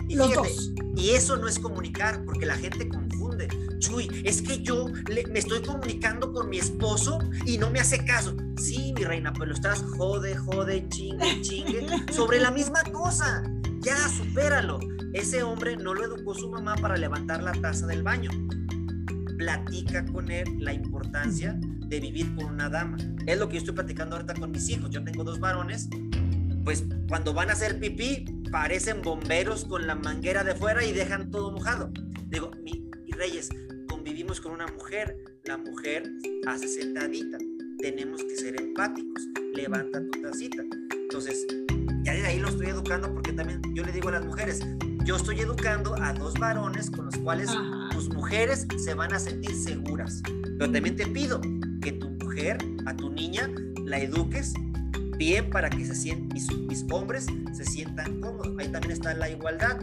Los 0.08 0.34
dos. 0.34 0.72
Y 0.94 1.10
eso 1.10 1.36
no 1.36 1.48
es 1.48 1.58
comunicar, 1.58 2.22
porque 2.26 2.44
la 2.44 2.56
gente 2.56 2.86
confunde. 2.86 3.21
Chuy, 3.82 4.08
es 4.24 4.40
que 4.40 4.62
yo 4.62 4.86
me 5.08 5.38
estoy 5.40 5.60
comunicando 5.60 6.32
con 6.32 6.48
mi 6.48 6.58
esposo 6.58 7.18
y 7.44 7.58
no 7.58 7.68
me 7.68 7.80
hace 7.80 8.04
caso. 8.04 8.36
Sí, 8.56 8.92
mi 8.96 9.02
reina, 9.02 9.32
pero 9.32 9.52
estás 9.52 9.82
jode, 9.96 10.36
jode, 10.36 10.88
chingue, 10.88 11.40
chingue 11.40 11.88
sobre 12.12 12.38
la 12.38 12.52
misma 12.52 12.84
cosa. 12.92 13.42
Ya, 13.80 13.96
supéralo. 14.08 14.78
Ese 15.12 15.42
hombre 15.42 15.76
no 15.76 15.94
lo 15.94 16.04
educó 16.04 16.32
su 16.32 16.48
mamá 16.48 16.76
para 16.76 16.96
levantar 16.96 17.42
la 17.42 17.50
taza 17.50 17.88
del 17.88 18.04
baño. 18.04 18.30
Platica 19.36 20.06
con 20.06 20.30
él 20.30 20.44
la 20.60 20.72
importancia 20.72 21.58
de 21.60 21.98
vivir 21.98 22.32
con 22.36 22.44
una 22.44 22.68
dama. 22.68 22.96
Es 23.26 23.36
lo 23.36 23.48
que 23.48 23.54
yo 23.54 23.58
estoy 23.58 23.74
platicando 23.74 24.14
ahorita 24.14 24.34
con 24.34 24.52
mis 24.52 24.68
hijos. 24.68 24.90
Yo 24.90 25.02
tengo 25.02 25.24
dos 25.24 25.40
varones. 25.40 25.88
Pues 26.62 26.84
cuando 27.08 27.34
van 27.34 27.50
a 27.50 27.54
hacer 27.54 27.80
pipí, 27.80 28.26
parecen 28.52 29.02
bomberos 29.02 29.64
con 29.64 29.88
la 29.88 29.96
manguera 29.96 30.44
de 30.44 30.54
fuera 30.54 30.84
y 30.84 30.92
dejan 30.92 31.32
todo 31.32 31.50
mojado. 31.50 31.90
Digo, 32.28 32.52
mi, 32.62 32.88
Reyes, 33.12 33.50
con 34.40 34.52
una 34.52 34.66
mujer, 34.66 35.16
la 35.44 35.58
mujer 35.58 36.10
hace 36.46 36.66
sentadita, 36.66 37.36
tenemos 37.78 38.22
que 38.24 38.36
ser 38.36 38.60
empáticos, 38.60 39.28
levanta 39.52 40.00
tu 40.10 40.22
tacita. 40.22 40.62
Entonces, 40.92 41.46
ya 42.02 42.14
de 42.14 42.22
ahí 42.22 42.38
lo 42.38 42.48
estoy 42.48 42.68
educando 42.68 43.12
porque 43.12 43.32
también 43.32 43.60
yo 43.74 43.84
le 43.84 43.92
digo 43.92 44.08
a 44.08 44.12
las 44.12 44.24
mujeres, 44.24 44.60
yo 45.04 45.16
estoy 45.16 45.40
educando 45.40 45.94
a 46.00 46.14
dos 46.14 46.34
varones 46.34 46.90
con 46.90 47.06
los 47.06 47.16
cuales 47.18 47.50
tus 47.90 48.08
mujeres 48.08 48.66
se 48.78 48.94
van 48.94 49.12
a 49.12 49.18
sentir 49.18 49.54
seguras. 49.54 50.22
Pero 50.24 50.70
también 50.70 50.96
te 50.96 51.06
pido 51.06 51.40
que 51.82 51.92
tu 51.92 52.08
mujer, 52.10 52.58
a 52.86 52.96
tu 52.96 53.10
niña, 53.10 53.50
la 53.84 53.98
eduques 53.98 54.54
bien 55.18 55.50
para 55.50 55.68
que 55.68 55.84
se 55.84 55.94
sientan, 55.94 56.28
mis, 56.28 56.50
mis 56.52 56.86
hombres 56.90 57.26
se 57.52 57.64
sientan 57.64 58.20
cómodos. 58.20 58.56
Ahí 58.58 58.68
también 58.68 58.92
está 58.92 59.12
la 59.14 59.28
igualdad. 59.28 59.78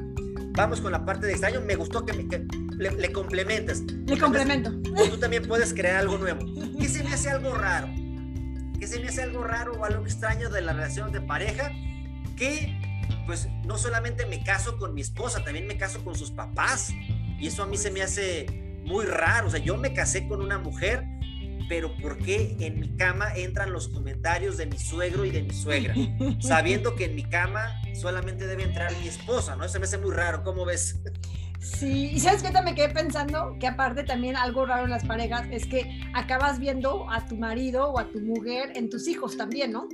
Vamos 0.60 0.82
con 0.82 0.92
la 0.92 1.06
parte 1.06 1.26
de 1.26 1.32
extraño. 1.32 1.62
Me 1.62 1.76
gustó 1.76 2.06
que, 2.06 2.12
me, 2.12 2.28
que 2.28 2.46
le, 2.76 2.92
le, 2.92 3.14
complementas. 3.14 3.80
Le 3.80 4.20
complemento. 4.20 4.74
Tú 5.10 5.18
también 5.18 5.48
puedes 5.48 5.74
crear 5.74 5.96
algo 5.96 6.18
nuevo. 6.18 6.42
¿Qué 6.78 6.90
se 6.90 7.02
me 7.02 7.14
hace 7.14 7.30
algo 7.30 7.54
raro? 7.54 7.88
¿Qué 8.78 8.86
se 8.86 9.00
me 9.00 9.08
hace 9.08 9.24
algo 9.24 9.42
raro 9.42 9.72
o 9.80 9.86
algo 9.86 10.04
extraño 10.04 10.50
de 10.50 10.60
la 10.60 10.74
relación 10.74 11.14
de 11.14 11.22
pareja? 11.22 11.72
Que 12.36 12.78
pues 13.26 13.48
no 13.64 13.78
solamente 13.78 14.26
me 14.26 14.44
caso 14.44 14.78
con 14.78 14.94
mi 14.94 15.00
esposa, 15.00 15.46
también 15.46 15.66
me 15.66 15.78
caso 15.78 16.04
con 16.04 16.16
sus 16.16 16.30
papás. 16.30 16.90
Y 17.40 17.48
eso 17.48 17.64
a 17.64 17.66
mí 17.66 17.78
se 17.78 17.90
me 17.90 18.02
hace 18.02 18.46
muy 18.84 19.06
raro. 19.06 19.48
O 19.48 19.52
sea, 19.52 19.62
yo 19.62 19.78
me 19.78 19.94
casé 19.94 20.28
con 20.28 20.42
una 20.42 20.58
mujer 20.58 21.06
pero 21.70 21.96
¿por 21.96 22.18
qué 22.18 22.58
en 22.60 22.80
mi 22.80 22.98
cama 22.98 23.34
entran 23.36 23.72
los 23.72 23.88
comentarios 23.88 24.58
de 24.58 24.66
mi 24.66 24.78
suegro 24.78 25.24
y 25.24 25.30
de 25.30 25.44
mi 25.44 25.54
suegra? 25.54 25.94
Sabiendo 26.42 26.96
que 26.96 27.06
en 27.06 27.16
mi 27.16 27.24
cama 27.24 27.80
solamente 27.94 28.48
debe 28.48 28.64
entrar 28.64 28.92
mi 28.98 29.08
esposa, 29.08 29.56
¿no? 29.56 29.64
Eso 29.64 29.80
me 29.80 29.86
hace 29.86 30.00
muy 30.00 30.12
raro, 30.12 30.44
¿cómo 30.44 30.66
ves? 30.66 31.00
Sí, 31.60 32.12
y 32.14 32.20
sabes 32.20 32.42
que 32.42 32.52
también 32.52 32.76
me 32.76 32.76
quedé 32.76 32.94
pensando 32.94 33.56
que 33.60 33.68
aparte 33.68 34.04
también 34.04 34.36
algo 34.36 34.66
raro 34.66 34.86
en 34.86 34.90
las 34.90 35.06
parejas 35.06 35.48
es 35.52 35.66
que 35.66 36.02
acabas 36.14 36.58
viendo 36.58 37.10
a 37.10 37.26
tu 37.28 37.38
marido 37.38 37.92
o 37.92 38.00
a 38.00 38.10
tu 38.10 38.20
mujer 38.20 38.72
en 38.76 38.90
tus 38.90 39.08
hijos 39.08 39.38
también, 39.38 39.74
¿no? 39.74 39.88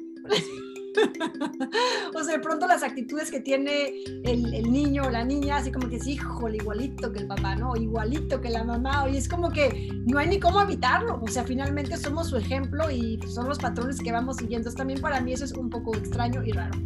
o 2.16 2.24
sea, 2.24 2.38
de 2.38 2.40
pronto 2.40 2.68
las 2.68 2.84
actitudes 2.84 3.32
que 3.32 3.40
tiene 3.40 4.04
el, 4.24 4.72
niño 4.72 5.04
o 5.06 5.10
la 5.10 5.24
niña, 5.24 5.58
así 5.58 5.72
como 5.72 5.90
que 5.90 6.00
sí, 6.00 6.14
híjole, 6.14 6.58
igualito 6.58 7.12
que 7.12 7.20
el 7.20 7.28
papá, 7.28 7.56
¿no? 7.56 7.76
Igualito 7.76 8.42
que 8.42 8.50
la 8.50 8.64
mamá, 8.64 9.08
y 9.10 9.18
es 9.18 9.28
como 9.28 9.52
que 9.52 9.90
no 10.06 10.18
hay 10.18 10.28
ni 10.28 10.40
cómo 10.40 10.62
evitarlo, 10.62 11.20
o 11.22 11.28
sea, 11.28 11.44
finalmente 11.44 11.98
somos 11.98 12.30
su 12.30 12.38
ejemplo 12.38 12.90
y 12.90 13.20
son 13.28 13.48
los 13.48 13.60
patrones 13.60 14.00
que 14.00 14.12
vamos 14.12 14.38
siguiendo. 14.38 14.72
también 14.72 15.00
para 15.02 15.22
mí 15.22 15.34
eso 15.34 15.46
es 15.46 15.54
un 15.54 15.70
poco 15.70 15.96
extraño 15.96 16.44
y 16.44 16.52
raro. 16.52 16.78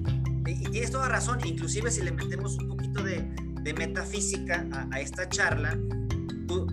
Y, 0.45 0.55
tienes 0.69 0.91
toda 0.91 1.07
razón, 1.07 1.39
inclusive 1.45 1.91
si 1.91 2.01
le 2.01 2.11
metemos 2.11 2.57
un 2.57 2.69
poquito 2.69 3.03
de, 3.03 3.27
metafísica 3.77 4.67
a, 4.91 4.99
esta 4.99 5.29
charla, 5.29 5.77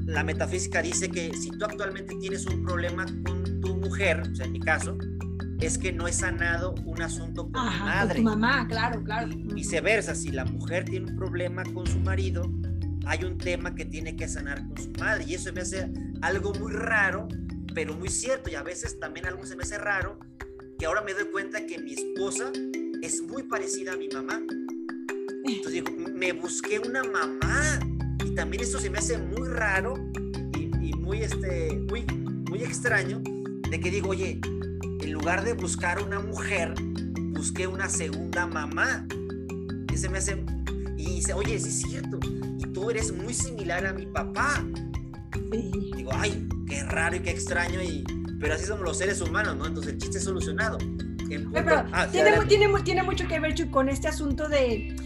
la 0.07 0.25
metafísica 0.25 0.81
dice 0.81 1.11
que 1.11 1.35
si 1.35 1.51
tú 1.51 1.67
actualmente 1.67 2.15
tienes 2.17 2.47
un 2.47 2.65
problema 2.65 3.05
con 3.27 3.61
tu 3.61 3.77
mujer, 3.77 4.23
o 4.23 4.35
sea, 4.35 4.47
en 4.47 4.53
mi 4.53 4.61
caso, 4.61 4.97
es 5.61 5.79
que 5.79 5.93
no 5.93 6.07
he 6.07 6.13
sanado 6.13 6.75
un 6.85 7.01
asunto 7.01 7.51
con 7.51 7.65
mi 7.65 7.79
madre. 7.79 8.23
Con 8.23 8.25
tu 8.25 8.39
mamá, 8.39 8.67
claro, 8.69 9.03
claro. 9.03 9.29
viceversa, 9.35 10.15
si 10.15 10.31
la 10.31 10.45
mujer 10.45 10.85
tiene 10.85 11.11
un 11.11 11.17
problema 11.17 11.65
con 11.65 11.87
su 11.87 11.99
marido, 12.01 12.51
hay 13.07 13.25
un 13.25 13.39
tema 13.39 13.75
que 13.75 13.85
tiene 13.85 14.17
que 14.17 14.29
sanar 14.29 14.67
con 14.67 14.77
su 14.77 14.91
madre. 14.99 15.25
Y 15.27 15.35
eso 15.35 15.53
me 15.53 15.63
hace 15.63 15.91
algo 16.21 16.53
muy 16.55 16.73
raro, 16.73 17.29
pero 17.75 17.95
muy 17.95 18.09
cierto. 18.09 18.51
Y 18.51 18.55
a 18.55 18.63
veces 18.63 18.99
también 19.01 19.27
algo 19.27 19.47
se 19.47 19.57
me 19.57 19.63
hace 19.63 19.79
raro, 19.79 20.19
que 20.79 20.87
ahora 20.87 21.01
me 21.03 21.15
doy 21.15 21.27
cuenta 21.33 21.65
que 21.67 21.79
mi 21.79 21.95
esposa 21.95 22.51
es 23.03 23.23
muy 23.23 23.45
parecida 23.45 23.95
a 23.95 23.97
mi 23.97 24.09
mamá. 24.09 24.43
Entonces 25.45 25.73
digo, 25.73 25.91
me 26.13 26.33
busqué 26.33 26.79
una 26.81 27.03
mamá. 27.03 27.81
Y 28.25 28.35
también 28.35 28.63
eso 28.63 28.79
se 28.79 28.91
me 28.91 28.99
hace 28.99 29.17
muy 29.17 29.49
raro 29.49 29.95
y, 30.83 30.93
muy, 30.95 31.23
este, 31.23 31.73
muy, 31.89 32.05
muy 32.51 32.63
extraño, 32.63 33.23
de 33.71 33.81
que 33.81 33.91
digo, 33.91 34.09
oye, 34.11 34.41
en 35.07 35.13
lugar 35.13 35.45
de 35.45 35.53
buscar 35.53 36.03
una 36.03 36.19
mujer, 36.19 36.75
busqué 37.31 37.69
una 37.69 37.89
segunda 37.89 38.45
mamá. 38.45 39.07
Y 39.93 39.97
se 39.97 40.09
me 40.09 40.19
hace, 40.19 40.45
y 40.97 41.07
dice, 41.07 41.33
oye, 41.33 41.59
sí 41.61 41.69
es 41.69 41.83
cierto, 41.83 42.19
y 42.59 42.67
tú 42.73 42.91
eres 42.91 43.13
muy 43.13 43.33
similar 43.33 43.87
a 43.87 43.93
mi 43.93 44.07
papá. 44.07 44.65
Digo, 45.97 46.11
ay, 46.13 46.49
qué 46.69 46.83
raro 46.83 47.15
y 47.17 47.21
qué 47.21 47.31
extraño, 47.31 47.81
y, 47.81 48.05
pero 48.41 48.55
así 48.55 48.65
somos 48.65 48.85
los 48.85 48.99
seres 48.99 49.21
humanos, 49.21 49.57
¿no? 49.57 49.67
Entonces 49.67 49.93
el 49.93 49.99
chiste 49.99 50.19
es 50.19 50.25
solucionado. 50.25 50.79
Ah, 51.93 52.07
tiene, 52.11 52.33
tiene, 52.47 52.83
tiene, 52.83 53.03
mucho 53.03 53.29
que 53.29 53.39
ver, 53.39 53.71
con 53.71 53.89
este 53.89 54.09
asunto 54.09 54.49
de 54.49 54.97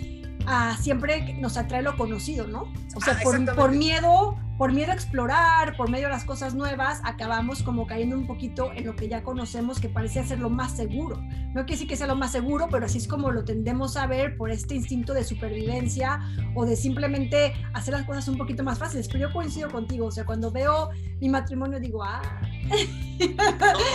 ah, 0.46 0.76
siempre 0.80 1.34
nos 1.40 1.58
atrae 1.58 1.82
lo 1.82 1.96
conocido, 1.96 2.46
¿no? 2.46 2.72
O 2.94 3.00
sea, 3.00 3.18
ah, 3.18 3.22
por, 3.22 3.54
por 3.54 3.72
miedo 3.72 4.36
por 4.60 4.74
miedo 4.74 4.92
a 4.92 4.94
explorar, 4.94 5.74
por 5.74 5.88
medio 5.88 6.08
de 6.08 6.12
las 6.12 6.26
cosas 6.26 6.54
nuevas, 6.54 7.00
acabamos 7.04 7.62
como 7.62 7.86
cayendo 7.86 8.14
un 8.14 8.26
poquito 8.26 8.72
en 8.74 8.84
lo 8.84 8.94
que 8.94 9.08
ya 9.08 9.22
conocemos 9.22 9.80
que 9.80 9.88
parece 9.88 10.22
ser 10.22 10.38
lo 10.38 10.50
más 10.50 10.76
seguro. 10.76 11.16
No 11.54 11.64
quiere 11.64 11.72
decir 11.72 11.88
que 11.88 11.96
sea 11.96 12.06
lo 12.06 12.14
más 12.14 12.32
seguro, 12.32 12.68
pero 12.70 12.84
así 12.84 12.98
es 12.98 13.08
como 13.08 13.30
lo 13.30 13.42
tendemos 13.42 13.96
a 13.96 14.06
ver 14.06 14.36
por 14.36 14.50
este 14.50 14.74
instinto 14.74 15.14
de 15.14 15.24
supervivencia 15.24 16.20
o 16.54 16.66
de 16.66 16.76
simplemente 16.76 17.54
hacer 17.72 17.94
las 17.94 18.04
cosas 18.04 18.28
un 18.28 18.36
poquito 18.36 18.62
más 18.62 18.78
fáciles. 18.78 19.08
Pero 19.08 19.28
yo 19.28 19.32
coincido 19.32 19.70
contigo, 19.70 20.08
o 20.08 20.10
sea, 20.10 20.26
cuando 20.26 20.50
veo 20.50 20.90
mi 21.22 21.30
matrimonio 21.30 21.80
digo, 21.80 22.04
ah... 22.04 22.20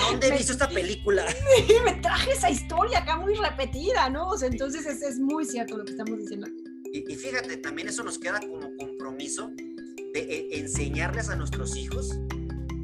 ¿Dónde 0.10 0.30
he 0.30 0.32
visto 0.39 0.54
esta 0.54 0.67
película? 0.67 1.25
me 1.86 1.93
traje 2.01 2.32
esa 2.32 2.49
historia 2.49 3.01
acá 3.01 3.17
muy 3.17 3.36
repetida, 3.36 4.10
¿no? 4.10 4.30
O 4.30 4.38
sea, 4.39 4.47
entonces 4.47 4.88
es, 4.88 5.04
es 5.04 5.19
muy 5.19 5.45
cierto 5.45 5.78
lo 5.78 5.86
que 5.86 5.91
estamos 5.91 6.17
diciendo 6.17 6.47
aquí. 6.47 6.63
Y, 6.91 7.13
y 7.13 7.15
fíjate, 7.15 7.58
también 7.58 7.88
eso 7.88 8.01
nos 8.01 8.17
queda 8.17 8.39
como 8.39 8.75
compromiso 8.78 9.51
de 10.15 10.21
e, 10.21 10.60
enseñarles 10.60 11.30
a 11.30 11.36
nuestros 11.36 11.75
hijos 11.75 12.17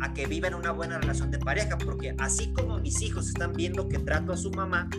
a 0.01 0.13
que 0.13 0.27
vivan 0.27 0.53
una 0.53 0.71
buena 0.71 0.99
relación 0.99 1.31
de 1.31 1.39
pareja, 1.39 1.77
porque 1.77 2.13
así 2.17 2.51
como 2.53 2.79
mis 2.79 3.01
hijos 3.01 3.29
están 3.29 3.53
viendo 3.53 3.87
que 3.87 3.99
trato 3.99 4.33
a 4.33 4.37
su 4.37 4.51
mamá, 4.51 4.89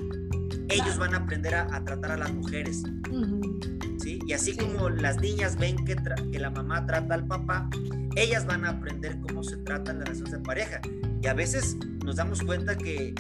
ellos 0.69 0.97
van 0.97 1.13
a 1.15 1.19
aprender 1.19 1.55
a, 1.55 1.85
tratar 1.85 2.13
a 2.13 2.17
las 2.17 2.33
mujeres. 2.33 2.83
¿sí? 3.99 4.19
Y 4.27 4.33
así 4.33 4.57
como 4.57 4.89
las 4.89 5.21
niñas 5.21 5.59
ven 5.59 5.77
que, 5.85 5.97
que, 6.31 6.39
la 6.39 6.51
mamá 6.51 6.87
trata 6.87 7.15
al 7.15 7.27
papá, 7.27 7.69
ellas 8.17 8.47
van 8.47 8.65
a 8.65 8.71
aprender 8.71 9.21
cómo 9.21 9.43
se 9.43 9.59
tratan 9.59 9.99
las 9.99 10.09
relaciones 10.09 10.33
de 10.33 10.39
pareja. 10.39 10.81
Y 11.21 11.27
a 11.27 11.35
veces 11.35 11.77
nos 12.05 12.17
damos 12.17 12.41
cuenta 12.43 12.77
que, 12.77 13.15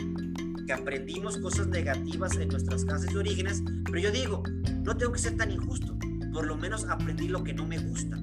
que 0.66 0.72
aprendimos 0.72 1.36
cosas 1.36 1.66
negativas 1.66 2.36
en 2.36 2.48
nuestras 2.48 2.84
casas 2.86 3.12
de 3.12 3.18
orígenes, 3.18 3.62
pero 3.84 3.98
yo 3.98 4.10
digo, 4.10 4.42
no 4.84 4.96
tengo 4.96 5.12
que 5.12 5.18
ser 5.18 5.36
tan 5.36 5.50
injusto, 5.50 5.98
por 6.32 6.46
lo 6.46 6.56
menos 6.56 6.86
aprendí 6.88 7.28
lo 7.28 7.44
que 7.44 7.52
no 7.52 7.66
me 7.66 7.78
gusta. 7.78 8.16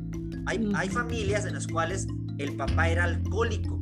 Hay, 0.49 0.89
familias 0.89 1.45
en 1.45 1.53
las 1.53 1.67
cuales 1.67 2.07
el 2.39 2.55
papá 2.57 2.89
era 2.89 3.03
alcohólico 3.03 3.79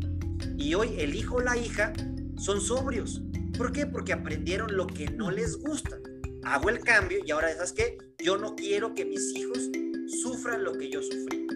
y 0.57 0.74
hoy 0.74 0.95
el 0.97 1.15
hijo 1.15 1.36
o 1.36 1.39
la 1.39 1.55
hija 1.55 1.93
son 2.36 2.59
sobrios. 2.59 3.22
¿Por 3.57 3.72
qué? 3.72 3.86
Porque 3.86 4.11
aprendieron 4.11 4.76
lo 4.76 4.86
que 4.86 5.09
no 5.11 5.32
les 5.32 5.57
gusta. 5.59 5.95
Hago 6.43 6.70
el 6.70 6.80
cambio 6.80 7.20
y 7.26 7.32
ahora, 7.32 7.53
¿sabes 7.53 7.72
qué? 7.72 7.97
Yo 8.22 8.38
no 8.38 8.53
quiero 8.53 8.93
que 8.93 9.05
mis 9.05 9.34
hijos 9.34 9.70
sufran 10.22 10.65
lo 10.65 10.74
que 10.74 10.91
yo 10.91 11.01
sufrí. 11.01 11.47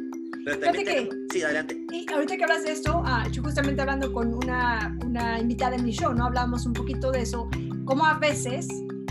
Pero 0.45 0.59
también 0.59 1.09
Sí, 1.30 1.43
adelante. 1.43 1.86
Y 1.91 2.09
ahorita 2.09 2.38
que 2.38 2.43
hablas 2.43 2.64
de 2.64 2.72
esto, 2.72 3.03
ah, 3.05 3.28
yo 3.30 3.43
justamente 3.43 3.82
hablando 3.82 4.14
con 4.14 4.34
una, 4.34 4.97
una 5.05 5.41
invitada 5.41 5.76
en 5.76 5.84
mi 5.84 5.91
show, 5.91 6.14
¿no? 6.14 6.28
Hablábamos 6.28 6.66
un 6.66 6.72
poquito 6.72 7.12
de 7.12 7.24
eso, 7.24 7.49
cómo 7.84 8.05
a 8.05 8.18
veces 8.18 8.66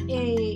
eh, 0.08 0.54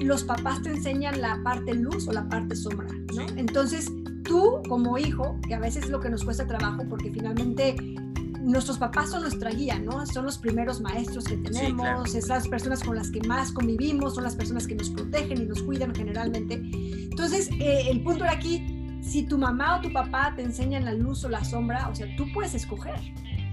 los 0.00 0.24
papás 0.24 0.60
te 0.62 0.70
enseñan 0.70 1.20
la 1.20 1.40
parte 1.44 1.72
luz 1.72 2.08
o 2.08 2.12
la 2.12 2.28
parte 2.28 2.56
sombra, 2.56 2.88
¿no? 3.14 3.26
Entonces, 3.36 3.86
tú 4.32 4.62
como 4.66 4.96
hijo, 4.96 5.38
que 5.46 5.54
a 5.54 5.58
veces 5.58 5.84
es 5.84 5.90
lo 5.90 6.00
que 6.00 6.08
nos 6.08 6.24
cuesta 6.24 6.46
trabajo 6.46 6.84
porque 6.88 7.10
finalmente 7.10 7.76
nuestros 8.40 8.78
papás 8.78 9.10
son 9.10 9.20
nuestra 9.20 9.50
guía, 9.50 9.78
¿no? 9.78 10.06
Son 10.06 10.24
los 10.24 10.38
primeros 10.38 10.80
maestros 10.80 11.24
que 11.24 11.36
tenemos, 11.36 12.14
esas 12.14 12.48
personas 12.48 12.82
con 12.82 12.96
las 12.96 13.10
que 13.10 13.20
más 13.28 13.52
convivimos, 13.52 14.14
son 14.14 14.24
las 14.24 14.34
personas 14.34 14.66
que 14.66 14.74
nos 14.74 14.88
protegen 14.88 15.42
y 15.42 15.44
nos 15.44 15.62
cuidan 15.62 15.94
generalmente. 15.94 16.54
Entonces, 16.54 17.50
eh, 17.60 17.88
el 17.90 18.02
punto 18.02 18.24
era 18.24 18.32
aquí, 18.32 18.98
si 19.02 19.24
tu 19.24 19.36
mamá 19.36 19.76
o 19.76 19.80
tu 19.82 19.92
papá 19.92 20.32
te 20.34 20.40
enseñan 20.40 20.86
la 20.86 20.94
luz 20.94 21.22
o 21.24 21.28
la 21.28 21.44
sombra, 21.44 21.90
o 21.90 21.94
sea, 21.94 22.06
tú 22.16 22.24
puedes 22.32 22.54
escoger. 22.54 22.98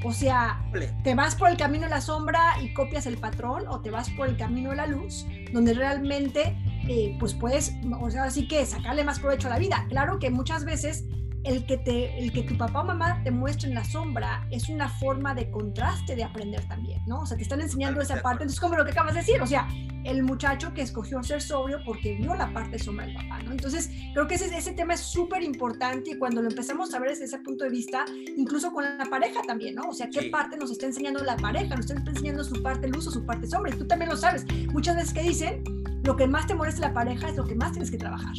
O 0.06 0.14
sea, 0.14 0.64
te 1.04 1.14
vas 1.14 1.36
por 1.36 1.50
el 1.50 1.58
camino 1.58 1.84
de 1.84 1.90
la 1.90 2.00
sombra 2.00 2.40
y 2.64 2.74
copias 2.74 3.06
el 3.06 3.18
patrón 3.18 3.68
o 3.68 3.82
te 3.82 3.92
vas 3.92 4.10
por 4.12 4.30
el 4.30 4.38
camino 4.38 4.70
de 4.70 4.78
la 4.78 4.88
luz, 4.88 5.28
donde 5.52 5.74
realmente 5.74 6.56
eh, 6.88 7.16
pues 7.20 7.34
puedes, 7.34 7.74
o 8.00 8.10
sea, 8.10 8.24
así 8.26 8.48
que 8.48 8.66
sacarle 8.66 9.04
más 9.04 9.20
provecho 9.20 9.48
a 9.48 9.52
la 9.52 9.60
vida. 9.60 9.86
Claro 9.90 10.20
que 10.20 10.30
muchas 10.30 10.66
veces 10.66 11.06
el 11.44 11.66
que, 11.66 11.78
te, 11.78 12.18
el 12.20 12.32
que 12.32 12.44
tu 12.44 12.58
papá 12.58 12.82
o 12.82 12.86
mamá 12.86 13.22
te 13.24 13.32
muestren 13.32 13.74
la 13.74 13.84
sombra 13.84 14.46
es 14.52 14.70
una 14.70 14.90
forma 14.90 15.34
de 15.34 15.50
contraste 15.50 16.16
de 16.16 16.24
aprender 16.24 16.68
también, 16.68 17.02
¿no? 17.08 17.22
O 17.22 17.26
sea, 17.26 17.38
te 17.38 17.44
están 17.44 17.62
enseñando 17.62 18.02
esa 18.02 18.22
parte, 18.22 18.44
entonces 18.44 18.60
como 18.60 18.76
lo 18.76 18.86
que 18.86 18.92
acabas 18.92 19.14
de 19.14 19.22
decir, 19.22 19.42
o 19.42 19.48
sea, 19.48 19.68
el 20.04 20.24
muchacho 20.24 20.74
que 20.74 20.82
escogió 20.82 21.22
ser 21.24 21.42
sobrio 21.42 21.80
porque 21.86 22.16
vio 22.16 22.34
la 22.36 22.52
parte 22.54 22.80
sombra 22.80 23.06
del 23.06 23.16
papá, 23.16 23.42
¿no? 23.44 23.52
Entonces, 23.52 23.90
creo 24.14 24.28
que 24.28 24.36
ese, 24.36 24.56
ese 24.56 24.74
tema 24.74 24.94
es 24.94 25.02
súper 25.02 25.44
importante 25.44 26.12
y 26.12 26.18
cuando 26.18 26.42
lo 26.42 26.50
empezamos 26.50 26.94
a 26.94 27.00
ver 27.00 27.12
desde 27.12 27.26
ese 27.26 27.40
punto 27.40 27.64
de 27.64 27.70
vista, 27.70 28.06
incluso 28.38 28.72
con 28.72 28.84
la 28.84 29.06
pareja 29.06 29.42
también, 29.42 29.76
¿no? 29.76 29.90
O 29.90 29.94
sea, 29.94 30.10
¿qué 30.10 30.30
parte 30.30 30.58
nos 30.58 30.72
está 30.72 30.86
enseñando 30.86 31.24
la 31.24 31.38
pareja? 31.38 31.76
Nos 31.76 31.90
está 31.90 32.10
enseñando 32.10 32.44
su 32.44 32.62
parte 32.62 32.88
luz 32.88 33.08
o 33.08 33.12
su 33.12 33.26
parte 33.26 33.48
sombra, 33.48 33.74
y 33.74 33.78
tú 33.78 33.88
también 33.88 34.10
lo 34.10 34.18
sabes. 34.18 34.46
Muchas 34.72 34.96
veces 34.96 35.14
que 35.14 35.24
dicen, 35.24 35.64
lo 36.04 36.16
que 36.16 36.28
más 36.28 36.48
te 36.48 36.56
molesta 36.56 36.82
la 36.82 36.94
pareja 36.94 37.30
es 37.30 37.38
lo 37.38 37.46
que 37.46 37.56
más 37.56 37.72
tienes 37.72 37.92
que 37.92 37.98
trabajar. 37.98 38.34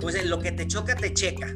Pues 0.00 0.24
lo 0.26 0.38
que 0.38 0.52
te 0.52 0.66
choca, 0.66 0.94
te 0.94 1.12
checa. 1.12 1.54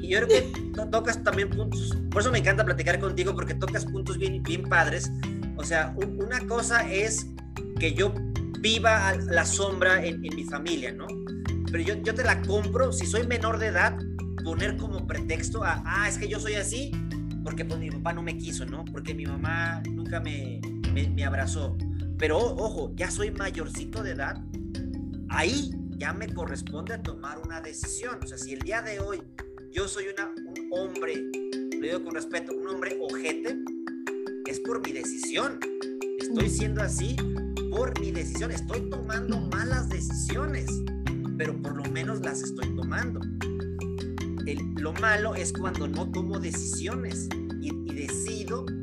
Y 0.00 0.08
yo 0.08 0.20
creo 0.20 0.28
que 0.28 0.82
tocas 0.90 1.22
también 1.22 1.50
puntos, 1.50 1.96
por 2.10 2.20
eso 2.22 2.30
me 2.30 2.38
encanta 2.38 2.64
platicar 2.64 2.98
contigo, 3.00 3.34
porque 3.34 3.54
tocas 3.54 3.84
puntos 3.84 4.18
bien, 4.18 4.42
bien 4.42 4.62
padres. 4.62 5.10
O 5.56 5.64
sea, 5.64 5.94
una 5.96 6.40
cosa 6.46 6.88
es 6.90 7.26
que 7.78 7.92
yo 7.92 8.12
viva 8.60 9.14
la 9.16 9.44
sombra 9.44 10.04
en, 10.04 10.20
mi 10.20 10.44
familia, 10.44 10.92
¿no? 10.92 11.06
Pero 11.70 11.82
yo, 11.82 11.94
yo 12.02 12.14
te 12.14 12.24
la 12.24 12.40
compro, 12.42 12.92
si 12.92 13.06
soy 13.06 13.26
menor 13.26 13.58
de 13.58 13.68
edad, 13.68 13.96
poner 14.44 14.76
como 14.76 15.06
pretexto 15.06 15.64
a, 15.64 15.82
ah, 15.84 16.08
es 16.08 16.18
que 16.18 16.28
yo 16.28 16.38
soy 16.38 16.54
así, 16.54 16.92
porque 17.42 17.64
pues 17.64 17.80
mi 17.80 17.90
papá 17.90 18.12
no 18.12 18.22
me 18.22 18.36
quiso, 18.38 18.64
¿no? 18.64 18.84
Porque 18.84 19.14
mi 19.14 19.26
mamá 19.26 19.82
nunca 19.90 20.20
me, 20.20 20.60
me, 20.92 21.08
me 21.08 21.24
abrazó. 21.24 21.76
Pero 22.18 22.38
ojo, 22.38 22.92
ya 22.96 23.10
soy 23.10 23.30
mayorcito 23.30 24.02
de 24.02 24.12
edad, 24.12 24.42
ahí 25.28 25.70
ya 25.98 26.12
me 26.12 26.32
corresponde 26.32 26.98
tomar 26.98 27.38
una 27.38 27.60
decisión. 27.60 28.18
O 28.22 28.26
sea, 28.26 28.38
si 28.38 28.54
el 28.54 28.60
día 28.60 28.82
de 28.82 29.00
hoy 29.00 29.22
yo 29.72 29.86
soy 29.88 30.06
una, 30.08 30.30
un 30.30 30.70
hombre, 30.72 31.14
le 31.78 31.88
digo 31.88 32.02
con 32.04 32.14
respeto, 32.14 32.52
un 32.56 32.68
hombre 32.68 32.98
ojete, 33.00 33.58
es 34.46 34.60
por 34.60 34.80
mi 34.86 34.92
decisión. 34.92 35.60
Estoy 36.18 36.48
siendo 36.48 36.82
así 36.82 37.16
por 37.70 37.98
mi 38.00 38.10
decisión. 38.10 38.50
Estoy 38.50 38.88
tomando 38.88 39.38
malas 39.38 39.88
decisiones, 39.88 40.70
pero 41.36 41.60
por 41.60 41.76
lo 41.76 41.84
menos 41.90 42.20
las 42.20 42.42
estoy 42.42 42.74
tomando. 42.74 43.20
lo 44.78 44.92
malo 44.94 45.34
es 45.34 45.52
cuando 45.52 45.88
no 45.88 46.10
tomo 46.10 46.38
decisiones 46.38 47.28
y, 47.60 47.70
decido 47.92 48.64
y, 48.68 48.75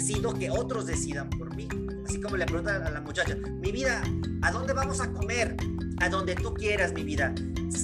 decido 0.00 0.32
que 0.34 0.50
otros 0.50 0.86
decidan 0.86 1.30
por 1.30 1.54
mí. 1.54 1.68
Así 2.06 2.20
como 2.20 2.36
le 2.36 2.46
pregunta 2.46 2.76
a 2.84 2.90
la 2.90 3.00
muchacha, 3.00 3.36
mi 3.36 3.70
vida, 3.70 4.02
¿a 4.42 4.50
dónde 4.50 4.72
vamos 4.72 5.00
a 5.00 5.12
comer? 5.12 5.56
A 5.98 6.08
donde 6.08 6.34
tú 6.34 6.54
quieras, 6.54 6.92
mi 6.92 7.02
vida 7.02 7.34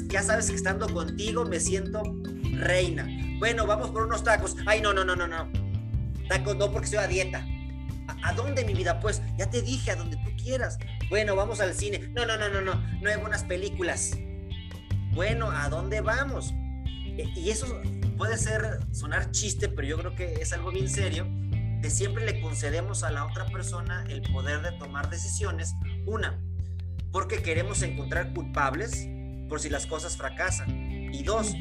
ya 0.08 0.22
sabes 0.22 0.50
que 0.50 0.56
estando 0.56 0.92
contigo 0.92 1.44
me 1.44 1.60
siento 1.60 2.02
reina. 2.54 3.06
Bueno, 3.38 3.66
vamos 3.66 3.90
por 3.90 4.06
unos 4.06 4.24
tacos. 4.24 4.56
Ay, 4.66 4.80
no, 4.80 4.92
no, 4.92 5.04
no, 5.04 5.14
no, 5.14 5.26
no. 5.26 5.50
Tacos 6.28 6.56
no 6.56 6.70
porque 6.72 6.86
estoy 6.86 7.00
a 7.00 7.06
dieta. 7.06 7.46
¿A, 8.22 8.32
dónde, 8.32 8.64
mi 8.64 8.74
vida? 8.74 8.98
Pues 9.00 9.22
ya 9.36 9.50
te 9.50 9.62
dije, 9.62 9.90
a 9.90 9.96
donde 9.96 10.16
tú 10.16 10.30
quieras. 10.42 10.78
Bueno, 11.10 11.36
vamos 11.36 11.60
al 11.60 11.74
cine. 11.74 12.10
No, 12.14 12.24
no, 12.26 12.36
no, 12.36 12.48
no, 12.48 12.60
no. 12.60 12.74
No 13.00 13.10
hay 13.10 13.20
buenas 13.20 13.44
películas. 13.44 14.12
Bueno, 15.12 15.50
¿a 15.50 15.68
dónde 15.68 16.00
vamos? 16.00 16.52
E, 17.18 17.30
y 17.36 17.50
eso 17.50 17.66
puede 18.16 18.38
ser, 18.38 18.78
sonar 18.92 19.30
chiste, 19.30 19.68
pero 19.68 19.86
yo 19.86 19.98
creo 19.98 20.14
que 20.14 20.34
es 20.40 20.52
algo 20.52 20.70
bien 20.70 20.88
serio, 20.88 21.26
siempre 21.90 22.24
le 22.24 22.40
concedemos 22.40 23.02
a 23.02 23.10
la 23.10 23.24
otra 23.26 23.46
persona 23.46 24.04
el 24.08 24.22
poder 24.22 24.62
de 24.62 24.72
tomar 24.72 25.10
decisiones. 25.10 25.74
Una, 26.06 26.40
porque 27.12 27.42
queremos 27.42 27.82
encontrar 27.82 28.32
culpables 28.34 29.06
por 29.48 29.60
si 29.60 29.68
las 29.68 29.86
cosas 29.86 30.16
fracasan. 30.16 31.12
Y 31.12 31.22
dos, 31.22 31.54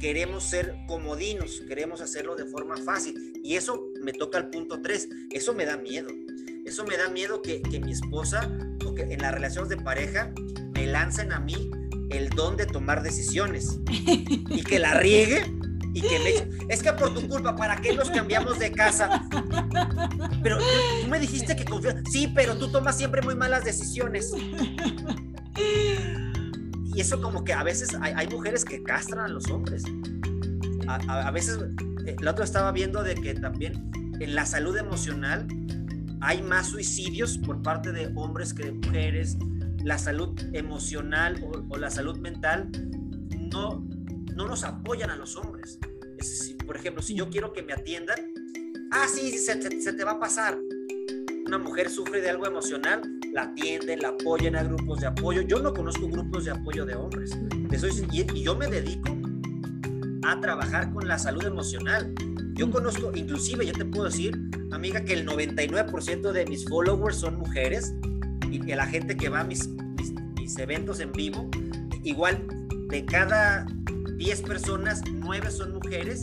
queremos 0.00 0.44
ser 0.44 0.76
comodinos, 0.86 1.62
queremos 1.68 2.00
hacerlo 2.00 2.36
de 2.36 2.46
forma 2.46 2.76
fácil. 2.78 3.40
Y 3.42 3.56
eso 3.56 3.84
me 4.02 4.12
toca 4.12 4.38
al 4.38 4.50
punto 4.50 4.80
tres, 4.82 5.08
eso 5.30 5.54
me 5.54 5.64
da 5.64 5.76
miedo. 5.76 6.08
Eso 6.64 6.84
me 6.84 6.96
da 6.96 7.08
miedo 7.08 7.42
que, 7.42 7.62
que 7.62 7.78
mi 7.78 7.92
esposa 7.92 8.50
o 8.84 8.94
que 8.94 9.02
en 9.02 9.22
las 9.22 9.32
relaciones 9.32 9.68
de 9.68 9.76
pareja 9.76 10.32
me 10.72 10.86
lancen 10.86 11.32
a 11.32 11.38
mí 11.38 11.70
el 12.10 12.28
don 12.30 12.56
de 12.56 12.66
tomar 12.66 13.02
decisiones 13.02 13.78
y 14.50 14.62
que 14.62 14.78
la 14.78 14.94
riegue 14.94 15.44
y 15.96 16.02
que 16.02 16.18
me 16.18 16.72
es 16.74 16.82
que 16.82 16.92
por 16.92 17.14
tu 17.14 17.26
culpa, 17.26 17.56
¿para 17.56 17.76
qué 17.80 17.94
nos 17.94 18.10
cambiamos 18.10 18.58
de 18.58 18.70
casa? 18.70 19.22
Pero 20.42 20.58
tú 20.58 21.08
me 21.08 21.18
dijiste 21.18 21.56
que 21.56 21.64
confías. 21.64 21.96
Sí, 22.10 22.30
pero 22.34 22.56
tú 22.58 22.68
tomas 22.70 22.98
siempre 22.98 23.22
muy 23.22 23.34
malas 23.34 23.64
decisiones 23.64 24.30
y 26.96 27.00
eso 27.00 27.20
como 27.20 27.44
que 27.44 27.52
a 27.52 27.62
veces 27.62 27.96
hay, 28.00 28.26
mujeres 28.28 28.64
que 28.64 28.82
castran 28.82 29.24
a 29.24 29.28
los 29.28 29.50
hombres. 29.50 29.84
A, 30.86 31.30
veces, 31.30 31.58
eh, 32.06 32.16
la 32.20 32.32
otra 32.32 32.44
estaba 32.44 32.72
viendo 32.72 33.02
de 33.02 33.14
que 33.14 33.34
también 33.34 33.90
en 34.20 34.34
la 34.34 34.46
salud 34.46 34.76
emocional 34.76 35.46
hay 36.20 36.42
más 36.42 36.68
suicidios 36.68 37.38
por 37.38 37.62
parte 37.62 37.92
de 37.92 38.12
hombres 38.16 38.52
que 38.52 38.64
de 38.64 38.72
mujeres. 38.72 39.36
La 39.82 39.98
salud 39.98 40.38
emocional 40.52 41.42
o, 41.70 41.76
la 41.76 41.90
salud 41.90 42.18
mental 42.18 42.70
no, 43.50 43.86
no 44.36 44.46
nos 44.46 44.62
apoyan 44.64 45.10
a 45.10 45.16
los 45.16 45.36
hombres. 45.36 45.78
por 46.66 46.76
ejemplo, 46.76 47.02
si 47.02 47.14
yo 47.14 47.28
quiero 47.30 47.52
que 47.52 47.62
me 47.62 47.72
atiendan, 47.72 48.18
ah, 48.92 49.06
sí, 49.12 49.36
se, 49.38 49.60
se 49.80 49.92
te 49.92 50.04
va 50.04 50.12
a 50.12 50.20
pasar. 50.20 50.58
Una 51.46 51.58
mujer 51.58 51.88
sufre 51.88 52.20
de 52.20 52.30
algo 52.30 52.46
emocional, 52.46 53.02
la 53.32 53.42
atienden, 53.42 54.00
la 54.00 54.08
apoyan 54.08 54.56
a 54.56 54.62
grupos 54.62 55.00
de 55.00 55.06
apoyo. 55.06 55.42
Yo 55.42 55.60
no 55.60 55.72
conozco 55.72 56.08
grupos 56.08 56.44
de 56.44 56.50
apoyo 56.50 56.84
de 56.84 56.94
hombres. 56.94 57.36
y, 58.12 58.42
yo 58.42 58.56
me 58.56 58.66
dedico 58.66 59.16
a 60.24 60.40
trabajar 60.40 60.92
con 60.92 61.06
la 61.06 61.18
salud 61.18 61.44
emocional. 61.44 62.14
Yo 62.54 62.70
conozco, 62.70 63.12
inclusive 63.14 63.66
yo 63.66 63.72
te 63.72 63.84
puedo 63.84 64.04
decir, 64.04 64.36
amiga, 64.72 65.04
que 65.04 65.14
el 65.14 65.26
99% 65.26 66.32
de 66.32 66.46
mis 66.46 66.64
followers 66.68 67.16
son 67.16 67.36
mujeres 67.36 67.94
y 68.50 68.60
que 68.60 68.74
la 68.74 68.86
gente 68.86 69.16
que 69.16 69.28
va 69.28 69.40
a 69.40 69.44
mis, 69.44 69.68
mis, 70.38 70.58
eventos 70.58 71.00
en 71.00 71.12
vivo, 71.12 71.48
igual 72.02 72.46
de 72.88 73.04
cada 73.04 73.66
10 74.16 74.42
personas, 74.42 75.02
9 75.12 75.50
son 75.50 75.74
mujeres, 75.74 76.22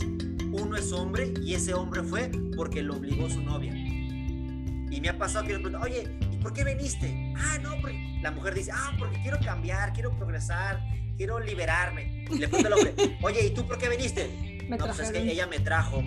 uno 0.52 0.76
es 0.76 0.92
hombre 0.92 1.32
y 1.42 1.54
ese 1.54 1.74
hombre 1.74 2.02
fue 2.02 2.30
porque 2.56 2.82
lo 2.82 2.96
obligó 2.96 3.28
su 3.30 3.40
novia. 3.42 3.72
Y 3.74 5.00
me 5.00 5.08
ha 5.08 5.18
pasado 5.18 5.46
que 5.46 5.54
le 5.54 5.60
pregunto, 5.60 5.84
oye, 5.84 6.08
¿por 6.42 6.52
qué 6.52 6.64
viniste? 6.64 7.32
Ah, 7.36 7.58
no, 7.62 7.70
porque 7.80 8.18
la 8.22 8.30
mujer 8.30 8.54
dice, 8.54 8.70
ah, 8.72 8.92
porque 8.98 9.20
quiero 9.22 9.38
cambiar, 9.40 9.92
quiero 9.92 10.16
progresar, 10.16 10.82
quiero 11.16 11.38
liberarme. 11.40 12.26
Y 12.30 12.38
le 12.38 12.48
pregunta 12.48 12.68
al 12.68 12.72
hombre, 12.74 13.18
oye, 13.22 13.46
¿y 13.46 13.50
tú 13.54 13.66
por 13.66 13.78
qué 13.78 13.88
viniste? 13.88 14.66
no, 14.68 14.76
pues 14.78 14.98
es 14.98 15.10
que 15.10 15.30
ella 15.30 15.46
me 15.46 15.60
trajo. 15.60 16.02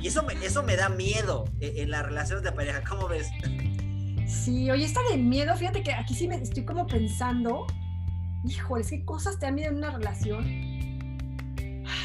Y 0.00 0.06
eso 0.06 0.22
me, 0.22 0.34
eso 0.44 0.62
me 0.62 0.76
da 0.76 0.88
miedo 0.88 1.44
en, 1.60 1.90
las 1.90 2.04
relaciones 2.04 2.44
de 2.44 2.52
pareja, 2.52 2.82
¿cómo 2.88 3.08
ves? 3.08 3.28
Sí, 4.26 4.70
oye, 4.70 4.84
está 4.84 5.00
de 5.10 5.16
miedo, 5.16 5.54
fíjate 5.56 5.82
que 5.82 5.92
aquí 5.92 6.14
sí 6.14 6.28
me 6.28 6.36
estoy 6.36 6.64
como 6.64 6.86
pensando, 6.86 7.66
híjole, 8.44 8.84
¿qué 8.88 9.04
cosas 9.04 9.38
te 9.38 9.46
dan 9.46 9.54
miedo 9.54 9.70
en 9.70 9.78
una 9.78 9.90
relación? 9.90 10.44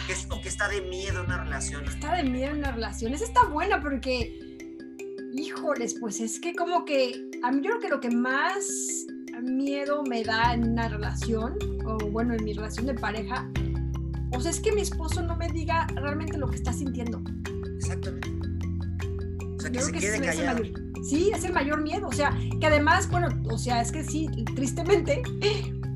¿Qué, 0.08 0.16
¿O 0.30 0.42
qué 0.42 0.50
está 0.50 0.68
de 0.70 0.82
miedo 0.82 1.20
en 1.20 1.26
una 1.26 1.44
relación? 1.44 1.86
Está 1.86 2.16
de 2.16 2.24
miedo 2.24 2.52
en 2.52 2.60
una 2.60 2.72
relación. 2.72 3.14
Esa 3.14 3.26
está 3.26 3.44
buena 3.46 3.82
porque 3.82 4.48
Híjoles, 5.34 5.96
pues 6.00 6.20
es 6.20 6.40
que 6.40 6.56
como 6.56 6.84
que 6.84 7.30
a 7.44 7.52
mí 7.52 7.62
yo 7.62 7.70
creo 7.70 7.80
que 7.80 7.90
lo 7.90 8.00
que 8.00 8.10
más 8.10 9.06
miedo 9.44 10.04
me 10.04 10.24
da 10.24 10.54
en 10.54 10.72
una 10.72 10.88
relación, 10.88 11.58
o 11.86 11.98
bueno, 12.10 12.34
en 12.34 12.44
mi 12.44 12.54
relación 12.54 12.88
de 12.88 12.96
pareja, 12.96 13.48
o 14.34 14.40
sea, 14.40 14.50
es 14.50 14.60
que 14.60 14.72
mi 14.72 14.82
esposo 14.82 15.22
no 15.22 15.36
me 15.36 15.48
diga 15.50 15.86
realmente 15.96 16.38
lo 16.38 16.48
que 16.50 16.56
está 16.56 16.74
sintiendo. 16.74 17.22
Exactamente. 17.76 18.30
O 19.58 19.60
sea, 19.60 19.72
que 19.72 19.80
se 19.80 19.92
quede 19.92 20.22
callado. 20.22 20.64
sí, 21.08 21.32
es 21.34 21.44
el 21.44 21.54
mayor 21.54 21.84
miedo. 21.84 22.08
O 22.08 22.12
sea, 22.12 22.36
que 22.60 22.66
además, 22.66 23.10
bueno, 23.10 23.28
o 23.50 23.58
sea, 23.60 23.82
es 23.82 23.92
que 23.92 24.04
sí, 24.04 24.28
tristemente, 24.56 25.22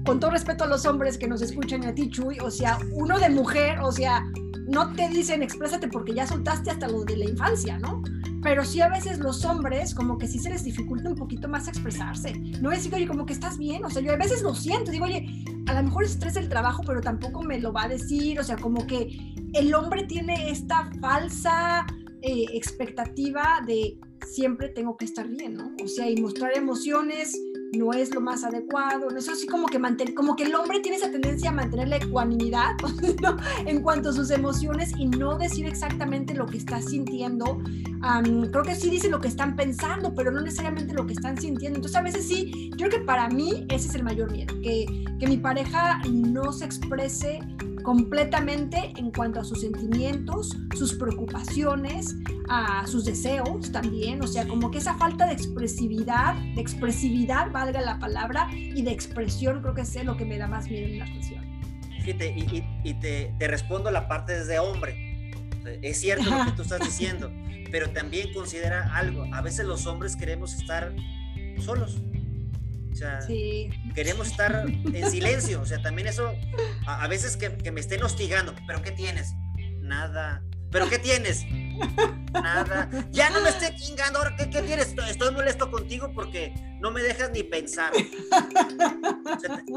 con 0.06 0.20
todo 0.20 0.32
respeto 0.32 0.64
a 0.64 0.68
los 0.68 0.86
hombres 0.86 1.18
que 1.18 1.28
nos 1.28 1.42
escuchan 1.42 1.86
a 1.86 1.94
ti, 1.94 2.10
Chuy, 2.10 2.40
o 2.40 2.52
sea, 2.52 2.80
uno 2.92 3.20
de 3.20 3.30
mujer, 3.30 3.80
o 3.80 3.92
sea, 3.92 4.24
no 4.68 4.94
te 4.94 5.10
dicen 5.10 5.44
exprésate 5.44 5.88
porque 5.88 6.14
ya 6.14 6.28
soltaste 6.28 6.72
hasta 6.72 6.88
lo 6.88 7.04
de 7.04 7.18
la 7.18 7.26
infancia, 7.26 7.78
¿no? 7.78 8.02
pero 8.42 8.66
sí 8.66 8.82
a 8.82 8.90
veces 8.90 9.20
los 9.20 9.46
hombres 9.46 9.94
como 9.94 10.18
que 10.18 10.28
sí 10.28 10.40
se 10.40 10.50
les 10.50 10.64
dificulta 10.64 11.10
un 11.10 11.16
poquito 11.16 11.48
más 11.48 11.68
expresarse. 11.68 12.34
No 12.60 12.70
decir, 12.72 12.94
oye, 12.94 13.08
como 13.08 13.26
que 13.26 13.34
estás 13.34 13.58
bien, 13.58 13.86
o 13.86 13.90
sea, 13.90 14.02
yo 14.02 14.12
a 14.12 14.18
veces 14.18 14.42
lo 14.42 14.56
siento, 14.56 14.92
digo, 14.92 15.06
oye, 15.06 15.28
a 15.68 15.74
lo 15.74 15.84
mejor 15.84 16.04
es 16.04 16.12
estrés 16.12 16.34
del 16.34 16.50
trabajo, 16.50 16.84
pero 16.86 17.02
tampoco 17.02 17.44
me 17.44 17.60
lo 17.60 17.72
va 17.72 17.84
a 17.84 17.88
decir, 17.88 18.40
o 18.40 18.44
sea, 18.44 18.58
como 18.58 18.86
que 18.88 19.36
el 19.54 19.74
hombre 19.76 20.04
tiene 20.06 20.50
esta 20.50 20.90
falsa 21.00 21.86
eh, 22.22 22.46
expectativa 22.54 23.62
de 23.66 23.98
siempre 24.28 24.70
tengo 24.70 24.98
que 24.98 25.06
estar 25.06 25.28
bien, 25.28 25.56
¿no? 25.56 25.76
O 25.84 25.88
sea, 25.88 26.10
y 26.10 26.20
mostrar 26.20 26.58
emociones 26.58 27.38
no 27.72 27.94
es 27.94 28.14
lo 28.14 28.22
más 28.22 28.44
adecuado, 28.44 29.10
no 29.10 29.18
es 29.18 29.30
así 29.30 29.48
como 29.48 29.68
que 29.68 29.80
mantener, 29.80 30.14
como 30.14 30.36
que 30.36 30.44
el 30.44 30.56
hombre 30.56 30.80
tiene 30.82 30.98
esa 30.98 31.12
tendencia 31.12 31.50
a 31.50 31.54
mantener 31.54 31.88
la 31.88 31.98
ecuanimidad 31.98 32.72
en 33.66 33.82
cuanto 33.82 34.10
a 34.10 34.14
sus 34.14 34.30
emociones 34.32 34.92
y 34.98 35.06
no 35.08 35.38
decir 35.38 35.66
exactamente 35.66 36.34
lo 36.34 36.46
que 36.46 36.58
está 36.58 36.82
sintiendo. 36.82 37.62
creo 38.52 38.64
que 38.64 38.76
sí 38.76 38.90
dice 38.90 39.10
lo 39.10 39.22
que 39.22 39.30
están 39.30 39.56
pensando, 39.56 40.14
pero 40.14 40.32
no 40.32 40.42
necesariamente 40.42 40.94
lo 40.94 41.06
que 41.06 41.14
están 41.14 41.40
sintiendo. 41.40 41.78
Entonces 41.78 41.98
a 41.98 42.02
veces 42.02 42.28
sí, 42.28 42.72
creo 42.78 42.90
que 42.90 43.00
para 43.00 43.30
mí 43.30 43.66
ese 43.70 43.88
es 43.88 43.96
el 43.96 44.04
mayor 44.04 44.32
miedo, 44.32 44.54
que, 44.62 44.86
que 45.20 45.28
mi 45.28 45.38
pareja 45.38 46.02
no 46.10 46.52
se 46.52 46.66
exprese 46.66 47.40
completamente 47.84 48.94
en 48.98 49.12
cuanto 49.12 49.40
a 49.40 49.44
sus 49.44 49.62
sentimientos, 49.62 50.58
sus 50.78 50.94
preocupaciones, 50.94 52.16
a 52.50 52.86
sus 52.88 53.06
deseos 53.06 53.72
también, 53.72 54.22
o 54.24 54.28
sea, 54.28 54.48
como 54.48 54.72
que 54.72 54.80
esa 54.80 54.96
falta 54.96 55.26
de 55.26 55.34
expresividad, 55.34 56.36
de 56.56 56.62
expresividad, 56.62 57.52
valga 57.52 57.82
la 57.82 58.00
palabra, 58.00 58.48
y 58.54 58.82
de 58.82 58.92
expresión 58.92 59.62
creo 59.62 59.74
que 59.74 59.82
es 59.82 60.04
lo 60.04 60.18
que 60.18 60.26
me 60.26 60.38
da 60.38 60.48
más 60.48 60.70
miedo 60.70 60.88
en 60.88 61.00
la 61.00 61.06
relación. 61.06 61.46
Fíjate, 62.04 62.34
y, 62.36 62.64
y, 62.84 62.94
te, 62.96 63.34
te, 63.38 63.48
respondo 63.48 63.92
la 63.92 64.08
parte 64.08 64.34
desde 64.34 64.58
hombre. 64.60 65.32
Es 65.84 66.00
cierto 66.00 66.24
lo 66.30 66.46
que 66.46 66.52
tú 66.54 66.64
estás 66.64 66.80
diciendo, 66.80 67.32
pero 67.72 67.92
también 67.92 68.34
considera 68.34 68.96
algo. 68.96 69.26
A 69.34 69.42
veces 69.42 69.66
los 69.66 69.86
hombres 69.86 70.16
queremos 70.16 70.56
estar 70.56 70.94
solos 71.60 72.02
o 72.92 72.96
sea, 72.96 73.20
queremos 73.96 74.28
estar 74.28 74.66
en 74.68 75.12
silencio. 75.12 75.62
O 75.62 75.66
sea, 75.66 75.82
también 75.82 76.08
eso, 76.08 76.34
a, 76.86 77.08
veces 77.08 77.38
que, 77.38 77.72
me 77.72 77.80
estén 77.80 78.04
hostigando. 78.04 78.54
¿Pero 78.68 78.82
qué 78.82 78.92
tienes? 78.92 79.34
Nada. 79.80 80.44
¿Pero 80.72 80.90
qué 80.90 81.00
tienes? 81.00 81.46
Nada. 82.34 82.90
Ya 83.12 83.30
no 83.30 83.42
me 83.42 83.50
esté 83.50 83.76
chingando. 83.76 84.20
Ahora, 84.20 84.36
¿qué, 84.38 84.50
¿qué, 84.50 84.62
tienes? 84.62 84.96
Estoy 85.10 85.34
molesto 85.34 85.70
contigo 85.70 86.12
porque 86.14 86.54
no 86.80 86.92
me 86.92 87.02
dejas 87.02 87.32
ni 87.32 87.44
pensar. 87.44 87.92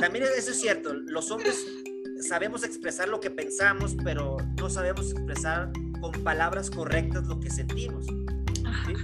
también 0.00 0.24
eso 0.36 0.50
es 0.50 0.60
cierto. 0.60 0.94
Los 0.94 1.30
hombres 1.30 1.64
sabemos 2.20 2.64
expresar 2.64 3.08
lo 3.08 3.20
que 3.20 3.30
pensamos, 3.30 3.96
pero 4.02 4.36
no 4.58 4.70
sabemos 4.70 5.10
expresar 5.10 5.70
con 6.00 6.12
palabras 6.22 6.70
correctas 6.70 7.24
lo 7.24 7.40
que 7.40 7.50
sentimos. 7.50 8.06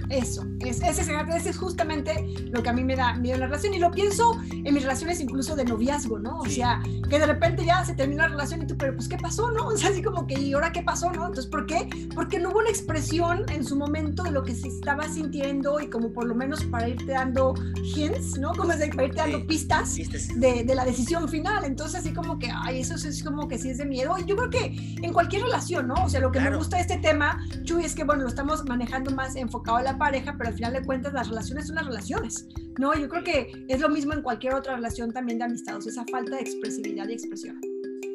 Eso, 0.09 0.45
es, 0.59 0.81
ese, 0.81 1.49
es 1.49 1.57
justamente 1.57 2.27
lo 2.51 2.61
que 2.63 2.69
a 2.69 2.73
mí 2.73 2.83
me 2.83 2.95
da 2.95 3.13
miedo 3.13 3.35
en 3.35 3.41
la 3.41 3.47
relación 3.47 3.73
y 3.73 3.79
lo 3.79 3.91
pienso 3.91 4.37
en 4.51 4.73
mis 4.73 4.83
relaciones 4.83 5.19
incluso 5.19 5.55
de 5.55 5.65
noviazgo, 5.65 6.19
¿no? 6.19 6.39
O 6.39 6.45
sea, 6.45 6.81
que 7.09 7.19
de 7.19 7.25
repente 7.25 7.65
ya 7.65 7.83
se 7.85 7.93
termina 7.93 8.23
la 8.23 8.29
relación 8.29 8.61
y 8.63 8.67
tú, 8.67 8.77
pero 8.77 8.95
pues 8.95 9.07
¿qué 9.07 9.17
pasó, 9.17 9.51
no? 9.51 9.67
O 9.71 9.77
sea, 9.77 9.89
así 9.89 10.03
como 10.03 10.27
que, 10.27 10.39
¿y 10.39 10.53
ahora 10.53 10.71
qué 10.71 10.83
pasó, 10.83 11.11
no? 11.11 11.27
Entonces, 11.27 11.47
¿por 11.47 11.65
qué? 11.65 11.87
Porque 12.13 12.39
no 12.39 12.49
hubo 12.49 12.59
una 12.59 12.69
expresión 12.69 13.45
en 13.49 13.63
su 13.63 13.75
momento 13.75 14.23
de 14.23 14.31
lo 14.31 14.43
que 14.43 14.53
se 14.53 14.67
estaba 14.67 15.07
sintiendo 15.07 15.79
y 15.79 15.89
como 15.89 16.11
por 16.11 16.25
lo 16.25 16.35
menos 16.35 16.63
para 16.65 16.89
irte 16.89 17.13
dando 17.13 17.53
hints, 17.95 18.37
¿no? 18.37 18.51
Como 18.61 18.73
es 18.73 18.89
para 18.89 19.05
irte 19.05 19.17
dando 19.17 19.47
pistas 19.47 19.95
de, 20.35 20.63
de, 20.63 20.75
la 20.75 20.85
decisión 20.85 21.27
final. 21.27 21.63
Entonces, 21.63 22.01
así 22.01 22.13
como 22.13 22.37
que, 22.37 22.51
ay, 22.53 22.81
eso 22.81 22.95
es 22.95 23.23
como 23.23 23.47
que 23.47 23.57
sí 23.57 23.69
es 23.69 23.77
de 23.77 23.85
miedo. 23.85 24.15
Y 24.19 24.25
yo 24.25 24.35
creo 24.35 24.49
que 24.49 24.95
en 25.01 25.13
cualquier 25.13 25.43
relación, 25.43 25.87
¿no? 25.87 25.95
O 26.03 26.09
sea, 26.09 26.19
lo 26.19 26.31
que 26.31 26.39
me 26.39 26.55
gusta 26.55 26.77
de 26.77 26.83
este 26.83 26.97
tema, 26.97 27.43
Chuy, 27.71 27.85
es 27.85 27.95
que, 27.95 28.03
bueno, 28.03 28.23
lo 28.23 28.27
estamos 28.27 28.65
manejando 28.65 29.11
más 29.11 29.37
enfocado 29.37 29.77
a 29.77 29.81
la 29.81 29.97
pareja, 29.97 30.35
pero 30.37 30.49
al 30.49 30.55
final 30.55 30.73
de 30.73 30.81
cuentas 30.81 31.13
las 31.13 31.29
relaciones 31.29 31.67
son 31.67 31.77
las 31.77 31.85
relaciones, 31.85 32.45
¿no? 32.77 32.93
Yo 32.99 33.07
creo 33.07 33.23
que 33.23 33.65
es 33.69 33.79
lo 33.79 33.87
mismo 33.87 34.11
en 34.11 34.21
cualquier 34.21 34.55
otra 34.55 34.75
relación 34.75 35.13
también 35.13 35.37
de 35.37 35.45
amistad, 35.45 35.77
o 35.77 35.81
sea, 35.81 35.89
esa 35.89 36.05
falta 36.11 36.35
de 36.35 36.41
expresividad 36.41 37.07
y 37.07 37.13
expresión. 37.13 37.61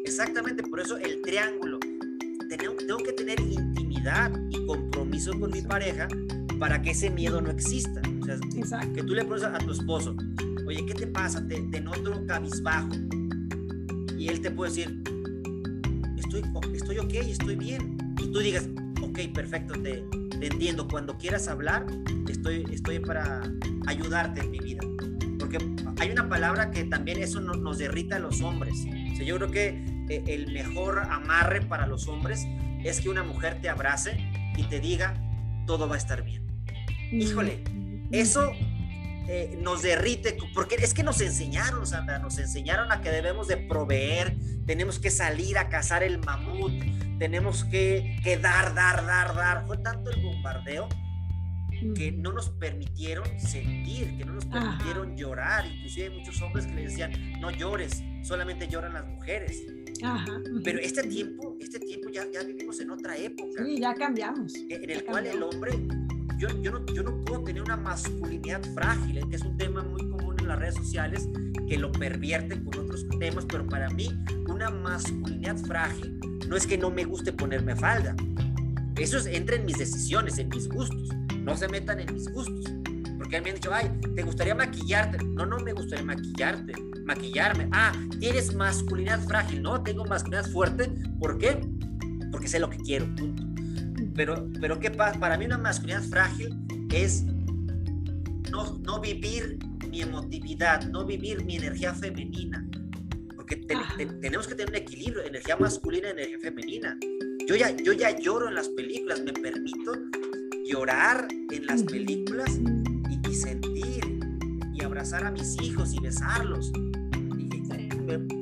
Exactamente, 0.04 0.62
por 0.62 0.80
eso 0.80 0.98
el 0.98 1.22
triángulo. 1.22 1.78
Tengo, 2.50 2.76
tengo 2.76 2.98
que 2.98 3.14
tener 3.14 3.40
intimidad 3.40 4.30
y 4.50 4.66
compromiso 4.66 5.32
con 5.40 5.50
mi 5.50 5.62
pareja 5.62 6.06
para 6.60 6.82
que 6.82 6.90
ese 6.90 7.08
miedo 7.08 7.40
no 7.40 7.50
exista. 7.50 8.02
O 8.62 8.66
sea, 8.66 8.80
que 8.94 9.02
tú 9.04 9.14
le 9.14 9.24
pones 9.24 9.42
a, 9.42 9.56
tu 9.56 9.72
esposo, 9.72 10.14
oye, 10.66 10.84
¿qué 10.84 10.92
te 10.92 11.06
pasa? 11.06 11.42
Te, 11.48 11.62
te 11.62 11.80
noto 11.80 12.26
cabizbajo. 12.26 12.90
Y 14.18 14.28
él 14.28 14.42
te 14.42 14.50
puede 14.50 14.70
decir, 14.70 15.02
estoy, 16.18 16.42
estoy 16.74 16.98
ok, 16.98 17.14
estoy 17.14 17.56
bien. 17.56 17.96
Y 18.18 18.30
tú 18.30 18.40
digas, 18.40 18.68
ok, 19.16 19.32
perfecto, 19.32 19.74
te, 19.80 20.04
te 20.38 20.46
entiendo, 20.46 20.86
cuando 20.86 21.16
quieras 21.16 21.48
hablar, 21.48 21.86
estoy, 22.28 22.66
estoy 22.70 22.98
para 22.98 23.42
ayudarte 23.86 24.40
en 24.40 24.50
mi 24.50 24.58
vida. 24.58 24.80
Porque 25.38 25.58
hay 25.98 26.10
una 26.10 26.28
palabra 26.28 26.70
que 26.70 26.84
también 26.84 27.22
eso 27.22 27.40
nos, 27.40 27.58
nos 27.58 27.78
derrita 27.78 28.16
a 28.16 28.18
los 28.18 28.42
hombres. 28.42 28.74
O 29.12 29.16
sea, 29.16 29.24
yo 29.24 29.36
creo 29.36 29.50
que 29.50 29.68
eh, 30.10 30.22
el 30.26 30.52
mejor 30.52 30.98
amarre 30.98 31.62
para 31.62 31.86
los 31.86 32.08
hombres 32.08 32.46
es 32.84 33.00
que 33.00 33.08
una 33.08 33.22
mujer 33.22 33.58
te 33.62 33.70
abrace 33.70 34.18
y 34.54 34.64
te 34.64 34.80
diga, 34.80 35.14
todo 35.66 35.88
va 35.88 35.94
a 35.94 35.98
estar 35.98 36.22
bien. 36.22 36.44
Híjole, 37.10 37.64
eso 38.12 38.52
eh, 39.28 39.58
nos 39.62 39.82
derrite, 39.82 40.36
porque 40.52 40.74
es 40.74 40.92
que 40.92 41.02
nos 41.02 41.22
enseñaron, 41.22 41.86
Sandra, 41.86 42.18
nos 42.18 42.38
enseñaron 42.38 42.92
a 42.92 43.00
que 43.00 43.10
debemos 43.10 43.48
de 43.48 43.56
proveer, 43.56 44.36
tenemos 44.66 44.98
que 44.98 45.10
salir 45.10 45.58
a 45.58 45.68
cazar 45.68 46.02
el 46.02 46.18
mamut, 46.18 46.72
tenemos 47.18 47.64
que, 47.64 48.18
que 48.22 48.36
dar, 48.36 48.74
dar, 48.74 49.06
dar, 49.06 49.34
dar. 49.34 49.66
Fue 49.66 49.78
tanto 49.78 50.10
el 50.10 50.22
bombardeo 50.22 50.88
que 51.94 52.12
no 52.12 52.32
nos 52.32 52.50
permitieron 52.50 53.26
sentir, 53.38 54.16
que 54.16 54.24
no 54.24 54.34
nos 54.34 54.46
permitieron 54.46 55.16
llorar. 55.16 55.66
Inclusive 55.66 56.08
hay 56.08 56.18
muchos 56.18 56.40
hombres 56.42 56.66
que 56.66 56.74
le 56.74 56.82
decían, 56.82 57.40
no 57.40 57.50
llores, 57.50 58.02
solamente 58.22 58.68
lloran 58.68 58.94
las 58.94 59.06
mujeres. 59.06 59.62
Pero 60.64 60.78
este 60.78 61.02
tiempo, 61.04 61.56
este 61.60 61.78
tiempo 61.78 62.08
ya, 62.10 62.24
ya 62.32 62.42
vivimos 62.42 62.80
en 62.80 62.90
otra 62.90 63.16
época. 63.16 63.64
Sí, 63.64 63.78
ya 63.78 63.94
cambiamos. 63.94 64.54
En 64.54 64.90
el 64.90 65.04
cual 65.04 65.26
el 65.26 65.42
hombre, 65.42 65.72
yo, 66.38 66.48
yo, 66.62 66.72
no, 66.72 66.84
yo 66.86 67.02
no 67.02 67.24
puedo 67.24 67.44
tener 67.44 67.62
una 67.62 67.76
masculinidad 67.76 68.62
frágil, 68.74 69.26
que 69.28 69.36
es 69.36 69.42
un 69.42 69.56
tema 69.56 69.82
muy 69.82 70.05
en 70.46 70.50
las 70.50 70.58
redes 70.58 70.76
sociales, 70.76 71.28
que 71.68 71.76
lo 71.76 71.90
pervierten 71.92 72.64
con 72.64 72.78
otros 72.78 73.06
temas, 73.18 73.44
pero 73.46 73.66
para 73.66 73.90
mí 73.90 74.08
una 74.48 74.70
masculinidad 74.70 75.56
frágil 75.58 76.18
no 76.48 76.56
es 76.56 76.66
que 76.66 76.78
no 76.78 76.90
me 76.90 77.04
guste 77.04 77.32
ponerme 77.32 77.74
falda. 77.74 78.14
Eso 78.96 79.18
es, 79.18 79.26
entra 79.26 79.56
en 79.56 79.64
mis 79.64 79.78
decisiones, 79.78 80.38
en 80.38 80.48
mis 80.48 80.68
gustos. 80.68 81.10
No 81.40 81.56
se 81.56 81.68
metan 81.68 82.00
en 82.00 82.14
mis 82.14 82.30
gustos. 82.32 82.72
Porque 83.18 83.40
me 83.40 83.50
han 83.50 83.56
dicho, 83.56 83.70
ay, 83.72 83.90
¿te 84.14 84.22
gustaría 84.22 84.54
maquillarte? 84.54 85.18
No, 85.24 85.44
no 85.44 85.58
me 85.58 85.72
gustaría 85.72 86.04
maquillarte, 86.04 86.72
maquillarme. 87.04 87.68
Ah, 87.72 87.92
tienes 88.20 88.54
masculinidad 88.54 89.20
frágil. 89.26 89.62
No, 89.62 89.82
tengo 89.82 90.04
masculinidad 90.04 90.48
fuerte. 90.50 90.90
¿Por 91.18 91.36
qué? 91.38 91.60
Porque 92.30 92.48
sé 92.48 92.60
lo 92.60 92.70
que 92.70 92.78
quiero, 92.78 93.06
punto. 93.16 93.42
Pero, 94.14 94.48
pero 94.60 94.78
¿qué 94.78 94.90
pasa? 94.90 95.18
Para 95.18 95.36
mí 95.36 95.44
una 95.44 95.58
masculinidad 95.58 96.02
frágil 96.04 96.56
es 96.92 97.24
no, 98.50 98.78
no 98.78 99.00
vivir 99.00 99.58
mi 99.96 100.02
emotividad, 100.02 100.82
no 100.90 101.06
vivir 101.06 101.42
mi 101.42 101.56
energía 101.56 101.94
femenina 101.94 102.62
porque 103.34 103.56
tenemos 104.20 104.46
que 104.46 104.54
tener 104.56 104.70
un 104.70 104.74
equilibrio, 104.74 105.24
energía 105.24 105.56
masculina 105.56 106.08
y 106.08 106.10
energía 106.10 106.38
femenina. 106.40 106.98
Yo 107.46 107.54
ya, 107.54 107.70
yo 107.70 107.92
ya 107.92 108.10
lloro 108.18 108.48
en 108.48 108.56
las 108.56 108.68
películas, 108.68 109.22
me 109.22 109.32
permito 109.32 109.92
llorar 110.68 111.28
en 111.52 111.66
las 111.66 111.84
películas 111.84 112.58
y, 113.08 113.34
sentir 113.34 114.20
y 114.74 114.82
abrazar 114.82 115.24
a 115.24 115.30
mis 115.30 115.60
hijos 115.62 115.94
y 115.94 116.00
besarlos, 116.00 116.72
y 117.38 117.48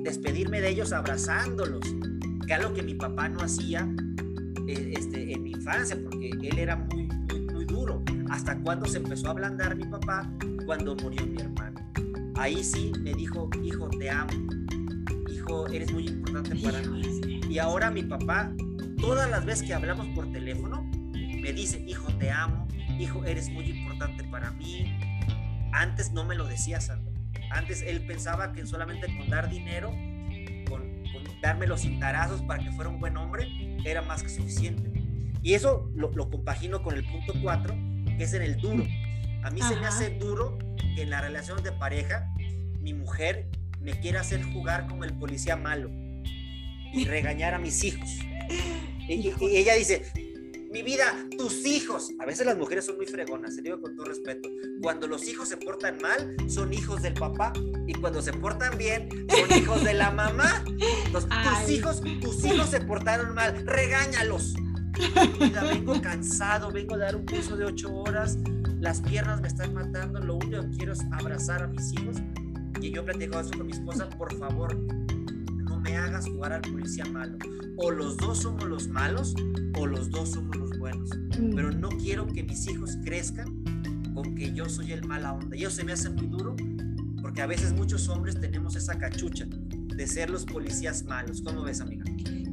despedirme 0.02 0.60
de 0.60 0.70
ellos 0.70 0.92
abrazándolos, 0.92 1.84
que 2.46 2.54
algo 2.54 2.72
que 2.72 2.82
mi 2.82 2.94
papá 2.94 3.28
no 3.28 3.40
hacía 3.40 3.86
eh, 4.66 4.94
este, 4.96 5.34
en 5.34 5.42
mi 5.42 5.50
infancia, 5.50 5.98
porque 6.02 6.30
él 6.30 6.58
era 6.58 6.76
muy, 6.76 7.06
muy, 7.06 7.40
muy 7.40 7.64
duro. 7.66 8.02
Hasta 8.30 8.58
cuando 8.60 8.86
se 8.86 8.98
empezó 8.98 9.28
a 9.28 9.30
ablandar 9.32 9.76
mi 9.76 9.84
papá, 9.84 10.32
cuando 10.66 10.96
murió 10.96 11.26
mi 11.26 11.40
hermano. 11.40 11.80
Ahí 12.36 12.64
sí 12.64 12.92
me 13.00 13.14
dijo, 13.14 13.48
hijo, 13.62 13.88
te 13.90 14.10
amo 14.10 14.32
eres 15.72 15.92
muy 15.92 16.06
importante 16.08 16.56
para 16.56 16.80
mí. 16.82 17.40
Y 17.48 17.58
ahora 17.58 17.90
mi 17.90 18.02
papá, 18.02 18.50
todas 19.00 19.30
las 19.30 19.44
veces 19.44 19.66
que 19.66 19.74
hablamos 19.74 20.06
por 20.08 20.30
teléfono, 20.32 20.82
me 21.12 21.52
dice, 21.52 21.84
hijo, 21.86 22.06
te 22.18 22.30
amo, 22.30 22.66
hijo, 22.98 23.24
eres 23.24 23.48
muy 23.50 23.66
importante 23.66 24.24
para 24.24 24.50
mí. 24.52 24.96
Antes 25.72 26.12
no 26.12 26.24
me 26.24 26.34
lo 26.34 26.46
decía, 26.46 26.80
Sandra. 26.80 27.12
Antes 27.50 27.82
él 27.82 28.06
pensaba 28.06 28.52
que 28.52 28.66
solamente 28.66 29.06
con 29.16 29.28
dar 29.28 29.50
dinero, 29.50 29.90
con, 30.68 31.04
darme 31.42 31.66
los 31.66 31.82
cintarazos 31.82 32.42
para 32.42 32.64
que 32.64 32.72
fuera 32.72 32.90
un 32.90 32.98
buen 32.98 33.16
hombre, 33.16 33.48
era 33.84 34.02
más 34.02 34.22
que 34.22 34.28
suficiente. 34.28 34.90
Y 35.42 35.52
eso 35.52 35.90
lo, 35.94 36.10
lo 36.12 36.30
compagino 36.30 36.82
con 36.82 36.96
el 36.96 37.04
punto 37.04 37.34
4, 37.42 37.74
que 38.16 38.24
es 38.24 38.32
en 38.32 38.42
el 38.42 38.56
duro. 38.56 38.84
A 39.44 39.50
mí 39.50 39.60
se 39.60 39.76
me 39.76 39.86
hace 39.86 40.08
duro 40.08 40.56
que 40.96 41.02
en 41.02 41.10
la 41.10 41.20
relación 41.20 41.62
de 41.62 41.70
pareja 41.70 42.26
mi 42.80 42.94
mujer 42.94 43.46
me 43.78 44.00
quiere 44.00 44.16
hacer 44.16 44.42
jugar 44.42 44.86
como 44.86 45.04
el 45.04 45.12
policía 45.18 45.54
malo 45.54 45.90
y 46.94 47.04
regañar 47.06 47.52
a 47.52 47.58
mis 47.58 47.84
hijos. 47.84 48.08
Y, 49.06 49.34
ella 49.54 49.74
dice, 49.74 50.10
mi 50.72 50.82
vida, 50.82 51.04
tus 51.36 51.66
hijos. 51.66 52.10
A 52.20 52.24
veces 52.24 52.46
las 52.46 52.56
mujeres 52.56 52.86
son 52.86 52.96
muy 52.96 53.04
fregonas, 53.04 53.54
se 53.54 53.60
digo 53.60 53.82
con 53.82 53.94
todo 53.94 54.06
respeto. 54.06 54.48
Cuando 54.80 55.06
los 55.06 55.28
hijos 55.28 55.50
se 55.50 55.58
portan 55.58 55.98
mal, 56.00 56.36
son 56.48 56.72
hijos 56.72 57.02
del 57.02 57.12
papá. 57.12 57.52
Y 57.86 57.92
cuando 57.92 58.22
se 58.22 58.32
portan 58.32 58.78
bien, 58.78 59.10
son 59.28 59.58
hijos 59.58 59.84
de 59.84 59.92
la 59.92 60.10
mamá. 60.10 60.64
Entonces, 61.04 61.30
tus 61.30 61.70
hijos, 61.70 62.00
tus 62.22 62.44
hijos 62.46 62.70
se 62.70 62.80
portaron 62.80 63.34
mal, 63.34 63.66
regáñalos. 63.66 64.54
Vida, 65.38 65.64
vengo 65.64 66.00
cansado, 66.00 66.72
vengo 66.72 66.94
a 66.94 66.98
dar 66.98 67.16
un 67.16 67.26
curso 67.26 67.56
de 67.56 67.66
ocho 67.66 67.94
horas, 67.94 68.38
las 68.84 69.00
piernas 69.00 69.40
me 69.40 69.48
están 69.48 69.72
matando, 69.72 70.20
lo 70.20 70.36
único 70.36 70.60
que 70.60 70.76
quiero 70.76 70.92
es 70.92 71.00
abrazar 71.10 71.62
a 71.62 71.66
mis 71.66 71.90
hijos. 71.94 72.18
Y 72.82 72.90
yo 72.90 73.02
platico 73.02 73.40
eso 73.40 73.50
con 73.56 73.66
mi 73.66 73.72
esposa, 73.72 74.10
por 74.10 74.36
favor, 74.36 74.76
no 74.76 75.80
me 75.80 75.96
hagas 75.96 76.26
jugar 76.26 76.52
al 76.52 76.60
policía 76.60 77.06
malo. 77.06 77.38
O 77.78 77.90
los 77.90 78.18
dos 78.18 78.42
somos 78.42 78.64
los 78.64 78.86
malos 78.86 79.34
o 79.78 79.86
los 79.86 80.10
dos 80.10 80.32
somos 80.32 80.54
los 80.56 80.78
buenos. 80.78 81.08
Mm. 81.16 81.54
Pero 81.54 81.70
no 81.70 81.88
quiero 81.88 82.26
que 82.26 82.42
mis 82.42 82.68
hijos 82.68 82.98
crezcan 83.02 83.64
con 84.12 84.34
que 84.34 84.52
yo 84.52 84.68
soy 84.68 84.92
el 84.92 85.02
mala 85.06 85.32
onda. 85.32 85.56
Y 85.56 85.62
eso 85.62 85.76
se 85.76 85.84
me 85.84 85.92
hace 85.92 86.10
muy 86.10 86.26
duro 86.26 86.54
porque 87.22 87.40
a 87.40 87.46
veces 87.46 87.72
muchos 87.72 88.06
hombres 88.10 88.38
tenemos 88.38 88.76
esa 88.76 88.98
cachucha 88.98 89.46
de 89.48 90.06
ser 90.06 90.28
los 90.28 90.44
policías 90.44 91.04
malos. 91.04 91.40
¿Cómo 91.40 91.62
ves, 91.62 91.80
amiga? 91.80 92.04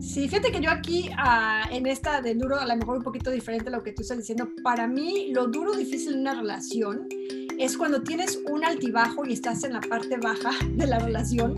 Sí, 0.02 0.28
fíjate 0.28 0.52
que 0.52 0.60
yo 0.60 0.72
aquí 0.72 1.12
ah, 1.16 1.64
en 1.72 1.86
esta 1.86 2.22
de 2.22 2.34
duro, 2.34 2.60
a 2.60 2.66
lo 2.66 2.76
mejor 2.76 2.97
un 2.97 3.04
poquito 3.04 3.30
diferente 3.30 3.70
a 3.70 3.72
lo 3.72 3.84
que 3.84 3.91
tú 3.91 4.02
estás 4.02 4.18
diciendo, 4.18 4.49
para 4.64 4.88
mí 4.88 5.32
lo 5.32 5.47
duro, 5.47 5.74
difícil 5.74 6.16
en 6.16 6.22
una 6.22 6.34
relación 6.34 7.08
es 7.60 7.78
cuando 7.78 8.02
tienes 8.02 8.39
un 8.49 8.66
altibajo 8.66 9.24
y 9.28 9.34
estás 9.34 9.64
en 9.64 9.74
la 9.74 9.82
parte 9.82 10.18
baja 10.18 10.49
de 10.72 10.88
la 10.88 10.97
relación, 10.97 11.56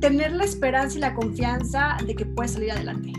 tener 0.00 0.32
la 0.32 0.44
esperanza 0.44 0.96
y 0.96 1.00
la 1.00 1.12
confianza 1.12 1.96
de 2.06 2.14
que 2.14 2.24
puedes 2.24 2.52
salir 2.52 2.70
adelante. 2.70 3.12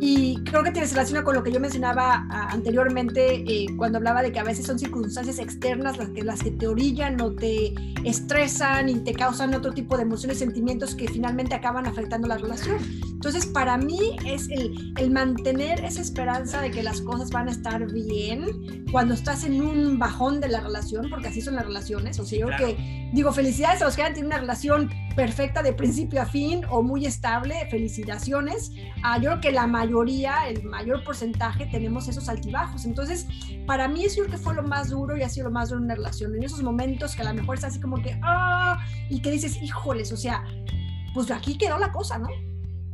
Y 0.00 0.42
creo 0.44 0.62
que 0.62 0.70
tiene 0.70 0.86
relación 0.86 1.24
con 1.24 1.34
lo 1.34 1.42
que 1.42 1.50
yo 1.50 1.58
mencionaba 1.58 2.26
ah, 2.30 2.48
anteriormente 2.52 3.42
eh, 3.46 3.66
cuando 3.76 3.98
hablaba 3.98 4.22
de 4.22 4.30
que 4.30 4.38
a 4.38 4.44
veces 4.44 4.64
son 4.64 4.78
circunstancias 4.78 5.40
externas 5.40 5.98
las 5.98 6.10
que, 6.10 6.22
las 6.22 6.40
que 6.40 6.52
te 6.52 6.68
orillan 6.68 7.20
o 7.20 7.32
te 7.34 7.74
estresan 8.04 8.88
y 8.88 9.00
te 9.00 9.12
causan 9.12 9.54
otro 9.54 9.72
tipo 9.72 9.96
de 9.96 10.02
emociones, 10.02 10.38
sentimientos 10.38 10.94
que 10.94 11.08
finalmente 11.08 11.54
acaban 11.56 11.86
afectando 11.86 12.28
la 12.28 12.38
relación. 12.38 12.78
Entonces, 13.24 13.50
para 13.50 13.78
mí 13.78 14.16
es 14.26 14.50
el, 14.50 14.92
el 14.98 15.10
mantener 15.10 15.82
esa 15.82 16.02
esperanza 16.02 16.60
de 16.60 16.70
que 16.70 16.82
las 16.82 17.00
cosas 17.00 17.30
van 17.30 17.48
a 17.48 17.52
estar 17.52 17.90
bien 17.90 18.84
cuando 18.92 19.14
estás 19.14 19.44
en 19.44 19.62
un 19.62 19.98
bajón 19.98 20.42
de 20.42 20.48
la 20.48 20.60
relación, 20.60 21.08
porque 21.08 21.28
así 21.28 21.40
son 21.40 21.54
las 21.54 21.64
relaciones. 21.64 22.18
O 22.18 22.26
sea, 22.26 22.38
yo 22.38 22.48
creo 22.48 22.58
que 22.58 23.10
digo 23.14 23.32
felicidades 23.32 23.80
a 23.80 23.86
los 23.86 23.96
que 23.96 24.02
han 24.02 24.12
tenido 24.12 24.26
una 24.26 24.40
relación 24.40 24.90
perfecta 25.16 25.62
de 25.62 25.72
principio 25.72 26.20
a 26.20 26.26
fin 26.26 26.66
o 26.68 26.82
muy 26.82 27.06
estable, 27.06 27.66
felicitaciones. 27.70 28.72
Ah, 29.02 29.16
yo 29.16 29.30
creo 29.30 29.40
que 29.40 29.52
la 29.52 29.66
mayoría, 29.66 30.46
el 30.46 30.62
mayor 30.62 31.02
porcentaje, 31.02 31.64
tenemos 31.64 32.08
esos 32.08 32.28
altibajos. 32.28 32.84
Entonces, 32.84 33.26
para 33.66 33.88
mí 33.88 34.04
eso 34.04 34.20
creo 34.20 34.32
que 34.32 34.36
fue 34.36 34.54
lo 34.54 34.64
más 34.64 34.90
duro 34.90 35.16
y 35.16 35.22
ha 35.22 35.30
sido 35.30 35.46
lo 35.46 35.50
más 35.50 35.70
duro 35.70 35.78
en 35.78 35.86
una 35.86 35.94
relación. 35.94 36.34
En 36.34 36.42
esos 36.42 36.62
momentos 36.62 37.16
que 37.16 37.22
a 37.22 37.32
lo 37.32 37.32
mejor 37.32 37.56
es 37.56 37.64
así 37.64 37.80
como 37.80 38.02
que, 38.02 38.20
ah, 38.22 38.84
y 39.08 39.22
que 39.22 39.30
dices, 39.30 39.56
híjoles, 39.62 40.12
o 40.12 40.16
sea, 40.18 40.44
pues 41.14 41.30
aquí 41.30 41.56
quedó 41.56 41.78
la 41.78 41.90
cosa, 41.90 42.18
¿no? 42.18 42.28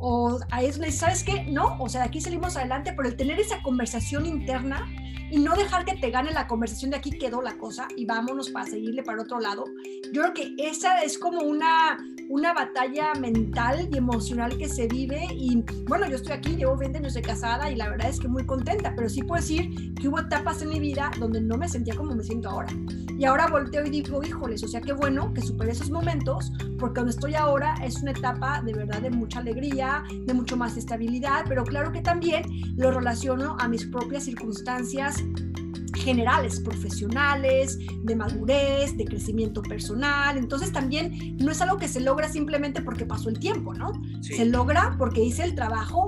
O 0.03 0.39
a 0.49 0.63
eso 0.63 0.79
le 0.79 0.87
dices, 0.87 1.01
¿sabes 1.01 1.23
qué? 1.23 1.43
No, 1.43 1.77
o 1.79 1.87
sea, 1.87 2.01
de 2.01 2.07
aquí 2.07 2.19
salimos 2.19 2.57
adelante, 2.57 2.93
pero 2.93 3.07
el 3.07 3.15
tener 3.15 3.39
esa 3.39 3.61
conversación 3.61 4.25
interna 4.25 4.87
y 5.31 5.37
no 5.39 5.55
dejar 5.55 5.85
que 5.85 5.95
te 5.95 6.11
gane 6.11 6.31
la 6.33 6.45
conversación 6.45 6.91
de 6.91 6.97
aquí 6.97 7.11
quedó 7.11 7.41
la 7.41 7.57
cosa 7.57 7.87
y 7.95 8.05
vámonos 8.05 8.49
para 8.49 8.65
seguirle 8.65 9.01
para 9.01 9.21
otro 9.21 9.39
lado. 9.39 9.63
Yo 10.11 10.23
creo 10.23 10.33
que 10.33 10.55
esa 10.57 11.01
es 11.03 11.17
como 11.17 11.39
una, 11.39 11.97
una 12.27 12.53
batalla 12.53 13.13
mental 13.13 13.87
y 13.91 13.97
emocional 13.97 14.57
que 14.57 14.67
se 14.67 14.87
vive 14.87 15.25
y 15.31 15.63
bueno, 15.87 16.05
yo 16.09 16.17
estoy 16.17 16.33
aquí, 16.33 16.57
llevo 16.57 16.75
20 16.75 16.97
años 16.97 17.13
de 17.13 17.21
casada 17.21 17.71
y 17.71 17.75
la 17.75 17.89
verdad 17.89 18.09
es 18.09 18.19
que 18.19 18.27
muy 18.27 18.45
contenta, 18.45 18.93
pero 18.93 19.07
sí 19.07 19.23
puedo 19.23 19.41
decir 19.41 19.93
que 19.95 20.09
hubo 20.09 20.19
etapas 20.19 20.61
en 20.61 20.69
mi 20.69 20.79
vida 20.79 21.11
donde 21.17 21.39
no 21.39 21.57
me 21.57 21.69
sentía 21.69 21.95
como 21.95 22.13
me 22.13 22.23
siento 22.23 22.49
ahora. 22.49 22.67
Y 23.17 23.23
ahora 23.23 23.47
volteo 23.47 23.85
y 23.85 23.89
digo, 23.89 24.21
híjoles, 24.23 24.63
o 24.63 24.67
sea, 24.67 24.81
qué 24.81 24.91
bueno 24.93 25.33
que 25.33 25.41
superé 25.41 25.71
esos 25.71 25.91
momentos, 25.91 26.51
porque 26.79 26.99
donde 26.99 27.11
estoy 27.11 27.35
ahora 27.35 27.75
es 27.83 28.01
una 28.01 28.11
etapa 28.11 28.61
de 28.63 28.73
verdad 28.73 28.99
de 29.01 29.11
mucha 29.11 29.39
alegría, 29.39 29.90
de 30.25 30.33
mucho 30.33 30.57
más 30.57 30.77
estabilidad, 30.77 31.45
pero 31.47 31.63
claro 31.63 31.91
que 31.91 32.01
también 32.01 32.43
lo 32.75 32.91
relaciono 32.91 33.55
a 33.59 33.67
mis 33.67 33.85
propias 33.85 34.23
circunstancias 34.23 35.23
generales, 35.95 36.59
profesionales, 36.59 37.77
de 38.03 38.15
madurez, 38.15 38.97
de 38.97 39.05
crecimiento 39.05 39.61
personal. 39.61 40.37
Entonces 40.37 40.71
también 40.71 41.37
no 41.37 41.51
es 41.51 41.61
algo 41.61 41.77
que 41.77 41.87
se 41.87 41.99
logra 41.99 42.29
simplemente 42.29 42.81
porque 42.81 43.05
pasó 43.05 43.29
el 43.29 43.39
tiempo, 43.39 43.73
¿no? 43.73 43.91
Se 44.21 44.45
logra 44.45 44.95
porque 44.97 45.23
hice 45.23 45.43
el 45.43 45.55
trabajo 45.55 46.07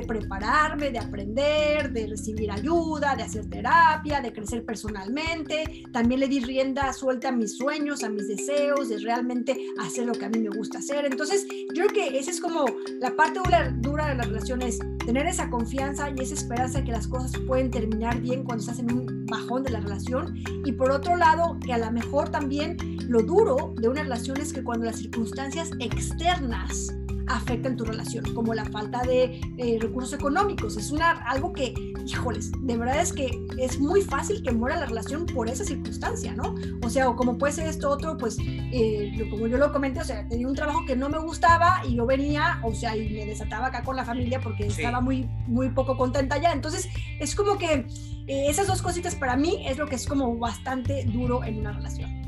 de 0.00 0.06
prepararme, 0.06 0.90
de 0.90 0.98
aprender, 0.98 1.90
de 1.90 2.06
recibir 2.06 2.50
ayuda, 2.50 3.16
de 3.16 3.22
hacer 3.22 3.48
terapia, 3.48 4.20
de 4.20 4.32
crecer 4.32 4.64
personalmente. 4.64 5.84
También 5.92 6.20
le 6.20 6.28
di 6.28 6.40
rienda 6.40 6.92
suelta 6.92 7.28
a 7.28 7.32
mis 7.32 7.56
sueños, 7.56 8.04
a 8.04 8.10
mis 8.10 8.28
deseos, 8.28 8.90
de 8.90 8.98
realmente 8.98 9.56
hacer 9.78 10.06
lo 10.06 10.12
que 10.12 10.26
a 10.26 10.28
mí 10.28 10.38
me 10.38 10.54
gusta 10.54 10.78
hacer. 10.78 11.06
Entonces, 11.06 11.46
yo 11.74 11.86
creo 11.86 11.88
que 11.88 12.18
esa 12.18 12.30
es 12.30 12.40
como 12.40 12.66
la 13.00 13.16
parte 13.16 13.40
dura 13.78 14.08
de 14.08 14.14
las 14.14 14.26
relaciones, 14.26 14.78
tener 15.04 15.26
esa 15.26 15.48
confianza 15.48 16.10
y 16.10 16.20
esa 16.20 16.34
esperanza 16.34 16.78
de 16.80 16.84
que 16.84 16.92
las 16.92 17.08
cosas 17.08 17.32
pueden 17.46 17.70
terminar 17.70 18.20
bien 18.20 18.44
cuando 18.44 18.62
estás 18.62 18.78
en 18.78 18.92
un 18.92 19.26
bajón 19.26 19.62
de 19.62 19.70
la 19.70 19.80
relación. 19.80 20.34
Y 20.64 20.72
por 20.72 20.90
otro 20.90 21.16
lado, 21.16 21.58
que 21.64 21.72
a 21.72 21.78
lo 21.78 21.90
mejor 21.90 22.28
también 22.28 22.76
lo 23.08 23.22
duro 23.22 23.72
de 23.76 23.88
una 23.88 24.02
relación 24.02 24.38
es 24.40 24.52
que 24.52 24.62
cuando 24.62 24.84
las 24.84 24.96
circunstancias 24.96 25.70
externas 25.80 26.94
afectan 27.26 27.76
tu 27.76 27.84
relación, 27.84 28.24
como 28.34 28.54
la 28.54 28.64
falta 28.64 29.02
de 29.02 29.40
eh, 29.58 29.78
recursos 29.80 30.12
económicos. 30.12 30.76
Es 30.76 30.90
una, 30.90 31.10
algo 31.26 31.52
que, 31.52 31.74
híjoles, 32.06 32.52
de 32.60 32.76
verdad 32.76 33.00
es 33.00 33.12
que 33.12 33.30
es 33.58 33.78
muy 33.80 34.02
fácil 34.02 34.42
que 34.42 34.52
muera 34.52 34.76
la 34.76 34.86
relación 34.86 35.26
por 35.26 35.48
esa 35.48 35.64
circunstancia, 35.64 36.34
¿no? 36.34 36.54
O 36.82 36.90
sea, 36.90 37.08
o 37.08 37.16
como 37.16 37.38
puede 37.38 37.52
ser 37.52 37.66
esto 37.66 37.90
otro, 37.90 38.16
pues, 38.16 38.36
eh, 38.40 39.26
como 39.30 39.46
yo 39.46 39.58
lo 39.58 39.72
comenté, 39.72 40.00
o 40.00 40.04
sea, 40.04 40.26
tenía 40.28 40.46
un 40.46 40.54
trabajo 40.54 40.84
que 40.86 40.96
no 40.96 41.08
me 41.08 41.18
gustaba 41.18 41.82
y 41.86 41.96
yo 41.96 42.06
venía, 42.06 42.60
o 42.62 42.74
sea, 42.74 42.96
y 42.96 43.08
me 43.10 43.26
desataba 43.26 43.66
acá 43.66 43.82
con 43.82 43.96
la 43.96 44.04
familia 44.04 44.40
porque 44.40 44.66
estaba 44.66 45.00
muy, 45.00 45.28
muy 45.46 45.70
poco 45.70 45.96
contenta 45.96 46.38
ya. 46.38 46.52
Entonces, 46.52 46.88
es 47.20 47.34
como 47.34 47.58
que 47.58 47.86
eh, 48.26 48.46
esas 48.48 48.66
dos 48.66 48.82
cositas 48.82 49.14
para 49.14 49.36
mí 49.36 49.64
es 49.66 49.78
lo 49.78 49.86
que 49.86 49.96
es 49.96 50.06
como 50.06 50.36
bastante 50.36 51.04
duro 51.04 51.44
en 51.44 51.58
una 51.58 51.72
relación. 51.72 52.25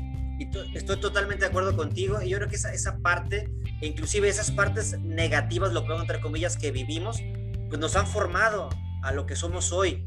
Estoy 0.73 0.99
totalmente 0.99 1.43
de 1.43 1.49
acuerdo 1.49 1.75
contigo 1.75 2.21
y 2.21 2.29
yo 2.29 2.37
creo 2.37 2.49
que 2.49 2.55
esa, 2.55 2.73
esa 2.73 2.97
parte, 2.99 3.49
inclusive 3.81 4.29
esas 4.29 4.51
partes 4.51 4.97
negativas, 4.99 5.73
lo 5.73 5.85
que 5.85 5.93
entre 5.93 6.21
comillas, 6.21 6.55
que 6.55 6.71
vivimos, 6.71 7.21
pues 7.67 7.79
nos 7.79 7.95
han 7.95 8.07
formado 8.07 8.69
a 9.03 9.11
lo 9.11 9.25
que 9.25 9.35
somos 9.35 9.71
hoy. 9.71 10.05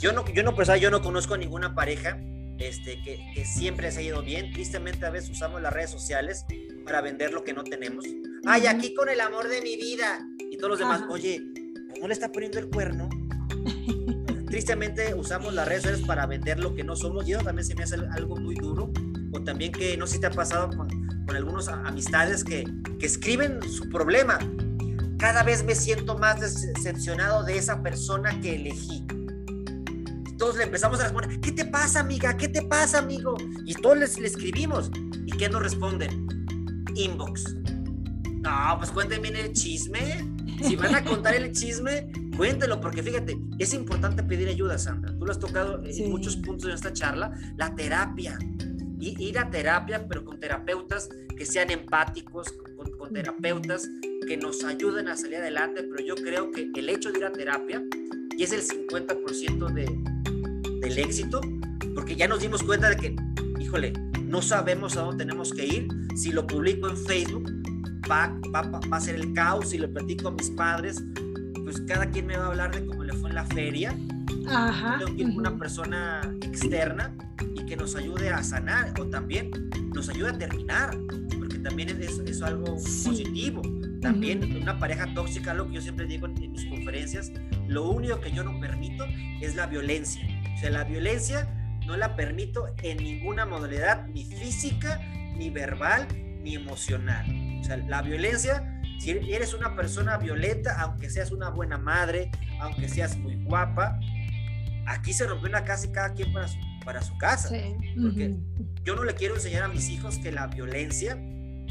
Yo 0.00 0.12
no, 0.12 0.26
yo 0.32 0.42
no, 0.42 0.54
pues, 0.54 0.68
yo 0.80 0.90
no 0.90 1.02
conozco 1.02 1.36
ninguna 1.36 1.74
pareja 1.74 2.18
este, 2.58 3.02
que, 3.02 3.32
que, 3.34 3.44
siempre 3.44 3.90
se 3.92 4.00
ha 4.00 4.02
ido 4.02 4.22
bien. 4.22 4.52
Tristemente 4.52 5.04
a 5.04 5.10
veces 5.10 5.30
usamos 5.30 5.60
las 5.60 5.72
redes 5.72 5.90
sociales 5.90 6.44
para 6.84 7.00
vender 7.02 7.32
lo 7.32 7.44
que 7.44 7.52
no 7.52 7.64
tenemos. 7.64 8.04
Ay, 8.46 8.66
aquí 8.66 8.94
con 8.94 9.08
el 9.08 9.20
amor 9.20 9.48
de 9.48 9.60
mi 9.60 9.76
vida. 9.76 10.26
Y 10.50 10.56
todos 10.56 10.70
los 10.70 10.78
demás, 10.78 11.02
oye, 11.10 11.42
¿no 12.00 12.06
le 12.06 12.14
está 12.14 12.32
poniendo 12.32 12.58
el 12.58 12.70
cuerno? 12.70 13.08
Tristemente 14.46 15.14
usamos 15.14 15.54
las 15.54 15.68
redes 15.68 15.82
sociales 15.82 16.06
para 16.06 16.26
vender 16.26 16.58
lo 16.58 16.74
que 16.74 16.82
no 16.82 16.96
somos 16.96 17.28
y 17.28 17.32
eso 17.32 17.42
también 17.42 17.64
se 17.64 17.74
me 17.74 17.84
hace 17.84 17.96
algo 18.12 18.36
muy 18.36 18.56
duro 18.56 18.90
o 19.32 19.40
también 19.42 19.72
que 19.72 19.96
no 19.96 20.06
sé 20.06 20.14
si 20.14 20.20
te 20.20 20.26
ha 20.26 20.30
pasado 20.30 20.68
con, 20.76 20.88
con 21.26 21.36
algunos 21.36 21.68
amistades 21.68 22.44
que, 22.44 22.64
que 22.98 23.06
escriben 23.06 23.60
su 23.62 23.88
problema. 23.88 24.38
Cada 25.18 25.42
vez 25.42 25.64
me 25.64 25.74
siento 25.74 26.18
más 26.18 26.40
decepcionado 26.40 27.44
de 27.44 27.58
esa 27.58 27.82
persona 27.82 28.40
que 28.40 28.56
elegí. 28.56 29.06
Y 30.26 30.36
todos 30.36 30.56
le 30.56 30.64
empezamos 30.64 30.98
a 31.00 31.04
responder, 31.04 31.40
¿qué 31.40 31.52
te 31.52 31.66
pasa, 31.66 32.00
amiga? 32.00 32.36
¿Qué 32.36 32.48
te 32.48 32.62
pasa, 32.62 32.98
amigo? 32.98 33.36
Y 33.66 33.74
todos 33.74 33.98
les, 33.98 34.18
le 34.18 34.26
escribimos. 34.26 34.90
¿Y 35.26 35.32
qué 35.32 35.48
nos 35.48 35.62
responden? 35.62 36.26
Inbox. 36.94 37.54
No, 38.40 38.76
pues 38.78 38.90
cuéntenme 38.90 39.28
el 39.28 39.52
chisme. 39.52 40.26
Si 40.62 40.76
van 40.76 40.94
a 40.94 41.04
contar 41.04 41.34
el 41.34 41.52
chisme, 41.52 42.10
cuéntelo, 42.36 42.80
porque 42.80 43.02
fíjate, 43.02 43.38
es 43.58 43.72
importante 43.72 44.22
pedir 44.22 44.48
ayuda, 44.48 44.78
Sandra. 44.78 45.16
Tú 45.18 45.26
lo 45.26 45.32
has 45.32 45.38
tocado 45.38 45.82
en 45.84 46.10
muchos 46.10 46.36
puntos 46.36 46.68
de 46.68 46.74
esta 46.74 46.92
charla, 46.92 47.32
la 47.56 47.74
terapia 47.74 48.38
ir 49.00 49.38
a 49.38 49.50
terapia, 49.50 50.06
pero 50.08 50.24
con 50.24 50.38
terapeutas 50.38 51.08
que 51.36 51.46
sean 51.46 51.70
empáticos, 51.70 52.52
con, 52.98 53.12
terapeutas 53.12 53.88
que 54.26 54.36
nos 54.36 54.62
ayuden 54.62 55.08
a 55.08 55.16
salir 55.16 55.38
adelante, 55.38 55.82
pero 55.82 56.04
yo 56.04 56.14
creo 56.14 56.52
que 56.52 56.70
el 56.76 56.88
hecho 56.88 57.10
de 57.10 57.18
ir 57.18 57.24
a 57.24 57.32
terapia, 57.32 57.82
y 58.36 58.42
es 58.42 58.52
el 58.52 58.62
50% 58.62 59.72
de, 59.72 60.80
del 60.80 60.98
éxito, 60.98 61.40
porque 61.94 62.14
ya 62.14 62.28
nos 62.28 62.40
dimos 62.40 62.62
cuenta 62.62 62.90
de 62.90 62.96
que, 62.96 63.16
híjole, 63.60 63.92
no 64.22 64.42
sabemos 64.42 64.96
a 64.96 65.00
dónde 65.00 65.24
tenemos 65.24 65.52
que 65.52 65.66
ir, 65.66 65.88
si 66.14 66.30
lo 66.30 66.46
publico 66.46 66.88
en 66.88 66.96
Facebook, 66.96 67.50
va, 68.08 68.32
va, 68.54 68.62
va 68.62 68.96
a 68.96 69.00
ser 69.00 69.16
el 69.16 69.32
caos, 69.32 69.70
si 69.70 69.78
lo 69.78 69.92
platico 69.92 70.28
a 70.28 70.30
mis 70.30 70.50
padres, 70.50 71.02
pues 71.64 71.80
cada 71.88 72.08
quien 72.10 72.26
me 72.26 72.36
va 72.36 72.44
a 72.44 72.48
hablar 72.48 72.74
de 72.74 72.86
cómo 72.86 73.02
le 73.02 73.12
fue 73.12 73.30
en 73.30 73.34
la 73.34 73.44
feria, 73.46 73.96
Ajá, 74.48 75.00
una 75.34 75.56
persona 75.56 76.20
externa 76.42 77.14
que 77.66 77.76
nos 77.76 77.94
ayude 77.94 78.30
a 78.30 78.42
sanar 78.42 78.92
o 78.98 79.06
también 79.06 79.50
nos 79.94 80.08
ayude 80.08 80.30
a 80.30 80.38
terminar, 80.38 80.96
porque 81.38 81.58
también 81.58 81.90
es, 81.90 82.18
es 82.18 82.42
algo 82.42 82.76
positivo. 82.76 83.62
También 84.00 84.56
una 84.62 84.78
pareja 84.78 85.12
tóxica, 85.14 85.54
lo 85.54 85.68
que 85.68 85.74
yo 85.74 85.80
siempre 85.80 86.06
digo 86.06 86.26
en, 86.26 86.42
en 86.42 86.52
mis 86.52 86.64
conferencias, 86.66 87.30
lo 87.68 87.88
único 87.90 88.20
que 88.20 88.32
yo 88.32 88.42
no 88.42 88.58
permito 88.58 89.04
es 89.40 89.54
la 89.54 89.66
violencia. 89.66 90.22
O 90.56 90.58
sea, 90.58 90.70
la 90.70 90.84
violencia 90.84 91.48
no 91.86 91.96
la 91.96 92.16
permito 92.16 92.66
en 92.82 92.98
ninguna 92.98 93.46
modalidad, 93.46 94.06
ni 94.06 94.24
física, 94.24 95.00
ni 95.36 95.50
verbal, 95.50 96.06
ni 96.42 96.54
emocional. 96.54 97.26
O 97.60 97.64
sea, 97.64 97.76
la 97.76 98.02
violencia, 98.02 98.80
si 98.98 99.10
eres 99.10 99.54
una 99.54 99.74
persona 99.76 100.16
violenta, 100.16 100.80
aunque 100.80 101.10
seas 101.10 101.30
una 101.30 101.50
buena 101.50 101.78
madre, 101.78 102.30
aunque 102.60 102.88
seas 102.88 103.16
muy 103.16 103.36
guapa, 103.44 103.98
aquí 104.90 105.12
se 105.12 105.26
rompe 105.26 105.48
una 105.48 105.64
casa 105.64 105.86
y 105.86 105.92
cada 105.92 106.12
quien 106.12 106.32
para 106.32 106.48
su, 106.48 106.58
para 106.84 107.02
su 107.02 107.16
casa. 107.18 107.50
Porque 108.00 108.34
yo 108.84 108.96
no 108.96 109.04
le 109.04 109.14
quiero 109.14 109.36
enseñar 109.36 109.62
a 109.62 109.68
mis 109.68 109.88
hijos 109.88 110.18
que 110.18 110.32
la 110.32 110.48
violencia 110.48 111.18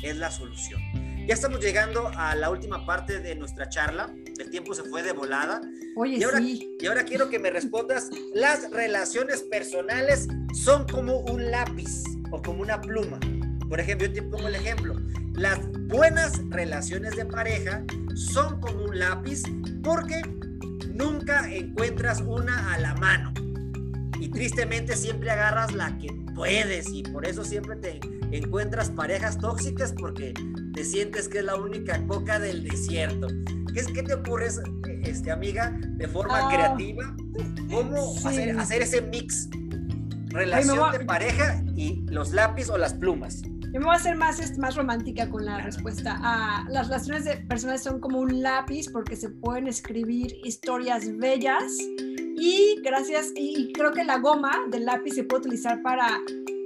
es 0.01 0.17
la 0.17 0.31
solución. 0.31 0.81
Ya 1.27 1.35
estamos 1.35 1.59
llegando 1.59 2.09
a 2.15 2.33
la 2.35 2.49
última 2.49 2.85
parte 2.85 3.19
de 3.19 3.35
nuestra 3.35 3.69
charla. 3.69 4.11
El 4.39 4.49
tiempo 4.49 4.73
se 4.73 4.83
fue 4.83 5.03
de 5.03 5.11
volada. 5.11 5.61
Oye, 5.95 6.17
y 6.17 6.23
ahora, 6.23 6.39
sí. 6.39 6.77
Y 6.79 6.85
ahora 6.87 7.03
quiero 7.03 7.29
que 7.29 7.37
me 7.37 7.51
respondas, 7.51 8.09
¿las 8.33 8.71
relaciones 8.71 9.43
personales 9.43 10.27
son 10.53 10.87
como 10.87 11.19
un 11.19 11.51
lápiz 11.51 12.03
o 12.31 12.41
como 12.41 12.61
una 12.61 12.81
pluma? 12.81 13.19
Por 13.67 13.79
ejemplo, 13.79 14.07
yo 14.07 14.13
te 14.13 14.23
pongo 14.23 14.47
el 14.47 14.55
ejemplo. 14.55 14.95
Las 15.33 15.59
buenas 15.87 16.41
relaciones 16.49 17.15
de 17.15 17.25
pareja 17.25 17.83
son 18.15 18.59
como 18.59 18.85
un 18.85 18.97
lápiz 18.97 19.43
porque 19.83 20.21
nunca 20.99 21.51
encuentras 21.51 22.21
una 22.21 22.73
a 22.73 22.77
la 22.79 22.93
mano. 22.95 23.33
Y 24.19 24.27
tristemente 24.29 24.95
siempre 24.95 25.31
agarras 25.31 25.73
la 25.73 25.97
que 25.97 26.09
puedes 26.35 26.89
y 26.91 27.03
por 27.03 27.25
eso 27.25 27.43
siempre 27.43 27.77
te 27.77 27.99
encuentras 28.31 28.89
parejas 28.89 29.37
tóxicas 29.37 29.93
porque 29.97 30.33
te 30.73 30.83
sientes 30.83 31.29
que 31.29 31.39
es 31.39 31.45
la 31.45 31.55
única 31.55 32.05
coca 32.05 32.37
del 32.37 32.63
desierto. 32.63 33.27
¿Qué, 33.73 33.79
es, 33.79 33.87
qué 33.87 34.03
te 34.03 34.13
ocurre, 34.13 34.49
este, 35.03 35.31
amiga, 35.31 35.71
de 35.71 36.07
forma 36.07 36.47
Oh, 36.47 36.49
creativa? 36.49 37.15
¿Cómo 37.69 38.13
sí. 38.15 38.27
hacer, 38.27 38.59
hacer 38.59 38.81
ese 38.81 39.01
mix? 39.01 39.47
Relación 40.27 40.91
de 40.91 41.05
pareja 41.05 41.63
y 41.75 42.03
los 42.07 42.33
lápiz 42.33 42.69
o 42.69 42.77
las 42.77 42.93
plumas. 42.93 43.41
Yo 43.71 43.79
me 43.79 43.85
voy 43.85 43.93
a 43.93 43.97
hacer 43.97 44.15
más, 44.15 44.39
este, 44.39 44.59
más 44.59 44.75
romántica 44.75 45.29
con 45.29 45.45
la 45.45 45.59
respuesta. 45.59 46.17
Ah, 46.23 46.65
las 46.69 46.87
relaciones 46.87 47.25
de 47.25 47.37
personas 47.37 47.83
son 47.83 47.99
como 47.99 48.19
un 48.19 48.41
lápiz 48.41 48.89
porque 48.91 49.15
se 49.15 49.29
pueden 49.29 49.67
escribir 49.67 50.35
historias 50.43 51.15
bellas 51.17 51.77
y 52.35 52.81
gracias, 52.83 53.31
y 53.35 53.71
creo 53.73 53.91
que 53.91 54.03
la 54.03 54.17
goma 54.17 54.51
del 54.71 54.85
lápiz 54.85 55.13
se 55.13 55.23
puede 55.23 55.41
utilizar 55.41 55.83
para 55.83 56.19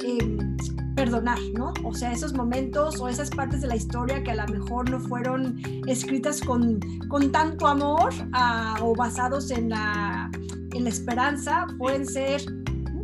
em, 0.06 0.56
perdonar, 0.95 1.39
¿no? 1.56 1.74
O 1.84 1.93
sea, 1.93 2.14
esos 2.14 2.34
momentos 2.34 3.01
o 3.01 3.10
esas 3.10 3.30
partes 3.30 3.62
de 3.62 3.68
la 3.68 3.76
historia 3.76 4.24
que 4.24 4.32
a 4.32 4.36
lo 4.36 4.47
mejor 4.47 4.89
no 4.89 4.99
fueron 5.01 5.62
escritas 5.88 6.39
con, 6.39 6.80
con 7.10 7.32
tanto 7.34 7.68
amor 7.68 8.14
ah, 8.32 8.78
o 8.82 8.95
basados 8.95 9.51
en 9.51 9.70
la, 9.70 10.32
en 10.74 10.84
la 10.84 10.89
esperanza, 10.89 11.66
pueden 11.78 12.06
ser 12.06 12.41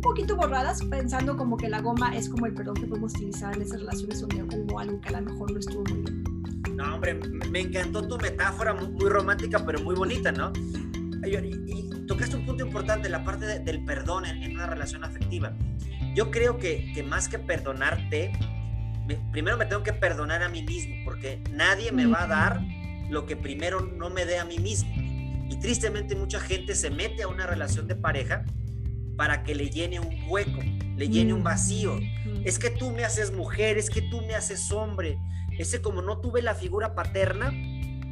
un 0.00 0.02
poquito 0.02 0.34
borradas, 0.34 0.82
pensando 0.84 1.36
como 1.36 1.58
que 1.58 1.68
la 1.68 1.82
goma 1.82 2.16
es 2.16 2.30
como 2.30 2.46
el 2.46 2.54
perdón 2.54 2.74
que 2.76 2.86
podemos 2.86 3.12
utilizar 3.12 3.54
en 3.54 3.60
esas 3.60 3.80
relaciones 3.80 4.18
donde 4.22 4.56
hubo 4.56 4.78
algo 4.78 4.98
que 4.98 5.10
a 5.10 5.20
lo 5.20 5.30
mejor 5.30 5.52
no 5.52 5.58
estuvo 5.58 5.84
muy 5.84 6.00
bien. 6.00 6.24
No, 6.74 6.94
hombre, 6.94 7.20
me 7.50 7.60
encantó 7.60 8.08
tu 8.08 8.16
metáfora, 8.16 8.72
muy, 8.72 8.88
muy 8.88 9.10
romántica, 9.10 9.62
pero 9.66 9.78
muy 9.80 9.94
bonita, 9.94 10.32
¿no? 10.32 10.52
Y, 11.22 11.36
y- 11.36 11.62
y 11.66 12.06
tocaste 12.06 12.34
un 12.36 12.46
punto 12.46 12.64
importante, 12.64 13.10
la 13.10 13.22
parte 13.24 13.44
de- 13.44 13.58
del 13.58 13.84
perdón 13.84 14.24
en, 14.24 14.42
en 14.42 14.52
una 14.56 14.64
relación 14.66 15.04
afectiva. 15.04 15.52
Yo 16.14 16.30
creo 16.30 16.56
que, 16.56 16.90
que 16.94 17.02
más 17.02 17.28
que 17.28 17.38
perdonarte, 17.38 18.32
me- 19.06 19.16
primero 19.32 19.58
me 19.58 19.66
tengo 19.66 19.82
que 19.82 19.92
perdonar 19.92 20.42
a 20.42 20.48
mí 20.48 20.62
mismo, 20.62 20.94
porque 21.04 21.42
nadie 21.52 21.92
me 21.92 22.06
va 22.06 22.22
a 22.22 22.26
dar 22.26 22.62
lo 23.10 23.26
que 23.26 23.36
primero 23.36 23.82
no 23.82 24.08
me 24.08 24.24
dé 24.24 24.38
a 24.38 24.46
mí 24.46 24.58
mismo. 24.58 24.90
Y 25.50 25.58
tristemente 25.60 26.16
mucha 26.16 26.40
gente 26.40 26.74
se 26.74 26.88
mete 26.88 27.24
a 27.24 27.28
una 27.28 27.46
relación 27.46 27.86
de 27.86 27.96
pareja 27.96 28.46
para 29.20 29.42
que 29.42 29.54
le 29.54 29.68
llene 29.68 30.00
un 30.00 30.16
hueco, 30.30 30.62
le 30.96 31.06
llene 31.10 31.34
un 31.34 31.42
vacío. 31.44 31.96
Mm. 31.96 32.40
Es 32.46 32.58
que 32.58 32.70
tú 32.70 32.90
me 32.90 33.04
haces 33.04 33.30
mujer, 33.30 33.76
es 33.76 33.90
que 33.90 34.00
tú 34.00 34.22
me 34.22 34.34
haces 34.34 34.72
hombre. 34.72 35.18
Ese 35.58 35.82
como 35.82 36.00
no 36.00 36.22
tuve 36.22 36.40
la 36.40 36.54
figura 36.54 36.94
paterna, 36.94 37.52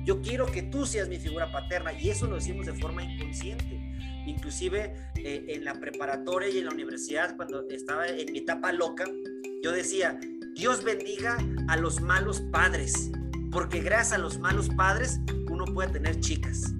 yo 0.04 0.20
quiero 0.20 0.44
que 0.44 0.64
tú 0.64 0.84
seas 0.84 1.08
mi 1.08 1.16
figura 1.16 1.50
paterna 1.50 1.94
y 1.94 2.10
eso 2.10 2.26
lo 2.26 2.34
decimos 2.34 2.66
de 2.66 2.74
forma 2.74 3.02
inconsciente. 3.02 3.80
Inclusive 4.26 4.96
eh, 5.16 5.46
en 5.48 5.64
la 5.64 5.80
preparatoria 5.80 6.50
y 6.50 6.58
en 6.58 6.66
la 6.66 6.72
universidad, 6.72 7.36
cuando 7.36 7.66
estaba 7.70 8.06
en 8.06 8.30
mi 8.30 8.40
etapa 8.40 8.70
loca, 8.72 9.06
yo 9.62 9.72
decía, 9.72 10.20
Dios 10.56 10.84
bendiga 10.84 11.38
a 11.68 11.78
los 11.78 12.02
malos 12.02 12.42
padres, 12.52 13.10
porque 13.50 13.80
gracias 13.80 14.12
a 14.12 14.18
los 14.18 14.38
malos 14.38 14.68
padres 14.76 15.20
uno 15.50 15.64
puede 15.64 15.90
tener 15.90 16.20
chicas. 16.20 16.74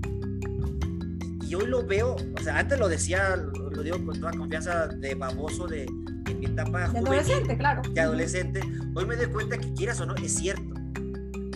Y 1.49 1.55
hoy 1.55 1.67
lo 1.67 1.85
veo, 1.87 2.15
o 2.15 2.43
sea, 2.43 2.59
antes 2.59 2.79
lo 2.79 2.89
decía, 2.89 3.35
lo, 3.37 3.71
lo 3.71 3.83
digo 3.83 4.05
con 4.05 4.21
toda 4.21 4.33
confianza 4.33 4.87
de 4.89 5.15
baboso 5.15 5.67
de 5.67 5.85
en 5.85 6.41
mi 6.41 6.45
etapa 6.47 6.81
De 6.81 6.87
juvenil 6.89 7.07
adolescente, 7.07 7.57
claro. 7.57 7.83
de 7.91 8.01
adolescente, 8.01 8.61
hoy 8.95 9.07
me 9.07 9.17
doy 9.17 9.27
cuenta 9.27 9.57
que 9.57 9.73
quieras 9.73 9.99
o 10.01 10.07
no, 10.07 10.15
es 10.17 10.35
cierto. 10.35 10.75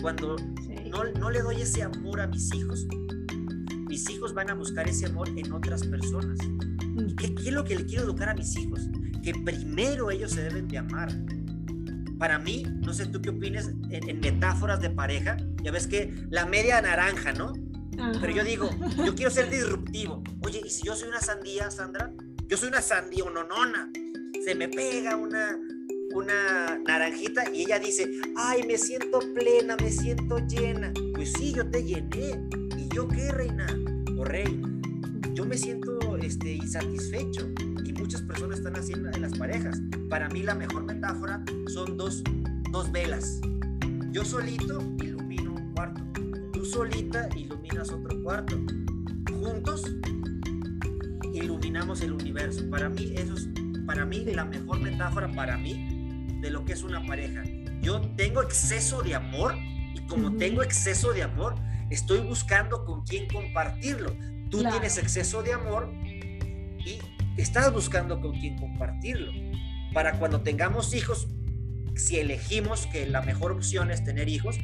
Cuando 0.01 0.37
Sí. 0.37 0.89
no, 0.89 1.03
no 1.19 1.29
le 1.29 1.41
doy 1.41 1.61
ese 1.61 1.83
amor 1.83 2.19
a 2.21 2.27
mis 2.27 2.51
hijos, 2.55 2.87
mis 3.87 4.09
hijos 4.09 4.33
van 4.33 4.49
a 4.49 4.55
buscar 4.55 4.89
ese 4.89 5.05
amor 5.05 5.29
en 5.35 5.51
otras 5.53 5.85
personas. 5.85 6.39
¿Y 7.07 7.15
qué, 7.15 7.35
qué 7.35 7.49
es 7.49 7.53
lo 7.53 7.63
que 7.63 7.75
le 7.75 7.85
quiero 7.85 8.03
educar 8.05 8.29
a 8.29 8.33
mis 8.33 8.55
hijos? 8.57 8.89
Que 9.23 9.33
primero 9.45 10.09
ellos 10.09 10.31
se 10.31 10.41
deben 10.41 10.67
de 10.67 10.79
amar. 10.79 11.09
Para 12.17 12.39
mí, 12.39 12.63
no 12.81 12.93
sé 12.93 13.05
tú 13.05 13.21
qué 13.21 13.29
opinas 13.29 13.67
en, 13.91 14.09
en 14.09 14.19
metáforas 14.19 14.81
de 14.81 14.89
pareja, 14.89 15.37
ya 15.61 15.71
ves 15.71 15.85
que 15.87 16.13
la 16.31 16.45
media 16.47 16.81
naranja, 16.81 17.31
¿no? 17.33 17.53
Pero 17.95 18.33
yo 18.33 18.43
digo, 18.43 18.69
yo 19.05 19.15
quiero 19.15 19.31
ser 19.31 19.49
disruptivo. 19.49 20.23
Oye, 20.41 20.61
¿y 20.65 20.69
si 20.69 20.83
yo 20.83 20.95
soy 20.95 21.09
una 21.09 21.21
sandía, 21.21 21.69
Sandra? 21.71 22.11
Yo 22.47 22.57
soy 22.57 22.69
una 22.69 22.81
sandía 22.81 23.25
nonona. 23.29 23.91
Se 24.43 24.55
me 24.55 24.67
pega 24.67 25.15
una, 25.15 25.57
una 26.13 26.77
naranjita 26.85 27.49
y 27.53 27.63
ella 27.63 27.79
dice, 27.79 28.09
ay, 28.35 28.63
me 28.63 28.77
siento 28.77 29.19
plena, 29.33 29.75
me 29.77 29.91
siento 29.91 30.37
llena. 30.39 30.91
Pues 31.13 31.33
sí, 31.33 31.53
yo 31.53 31.69
te 31.69 31.83
llené. 31.83 32.47
¿Y 32.77 32.89
yo 32.93 33.07
qué, 33.07 33.31
reina? 33.31 33.67
O 34.17 34.23
rey. 34.23 34.61
Yo 35.33 35.45
me 35.45 35.57
siento 35.57 36.17
este, 36.17 36.53
insatisfecho. 36.53 37.49
Y 37.85 37.93
muchas 37.93 38.21
personas 38.21 38.59
están 38.59 38.75
haciendo 38.75 39.09
en 39.09 39.21
las 39.21 39.37
parejas. 39.37 39.79
Para 40.09 40.29
mí 40.29 40.43
la 40.43 40.55
mejor 40.55 40.83
metáfora 40.83 41.43
son 41.67 41.97
dos, 41.97 42.23
dos 42.71 42.91
velas. 42.91 43.39
Yo 44.11 44.23
solito 44.23 44.79
cuarto. 44.97 45.12
Tú 46.63 46.69
solita 46.69 47.27
iluminas 47.35 47.91
otro 47.91 48.23
cuarto. 48.23 48.55
Juntos 49.29 49.83
iluminamos 51.33 51.99
el 51.99 52.13
universo. 52.13 52.69
Para 52.69 52.87
mí 52.87 53.13
eso 53.17 53.33
es, 53.33 53.49
para 53.85 54.05
mí 54.05 54.23
la 54.23 54.45
mejor 54.45 54.79
metáfora 54.79 55.29
para 55.33 55.57
mí 55.57 56.29
de 56.39 56.49
lo 56.49 56.63
que 56.63 56.71
es 56.71 56.81
una 56.83 57.05
pareja. 57.05 57.43
Yo 57.81 57.99
tengo 58.15 58.41
exceso 58.41 59.03
de 59.03 59.13
amor 59.13 59.55
y 59.93 60.07
como 60.07 60.37
tengo 60.37 60.63
exceso 60.63 61.11
de 61.11 61.23
amor, 61.23 61.55
estoy 61.89 62.19
buscando 62.21 62.85
con 62.85 63.03
quién 63.03 63.27
compartirlo. 63.27 64.15
Tú 64.49 64.59
Claro. 64.59 64.77
tienes 64.77 64.97
exceso 64.97 65.43
de 65.43 65.51
amor 65.51 65.91
y 66.05 66.97
estás 67.35 67.73
buscando 67.73 68.21
con 68.21 68.39
quién 68.39 68.57
compartirlo. 68.57 69.33
Para 69.93 70.17
cuando 70.17 70.39
tengamos 70.39 70.95
hijos, 70.95 71.27
si 71.97 72.19
elegimos 72.19 72.87
que 72.87 73.05
la 73.05 73.21
mejor 73.21 73.51
opción 73.51 73.91
es 73.91 74.05
tener 74.05 74.29
hijos, 74.29 74.57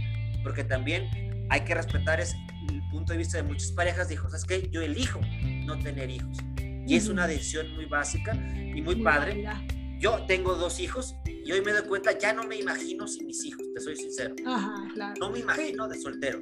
porque 0.44 0.64
también 0.64 1.29
hay 1.50 1.62
que 1.62 1.74
respetar 1.76 2.20
ese, 2.20 2.38
el 2.70 2.82
punto 2.90 3.14
de 3.14 3.20
vista 3.20 3.38
de 3.38 3.44
muchas 3.44 3.72
parejas, 3.72 4.08
dijo, 4.10 4.28
¿sabes 4.30 4.46
qué? 4.46 4.70
Yo 4.72 4.82
elijo 4.82 5.20
no 5.66 5.78
tener 5.80 6.10
hijos. 6.10 6.38
Y 6.88 6.96
es 6.96 7.08
una 7.08 7.28
decisión 7.28 7.74
muy 7.76 7.86
básica 7.86 8.34
y 8.34 8.82
muy 8.82 8.96
Muy 8.96 9.04
padre. 9.04 9.44
válida. 9.44 9.62
Yo 10.00 10.26
tengo 10.28 10.56
dos 10.56 10.80
hijos 10.80 11.16
y 11.26 11.52
hoy 11.52 11.62
me 11.62 11.72
doy 11.74 11.84
cuenta, 11.88 12.18
ya 12.18 12.34
no 12.34 12.44
me 12.46 12.58
imagino 12.58 13.08
sin 13.08 13.28
mis 13.28 13.44
hijos, 13.46 13.64
te 13.76 13.82
soy 13.82 13.96
sincero. 13.96 14.34
Ajá, 14.46 14.88
claro. 14.94 15.14
No 15.20 15.30
me 15.30 15.40
imagino 15.40 15.88
de 15.88 16.00
soltero. 16.00 16.40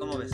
¿Cómo 0.00 0.18
ves? 0.18 0.32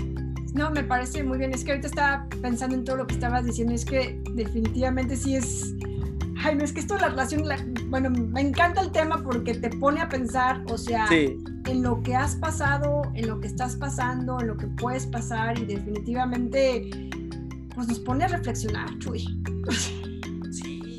No, 0.55 0.71
me 0.71 0.83
parece 0.83 1.23
muy 1.23 1.37
bien. 1.39 1.53
Es 1.53 1.63
que 1.63 1.73
ahorita 1.73 1.89
estaba 1.89 2.27
pensando 2.41 2.75
en 2.75 2.85
todo 2.85 2.97
lo 2.97 3.07
que 3.07 3.15
estabas 3.15 3.45
diciendo. 3.45 3.75
Es 3.75 3.85
que 3.85 4.21
definitivamente 4.35 5.15
sí 5.15 5.37
es. 5.37 5.75
Ay, 6.45 6.55
no, 6.57 6.65
es 6.65 6.73
que 6.73 6.81
esto 6.81 6.95
de 6.95 7.01
la 7.01 7.09
relación. 7.09 7.47
la- 7.47 7.65
Bueno, 7.89 8.11
me 8.11 8.41
encanta 8.41 8.81
el 8.81 8.93
tema 8.93 9.23
porque 9.23 9.55
te 9.55 9.71
pone 9.71 10.01
a 10.01 10.09
pensar, 10.09 10.63
o 10.71 10.79
sea, 10.79 11.07
en 11.67 11.83
lo 11.83 12.03
que 12.03 12.15
has 12.15 12.37
pasado, 12.37 13.03
en 13.15 13.27
lo 13.29 13.41
que 13.41 13.49
estás 13.49 13.77
pasando, 13.77 14.39
en 14.41 14.47
lo 14.49 14.57
que 14.57 14.67
puedes 14.67 15.07
pasar 15.07 15.59
y 15.59 15.65
definitivamente, 15.67 16.91
pues 17.75 17.89
nos 17.89 17.99
pone 18.01 18.25
a 18.25 18.29
reflexionar, 18.29 18.97
Chuy. 18.99 19.25
Sí. 20.51 20.99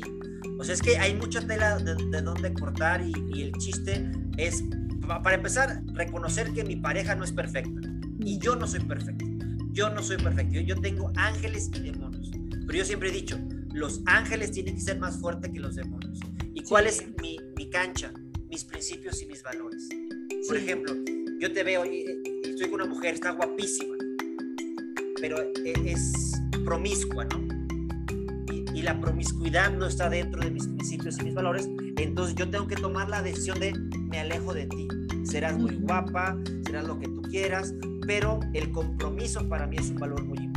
O 0.58 0.64
sea, 0.64 0.74
es 0.74 0.82
que 0.82 0.98
hay 0.98 1.14
mucha 1.14 1.40
tela 1.46 1.78
de, 1.78 1.94
de 1.94 2.22
dónde 2.22 2.52
cortar 2.52 3.00
y, 3.02 3.12
y 3.34 3.42
el 3.44 3.52
chiste 3.52 4.10
es, 4.36 4.62
pa- 5.06 5.22
para 5.22 5.36
empezar, 5.36 5.82
reconocer 5.94 6.52
que 6.52 6.64
mi 6.64 6.76
pareja 6.76 7.14
no 7.14 7.24
es 7.24 7.32
perfecta. 7.32 7.80
Y 8.18 8.38
yo 8.38 8.56
no 8.56 8.66
soy 8.66 8.80
perfecto. 8.80 9.24
Yo 9.72 9.88
no 9.90 10.02
soy 10.02 10.18
perfecto. 10.18 10.60
Yo 10.60 10.78
tengo 10.80 11.10
ángeles 11.16 11.70
y 11.74 11.80
demonios. 11.80 12.30
Pero 12.66 12.78
yo 12.78 12.84
siempre 12.84 13.08
he 13.08 13.12
dicho, 13.12 13.38
los 13.72 14.00
ángeles 14.06 14.50
tienen 14.52 14.74
que 14.74 14.80
ser 14.80 14.98
más 14.98 15.18
fuertes 15.18 15.50
que 15.52 15.60
los 15.60 15.76
demonios. 15.76 16.18
¿Y 16.54 16.62
cuál 16.62 16.86
es 16.86 17.04
mi, 17.20 17.38
mi 17.56 17.70
cancha? 17.70 18.12
Mis 18.48 18.64
principios 18.64 19.22
y 19.22 19.26
mis 19.26 19.42
valores. 19.42 19.88
Por 20.48 20.56
ejemplo, 20.56 20.94
yo 21.40 21.52
te 21.52 21.62
veo 21.62 21.84
y, 21.86 22.04
estoy 22.44 22.68
con 22.68 22.80
una 22.80 22.86
mujer, 22.86 23.14
está 23.14 23.30
guapísima, 23.30 23.94
pero 25.20 25.40
e, 25.40 25.72
es 25.86 26.32
promiscua, 26.64 27.24
¿no? 27.24 27.48
Y, 28.74 28.82
la 28.82 28.98
promiscuidad 28.98 29.70
no 29.70 29.86
está 29.86 30.08
dentro 30.08 30.40
de 30.40 30.50
mis 30.50 30.66
principios 30.66 31.18
y 31.18 31.24
mis 31.24 31.34
valores, 31.34 31.68
entonces 31.98 32.34
yo 32.34 32.48
tengo 32.48 32.66
que 32.66 32.76
tomar 32.76 33.10
la 33.10 33.22
decisión 33.22 33.60
de 33.60 33.72
me 34.08 34.20
alejo 34.20 34.54
de 34.54 34.66
ti. 34.66 34.88
Serás 35.22 35.58
muy 35.58 35.76
guapa, 35.76 36.36
serás 36.64 36.86
lo 36.86 36.98
que 36.98 37.06
tú 37.06 37.20
quieras, 37.22 37.74
pero 38.06 38.40
el 38.54 38.72
compromiso 38.72 39.46
para 39.48 39.66
mí 39.66 39.76
es 39.76 39.90
un 39.90 39.98
valor 39.98 40.24
muy 40.24 40.38
importante. 40.38 40.49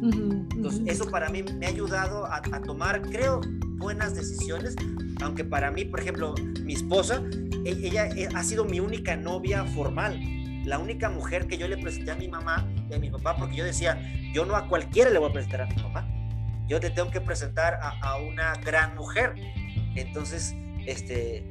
Entonces, 0.00 0.82
eso 0.86 1.10
para 1.10 1.28
mí 1.28 1.42
me 1.42 1.66
ha 1.66 1.68
ayudado 1.70 2.26
a, 2.26 2.36
a 2.36 2.62
tomar, 2.62 3.02
creo, 3.02 3.40
buenas 3.78 4.14
decisiones, 4.14 4.76
aunque 5.22 5.44
para 5.44 5.70
mí, 5.70 5.84
por 5.84 6.00
ejemplo, 6.00 6.34
mi 6.62 6.74
esposa, 6.74 7.22
e, 7.64 7.70
ella 7.70 8.06
eh, 8.08 8.28
ha 8.34 8.42
sido 8.42 8.64
mi 8.64 8.80
única 8.80 9.16
novia 9.16 9.64
formal, 9.64 10.20
la 10.64 10.78
única 10.78 11.08
mujer 11.08 11.46
que 11.46 11.56
yo 11.56 11.66
le 11.68 11.78
presenté 11.78 12.10
a 12.10 12.16
mi 12.16 12.28
mamá 12.28 12.68
y 12.90 12.94
a 12.94 12.98
mi 12.98 13.10
papá, 13.10 13.36
porque 13.36 13.56
yo 13.56 13.64
decía, 13.64 14.00
yo 14.32 14.44
no 14.44 14.56
a 14.56 14.68
cualquiera 14.68 15.10
le 15.10 15.18
voy 15.18 15.30
a 15.30 15.32
presentar 15.32 15.62
a 15.62 15.66
mi 15.66 15.76
mamá, 15.82 16.06
yo 16.68 16.78
te 16.80 16.90
tengo 16.90 17.10
que 17.10 17.20
presentar 17.20 17.78
a, 17.80 18.16
una 18.18 18.52
gran 18.56 18.94
mujer. 18.94 19.34
Entonces, 19.94 20.54
este, 20.86 21.50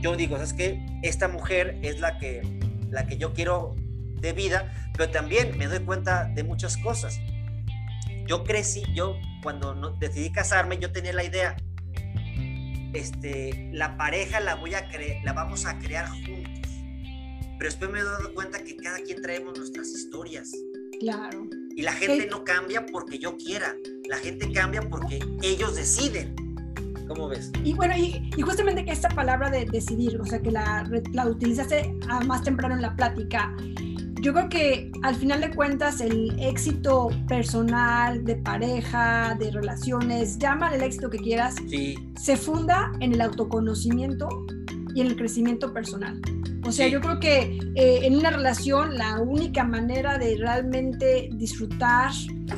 yo 0.00 0.16
digo, 0.16 0.36
¿sabes 0.36 0.54
qué? 0.54 0.84
Esta 1.02 1.28
mujer 1.28 1.78
es 1.82 2.00
la 2.00 2.18
que, 2.18 2.40
la 2.90 3.06
que 3.06 3.18
yo 3.18 3.34
quiero 3.34 3.74
de 4.20 4.32
vida, 4.32 4.72
pero 4.96 5.10
también 5.10 5.58
me 5.58 5.66
doy 5.66 5.80
cuenta 5.80 6.24
de 6.24 6.42
muchas 6.42 6.78
cosas. 6.78 7.20
Yo 8.26 8.44
crecí, 8.44 8.82
yo 8.94 9.16
cuando 9.42 9.74
decidí 10.00 10.32
casarme, 10.32 10.78
yo 10.78 10.90
tenía 10.92 11.12
la 11.12 11.24
idea, 11.24 11.56
este, 12.94 13.70
la 13.72 13.96
pareja 13.96 14.40
la 14.40 14.54
voy 14.54 14.74
a 14.74 14.88
la 15.24 15.32
vamos 15.32 15.66
a 15.66 15.78
crear 15.78 16.08
juntos. 16.08 16.70
Pero 17.58 17.70
después 17.70 17.90
me 17.90 18.00
he 18.00 18.04
dado 18.04 18.32
cuenta 18.34 18.62
que 18.62 18.76
cada 18.76 18.98
quien 18.98 19.20
traemos 19.20 19.58
nuestras 19.58 19.88
historias. 19.88 20.50
Claro. 21.00 21.46
Y 21.76 21.82
la 21.82 21.92
gente 21.92 22.26
no 22.30 22.44
cambia 22.44 22.86
porque 22.86 23.18
yo 23.18 23.36
quiera, 23.36 23.74
la 24.08 24.16
gente 24.18 24.50
cambia 24.52 24.80
porque 24.82 25.20
ellos 25.42 25.74
deciden. 25.74 26.34
¿Cómo 27.08 27.28
ves? 27.28 27.52
Y 27.62 27.74
bueno, 27.74 27.94
y, 27.96 28.30
justamente 28.40 28.84
que 28.84 28.92
esta 28.92 29.10
palabra 29.10 29.50
de 29.50 29.66
decidir, 29.66 30.18
o 30.20 30.24
sea, 30.24 30.40
que 30.40 30.50
la, 30.50 30.88
la 31.12 31.26
utilizaste 31.26 31.94
más 32.26 32.42
temprano 32.42 32.74
en 32.74 32.82
la 32.82 32.96
plática, 32.96 33.54
yo 34.24 34.32
creo 34.32 34.48
que 34.48 34.90
al 35.02 35.14
final 35.16 35.42
de 35.42 35.50
cuentas 35.50 36.00
el 36.00 36.34
éxito 36.40 37.10
personal, 37.28 38.24
de 38.24 38.36
pareja, 38.36 39.36
de 39.38 39.50
relaciones, 39.50 40.38
llama 40.38 40.74
el 40.74 40.82
éxito 40.82 41.10
que 41.10 41.18
quieras, 41.18 41.56
se 42.16 42.36
funda 42.38 42.90
en 43.00 43.12
el 43.12 43.20
autoconocimiento 43.20 44.46
y 44.94 45.02
en 45.02 45.08
el 45.08 45.16
crecimiento 45.16 45.74
personal. 45.74 46.22
O 46.66 46.72
sea, 46.72 46.88
yo 46.88 47.02
creo 47.02 47.20
que 47.20 47.58
eh, 47.74 47.98
en 48.06 48.16
una 48.16 48.30
relación 48.30 48.96
la 48.96 49.20
única 49.20 49.62
manera 49.62 50.16
de 50.16 50.38
realmente 50.38 51.28
disfrutar 51.34 52.10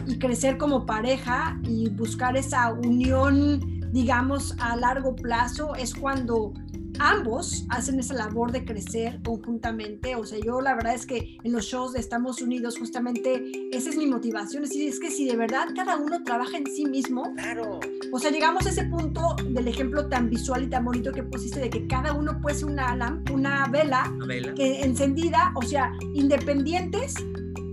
y 0.06 0.20
crecer 0.20 0.58
como 0.58 0.86
pareja 0.86 1.58
y 1.64 1.88
buscar 1.88 2.36
esa 2.36 2.72
unión, 2.74 3.80
digamos, 3.92 4.54
a 4.60 4.76
largo 4.76 5.16
plazo 5.16 5.74
es 5.74 5.92
cuando 5.92 6.54
ambos 6.98 7.66
hacen 7.68 7.98
esa 8.00 8.14
labor 8.14 8.52
de 8.52 8.64
crecer 8.64 9.20
conjuntamente. 9.24 10.16
O 10.16 10.24
sea, 10.24 10.38
yo 10.38 10.60
la 10.60 10.74
verdad 10.74 10.94
es 10.94 11.06
que 11.06 11.38
en 11.42 11.52
los 11.52 11.64
shows 11.64 11.92
de 11.92 12.00
Estamos 12.00 12.40
Unidos, 12.40 12.78
justamente 12.78 13.42
esa 13.72 13.90
es 13.90 13.96
mi 13.96 14.06
motivación. 14.06 14.64
Es 14.64 14.70
decir, 14.70 14.88
es 14.88 15.00
que 15.00 15.10
si 15.10 15.26
de 15.26 15.36
verdad 15.36 15.68
cada 15.74 15.96
uno 15.96 16.22
trabaja 16.22 16.56
en 16.56 16.66
sí 16.66 16.86
mismo, 16.86 17.34
claro. 17.34 17.80
O 18.12 18.18
sea, 18.18 18.30
llegamos 18.30 18.66
a 18.66 18.70
ese 18.70 18.84
punto 18.84 19.36
del 19.48 19.68
ejemplo 19.68 20.08
tan 20.08 20.30
visual 20.30 20.64
y 20.64 20.68
tan 20.68 20.84
bonito 20.84 21.12
que 21.12 21.22
pusiste 21.22 21.60
de 21.60 21.70
que 21.70 21.86
cada 21.86 22.12
uno 22.12 22.40
puede 22.40 22.56
ser 22.56 22.66
una, 22.66 23.22
una 23.32 23.66
vela, 23.68 24.10
una 24.14 24.26
vela. 24.26 24.54
Que, 24.54 24.82
encendida, 24.82 25.52
o 25.54 25.62
sea, 25.62 25.92
independientes 26.14 27.14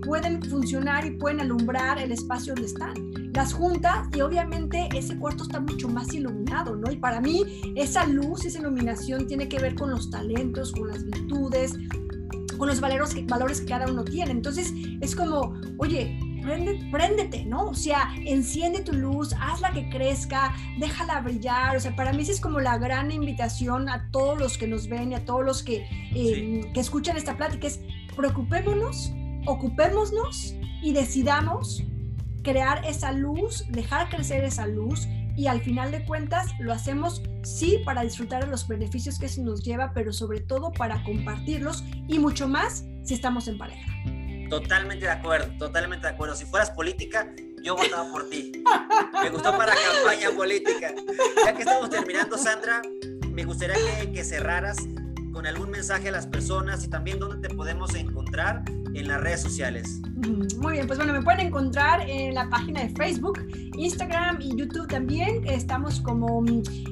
pueden 0.04 0.42
funcionar 0.42 1.04
y 1.04 1.12
pueden 1.12 1.40
alumbrar 1.40 1.98
el 1.98 2.12
espacio 2.12 2.54
donde 2.54 2.68
están. 2.68 2.94
Las 3.32 3.52
juntas 3.52 4.08
y 4.14 4.20
obviamente 4.20 4.88
ese 4.94 5.16
cuarto 5.18 5.44
está 5.44 5.60
mucho 5.60 5.88
más 5.88 6.12
iluminado, 6.14 6.76
¿no? 6.76 6.90
Y 6.90 6.96
para 6.96 7.20
mí 7.20 7.42
esa 7.74 8.06
luz, 8.06 8.44
esa 8.44 8.60
iluminación 8.60 9.26
tiene 9.26 9.48
que 9.48 9.58
ver 9.58 9.74
con 9.74 9.90
los 9.90 10.10
talentos, 10.10 10.72
con 10.72 10.88
las 10.88 11.04
virtudes, 11.04 11.74
con 12.56 12.68
los 12.68 12.80
valores 12.80 13.14
que, 13.14 13.22
valores 13.22 13.60
que 13.60 13.66
cada 13.66 13.90
uno 13.90 14.04
tiene. 14.04 14.30
Entonces 14.30 14.72
es 15.00 15.16
como, 15.16 15.54
oye, 15.78 16.18
préndete, 16.92 17.44
¿no? 17.46 17.70
O 17.70 17.74
sea, 17.74 18.12
enciende 18.24 18.82
tu 18.82 18.92
luz, 18.92 19.34
hazla 19.40 19.72
que 19.72 19.88
crezca, 19.88 20.54
déjala 20.78 21.20
brillar. 21.22 21.76
O 21.76 21.80
sea, 21.80 21.96
para 21.96 22.12
mí 22.12 22.22
esa 22.22 22.32
es 22.32 22.40
como 22.40 22.60
la 22.60 22.78
gran 22.78 23.10
invitación 23.10 23.88
a 23.88 24.10
todos 24.10 24.38
los 24.38 24.58
que 24.58 24.68
nos 24.68 24.88
ven 24.88 25.12
y 25.12 25.14
a 25.14 25.24
todos 25.24 25.44
los 25.44 25.62
que, 25.62 25.86
eh, 26.14 26.70
que 26.72 26.80
escuchan 26.80 27.16
esta 27.16 27.36
plática, 27.36 27.66
es 27.66 27.80
preocupémonos 28.14 29.12
ocupémonos 29.46 30.54
y 30.82 30.92
decidamos 30.92 31.82
crear 32.42 32.84
esa 32.84 33.12
luz, 33.12 33.64
dejar 33.70 34.08
crecer 34.10 34.44
esa 34.44 34.66
luz 34.66 35.08
y 35.36 35.46
al 35.46 35.60
final 35.62 35.90
de 35.90 36.04
cuentas 36.04 36.52
lo 36.60 36.72
hacemos 36.72 37.22
sí 37.42 37.80
para 37.84 38.02
disfrutar 38.02 38.44
de 38.44 38.50
los 38.50 38.68
beneficios 38.68 39.18
que 39.18 39.26
eso 39.26 39.42
nos 39.42 39.64
lleva, 39.64 39.92
pero 39.92 40.12
sobre 40.12 40.40
todo 40.40 40.70
para 40.72 41.02
compartirlos 41.02 41.82
y 42.06 42.18
mucho 42.18 42.48
más 42.48 42.84
si 43.02 43.14
estamos 43.14 43.48
en 43.48 43.58
pareja. 43.58 43.90
Totalmente 44.48 45.06
de 45.06 45.10
acuerdo, 45.10 45.52
totalmente 45.58 46.06
de 46.06 46.12
acuerdo. 46.12 46.36
Si 46.36 46.44
fueras 46.44 46.70
política, 46.70 47.26
yo 47.62 47.76
votaba 47.76 48.10
por 48.12 48.28
ti. 48.28 48.52
Me 49.22 49.30
gustó 49.30 49.56
para 49.56 49.72
campaña 49.74 50.30
política. 50.36 50.94
Ya 51.44 51.54
que 51.54 51.62
estamos 51.62 51.90
terminando, 51.90 52.38
Sandra, 52.38 52.82
me 53.30 53.44
gustaría 53.44 53.76
que, 54.00 54.12
que 54.12 54.22
cerraras 54.22 54.76
con 55.32 55.46
algún 55.46 55.70
mensaje 55.70 56.10
a 56.10 56.12
las 56.12 56.26
personas 56.26 56.84
y 56.84 56.88
también 56.88 57.18
dónde 57.18 57.48
te 57.48 57.52
podemos 57.54 57.94
encontrar 57.94 58.62
en 58.94 59.08
las 59.08 59.20
redes 59.20 59.42
sociales. 59.42 60.00
Muy 60.58 60.74
bien, 60.74 60.86
pues 60.86 60.98
bueno, 60.98 61.12
me 61.12 61.22
pueden 61.22 61.48
encontrar 61.48 62.08
en 62.08 62.34
la 62.34 62.48
página 62.48 62.82
de 62.82 62.88
Facebook, 62.90 63.40
Instagram 63.76 64.40
y 64.40 64.56
YouTube 64.56 64.86
también. 64.88 65.46
Estamos 65.46 66.00
como 66.00 66.44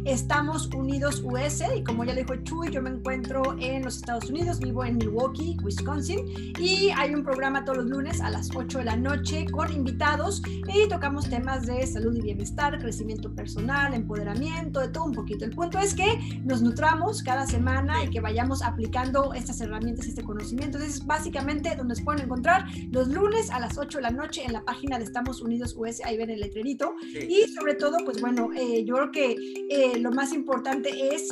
Estamos 0.04 0.66
Unidos 0.74 1.22
US 1.24 1.62
y 1.76 1.84
como 1.84 2.04
ya 2.04 2.12
le 2.14 2.22
dijo 2.22 2.34
Chuy, 2.42 2.70
yo 2.70 2.82
me 2.82 2.90
encuentro 2.90 3.56
en 3.58 3.84
los 3.84 3.96
Estados 3.96 4.28
Unidos, 4.28 4.58
vivo 4.58 4.84
en 4.84 4.98
Milwaukee, 4.98 5.56
Wisconsin 5.62 6.52
y 6.58 6.90
hay 6.96 7.14
un 7.14 7.22
programa 7.22 7.64
todos 7.64 7.78
los 7.78 7.86
lunes 7.86 8.20
a 8.20 8.28
las 8.28 8.50
8 8.54 8.78
de 8.78 8.84
la 8.84 8.96
noche 8.96 9.46
con 9.50 9.72
invitados 9.72 10.42
y 10.46 10.88
tocamos 10.88 11.30
temas 11.30 11.66
de 11.66 11.86
salud 11.86 12.14
y 12.16 12.20
bienestar, 12.20 12.78
crecimiento 12.78 13.32
personal, 13.32 13.94
empoderamiento, 13.94 14.80
de 14.80 14.88
todo 14.88 15.04
un 15.04 15.12
poquito. 15.12 15.44
El 15.44 15.52
punto 15.52 15.78
es 15.78 15.94
que 15.94 16.40
nos 16.44 16.60
nutramos 16.60 17.22
cada 17.22 17.46
semana 17.46 18.04
y 18.04 18.10
que 18.10 18.20
vayamos 18.20 18.62
aplicando 18.62 19.32
estas 19.32 19.60
herramientas, 19.60 20.06
este 20.06 20.22
conocimiento. 20.22 20.78
Entonces, 20.78 21.00
es 21.00 21.06
básicamente 21.06 21.74
donde 21.76 21.91
se 21.94 22.02
pueden 22.02 22.22
encontrar 22.22 22.66
los 22.90 23.08
lunes 23.08 23.50
a 23.50 23.60
las 23.60 23.78
8 23.78 23.98
de 23.98 24.02
la 24.02 24.10
noche 24.10 24.42
en 24.44 24.52
la 24.52 24.64
página 24.64 24.98
de 24.98 25.04
Estamos 25.04 25.40
Unidos 25.40 25.74
US, 25.76 26.02
ahí 26.04 26.16
ven 26.16 26.30
el 26.30 26.40
letrerito. 26.40 26.94
Y 27.28 27.48
sobre 27.48 27.74
todo, 27.74 27.98
pues 28.04 28.20
bueno, 28.20 28.50
eh, 28.54 28.84
yo 28.84 28.94
creo 28.94 29.10
que 29.10 29.36
eh, 29.70 29.98
lo 29.98 30.10
más 30.10 30.32
importante 30.32 31.14
es 31.14 31.28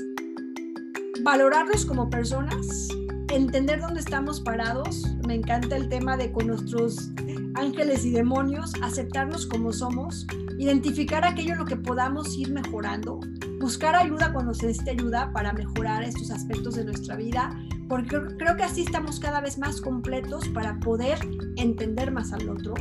valorarnos 1.22 1.84
como 1.84 2.08
personas, 2.08 2.88
entender 3.32 3.80
dónde 3.80 4.00
estamos 4.00 4.40
parados. 4.40 5.06
Me 5.26 5.34
encanta 5.34 5.76
el 5.76 5.88
tema 5.88 6.16
de 6.16 6.32
con 6.32 6.46
nuestros 6.46 7.11
ángeles 7.54 8.04
y 8.04 8.11
demonios, 8.11 8.72
aceptarnos 8.82 9.46
como 9.46 9.72
somos, 9.72 10.26
identificar 10.58 11.24
aquello 11.24 11.52
en 11.52 11.58
lo 11.58 11.64
que 11.64 11.76
podamos 11.76 12.36
ir 12.36 12.50
mejorando, 12.52 13.20
buscar 13.61 13.94
ayuda 13.94 14.32
cuando 14.32 14.54
se 14.54 14.66
necesite 14.66 14.92
ayuda 14.92 15.30
para 15.34 15.52
mejorar 15.52 16.02
estos 16.02 16.30
aspectos 16.30 16.76
de 16.76 16.84
nuestra 16.86 17.14
vida, 17.14 17.54
porque 17.88 18.18
creo, 18.38 18.56
que 18.56 18.62
así 18.62 18.82
estamos 18.82 19.20
cada 19.20 19.40
vez 19.42 19.58
más 19.58 19.82
completos 19.82 20.48
para 20.48 20.80
poder 20.80 21.18
entender 21.56 22.11
más 22.11 22.32
al 22.32 22.48
otro, 22.48 22.72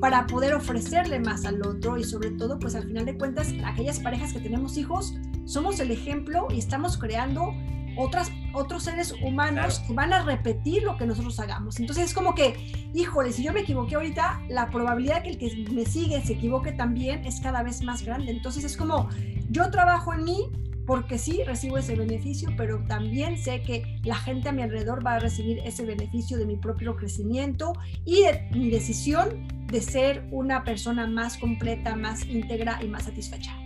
para 0.00 0.26
poder 0.26 0.54
ofrecerle 0.54 1.20
más 1.20 1.44
al 1.44 1.60
otro 1.66 1.98
y 1.98 2.04
sobre 2.04 2.30
todo, 2.30 2.58
pues 2.58 2.74
al 2.74 2.84
final 2.84 3.04
de 3.04 3.18
cuentas, 3.18 3.52
aquellas 3.64 4.00
parejas 4.00 4.32
que 4.32 4.40
tenemos 4.40 4.78
hijos, 4.78 5.14
somos 5.44 5.78
el 5.80 5.90
ejemplo 5.90 6.48
y 6.50 6.58
estamos 6.58 6.96
creando 6.96 7.52
otras, 7.96 8.30
otros 8.52 8.84
seres 8.84 9.14
humanos 9.22 9.80
que 9.80 9.92
van 9.92 10.12
a 10.12 10.22
repetir 10.22 10.82
lo 10.82 10.96
que 10.96 11.06
nosotros 11.06 11.38
hagamos. 11.40 11.80
Entonces 11.80 12.06
es 12.06 12.14
como 12.14 12.34
que, 12.34 12.90
híjole, 12.94 13.32
si 13.32 13.42
yo 13.42 13.52
me 13.52 13.60
equivoqué 13.60 13.94
ahorita, 13.94 14.42
la 14.48 14.70
probabilidad 14.70 15.22
de 15.22 15.36
que 15.36 15.46
el 15.46 15.64
que 15.64 15.72
me 15.72 15.84
sigue 15.84 16.20
se 16.22 16.34
equivoque 16.34 16.72
también 16.72 17.24
es 17.24 17.40
cada 17.40 17.62
vez 17.62 17.82
más 17.82 18.02
grande. 18.02 18.32
Entonces 18.32 18.64
es 18.64 18.76
como, 18.76 19.08
yo 19.50 19.70
trabajo 19.70 20.12
en 20.14 20.24
mí 20.24 20.50
porque 20.86 21.18
sí 21.18 21.42
recibo 21.44 21.78
ese 21.78 21.94
beneficio, 21.94 22.50
pero 22.56 22.84
también 22.86 23.38
sé 23.38 23.62
que 23.62 24.00
la 24.02 24.16
gente 24.16 24.48
a 24.48 24.52
mi 24.52 24.62
alrededor 24.62 25.04
va 25.06 25.14
a 25.14 25.18
recibir 25.18 25.60
ese 25.64 25.84
beneficio 25.84 26.38
de 26.38 26.46
mi 26.46 26.56
propio 26.56 26.96
crecimiento 26.96 27.72
y 28.04 28.22
de 28.22 28.48
mi 28.52 28.70
decisión 28.70 29.46
de 29.68 29.80
ser 29.80 30.26
una 30.30 30.64
persona 30.64 31.06
más 31.06 31.38
completa, 31.38 31.96
más 31.96 32.26
íntegra 32.26 32.80
y 32.82 32.88
más 32.88 33.04
satisfecha. 33.04 33.61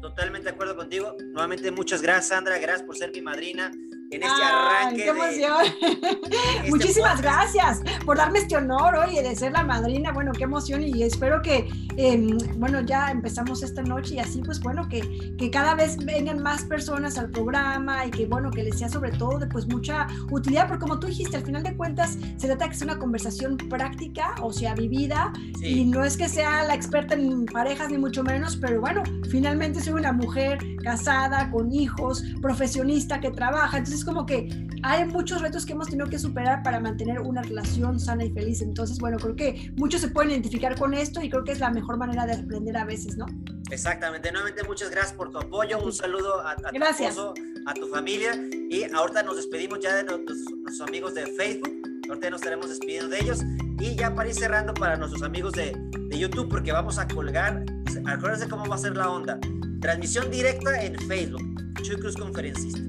Totalmente 0.00 0.44
de 0.48 0.54
acuerdo 0.54 0.76
contigo. 0.76 1.16
Nuevamente, 1.32 1.70
muchas 1.70 2.02
gracias, 2.02 2.28
Sandra. 2.28 2.58
Gracias 2.58 2.82
por 2.86 2.96
ser 2.96 3.10
mi 3.12 3.20
madrina. 3.20 3.72
En 4.10 4.22
este 4.22 4.42
arranque. 4.42 5.02
¡Qué 5.02 5.08
emoción! 5.08 5.64
Este 6.58 6.70
Muchísimas 6.70 7.22
gracias 7.22 7.80
por 8.04 8.16
darme 8.16 8.40
este 8.40 8.56
honor, 8.56 8.96
oye, 8.96 9.22
de 9.22 9.34
ser 9.34 9.52
la 9.52 9.62
madrina. 9.64 10.12
Bueno, 10.12 10.32
qué 10.32 10.44
emoción 10.44 10.82
y 10.82 11.02
espero 11.02 11.40
que, 11.40 11.68
em, 11.96 12.36
bueno, 12.56 12.80
ya 12.82 13.10
empezamos 13.10 13.62
esta 13.62 13.82
noche 13.82 14.16
y 14.16 14.18
así, 14.18 14.42
pues 14.44 14.60
bueno, 14.60 14.88
que, 14.88 15.00
que 15.38 15.50
cada 15.50 15.74
vez 15.74 15.96
vengan 16.04 16.42
más 16.42 16.64
personas 16.64 17.16
al 17.16 17.30
programa 17.30 18.04
y 18.06 18.10
que, 18.10 18.26
bueno, 18.26 18.50
que 18.50 18.62
les 18.64 18.78
sea 18.78 18.88
sobre 18.88 19.12
todo 19.12 19.38
de 19.38 19.46
pues 19.46 19.66
mucha 19.66 20.06
utilidad, 20.30 20.68
porque 20.68 20.82
como 20.82 20.98
tú 20.98 21.06
dijiste, 21.06 21.36
al 21.36 21.44
final 21.44 21.62
de 21.62 21.76
cuentas 21.76 22.18
se 22.36 22.46
trata 22.46 22.68
que 22.68 22.74
sea 22.74 22.86
una 22.86 22.98
conversación 22.98 23.56
práctica, 23.56 24.34
o 24.42 24.52
sea, 24.52 24.74
vivida, 24.74 25.32
y 25.62 25.84
no 25.84 26.04
es 26.04 26.16
que 26.16 26.28
sea 26.28 26.64
la 26.64 26.74
experta 26.74 27.14
en 27.14 27.46
parejas 27.46 27.90
ni 27.90 27.98
mucho 27.98 28.22
menos, 28.22 28.56
pero 28.56 28.80
bueno, 28.80 29.02
finalmente 29.30 29.80
soy 29.80 29.94
una 29.94 30.12
mujer 30.12 30.58
casada, 30.82 31.50
con 31.50 31.72
hijos, 31.72 32.22
profesionista 32.40 33.20
que 33.20 33.30
trabaja, 33.30 33.78
entonces 33.78 33.97
como 34.04 34.26
que 34.26 34.68
hay 34.82 35.04
muchos 35.06 35.40
retos 35.40 35.66
que 35.66 35.72
hemos 35.72 35.88
tenido 35.88 36.08
que 36.08 36.18
superar 36.18 36.62
para 36.62 36.80
mantener 36.80 37.20
una 37.20 37.42
relación 37.42 37.98
sana 37.98 38.24
y 38.24 38.30
feliz. 38.30 38.62
Entonces, 38.62 38.98
bueno, 38.98 39.18
creo 39.18 39.36
que 39.36 39.72
muchos 39.76 40.00
se 40.00 40.08
pueden 40.08 40.30
identificar 40.30 40.78
con 40.78 40.94
esto 40.94 41.22
y 41.22 41.30
creo 41.30 41.44
que 41.44 41.52
es 41.52 41.60
la 41.60 41.70
mejor 41.70 41.96
manera 41.96 42.26
de 42.26 42.34
aprender 42.34 42.76
a 42.76 42.84
veces, 42.84 43.16
¿no? 43.16 43.26
Exactamente. 43.70 44.30
Nuevamente, 44.32 44.62
muchas 44.64 44.90
gracias 44.90 45.12
por 45.12 45.30
tu 45.30 45.38
apoyo. 45.38 45.78
Un 45.82 45.92
saludo 45.92 46.40
a, 46.46 46.56
tu 46.56 46.64
esposo, 46.64 47.34
a 47.66 47.74
tu 47.74 47.86
familia. 47.88 48.32
Y 48.70 48.84
ahorita 48.92 49.22
nos 49.22 49.36
despedimos 49.36 49.80
ya 49.80 49.94
de 49.94 50.04
nuestros, 50.04 50.80
amigos 50.80 51.14
de 51.14 51.26
Facebook. 51.26 51.72
Ahorita 52.08 52.30
nos 52.30 52.40
estaremos 52.40 52.68
despidiendo 52.68 53.08
de 53.08 53.18
ellos. 53.20 53.40
Y 53.80 53.94
ya 53.96 54.14
para 54.14 54.28
ir 54.28 54.34
cerrando 54.34 54.74
para 54.74 54.96
nuestros 54.96 55.22
amigos 55.22 55.52
de, 55.52 55.72
de 56.08 56.18
YouTube, 56.18 56.48
porque 56.48 56.72
vamos 56.72 56.98
a 56.98 57.06
colgar. 57.06 57.64
Acuérdense 58.06 58.48
cómo 58.48 58.66
va 58.66 58.76
a 58.76 58.78
ser 58.78 58.96
la 58.96 59.10
onda. 59.10 59.38
Transmisión 59.80 60.30
directa 60.30 60.82
en 60.82 60.98
Facebook. 61.06 61.42
Chuy 61.82 61.96
Cruz 61.96 62.16
Conferencista. 62.16 62.80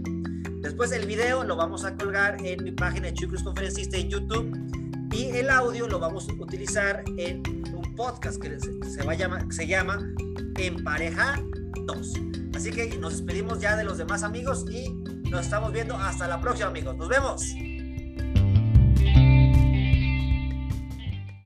Después 0.62 0.92
el 0.92 1.06
video 1.06 1.44
lo 1.44 1.56
vamos 1.56 1.86
a 1.86 1.96
colgar 1.96 2.38
en 2.44 2.64
mi 2.64 2.72
página 2.72 3.08
de 3.08 3.14
Chuy 3.14 3.30
Cruz 3.30 3.44
Conferencista 3.44 3.98
en 3.98 4.10
YouTube. 4.10 4.58
Y 5.14 5.30
el 5.38 5.50
audio 5.50 5.88
lo 5.88 6.00
vamos 6.00 6.28
a 6.30 6.34
utilizar 6.34 7.04
en 7.18 7.42
un 7.74 7.96
podcast 7.96 8.42
que 8.42 8.60
se, 8.60 8.72
se 8.84 9.68
llama 9.68 10.14
En 10.58 10.84
Pareja 10.84 11.42
2. 11.86 12.14
Así 12.56 12.72
que 12.72 12.98
nos 12.98 13.14
despedimos 13.14 13.60
ya 13.60 13.78
de 13.78 13.86
los 13.86 13.98
demás 13.98 14.24
amigos 14.24 14.66
y 14.70 14.90
nos 15.30 15.46
estamos 15.46 15.72
viendo 15.72 15.96
hasta 15.96 16.28
la 16.28 16.42
próxima 16.42 16.68
amigos. 16.68 16.98
Nos 16.98 17.08
vemos. 17.08 17.42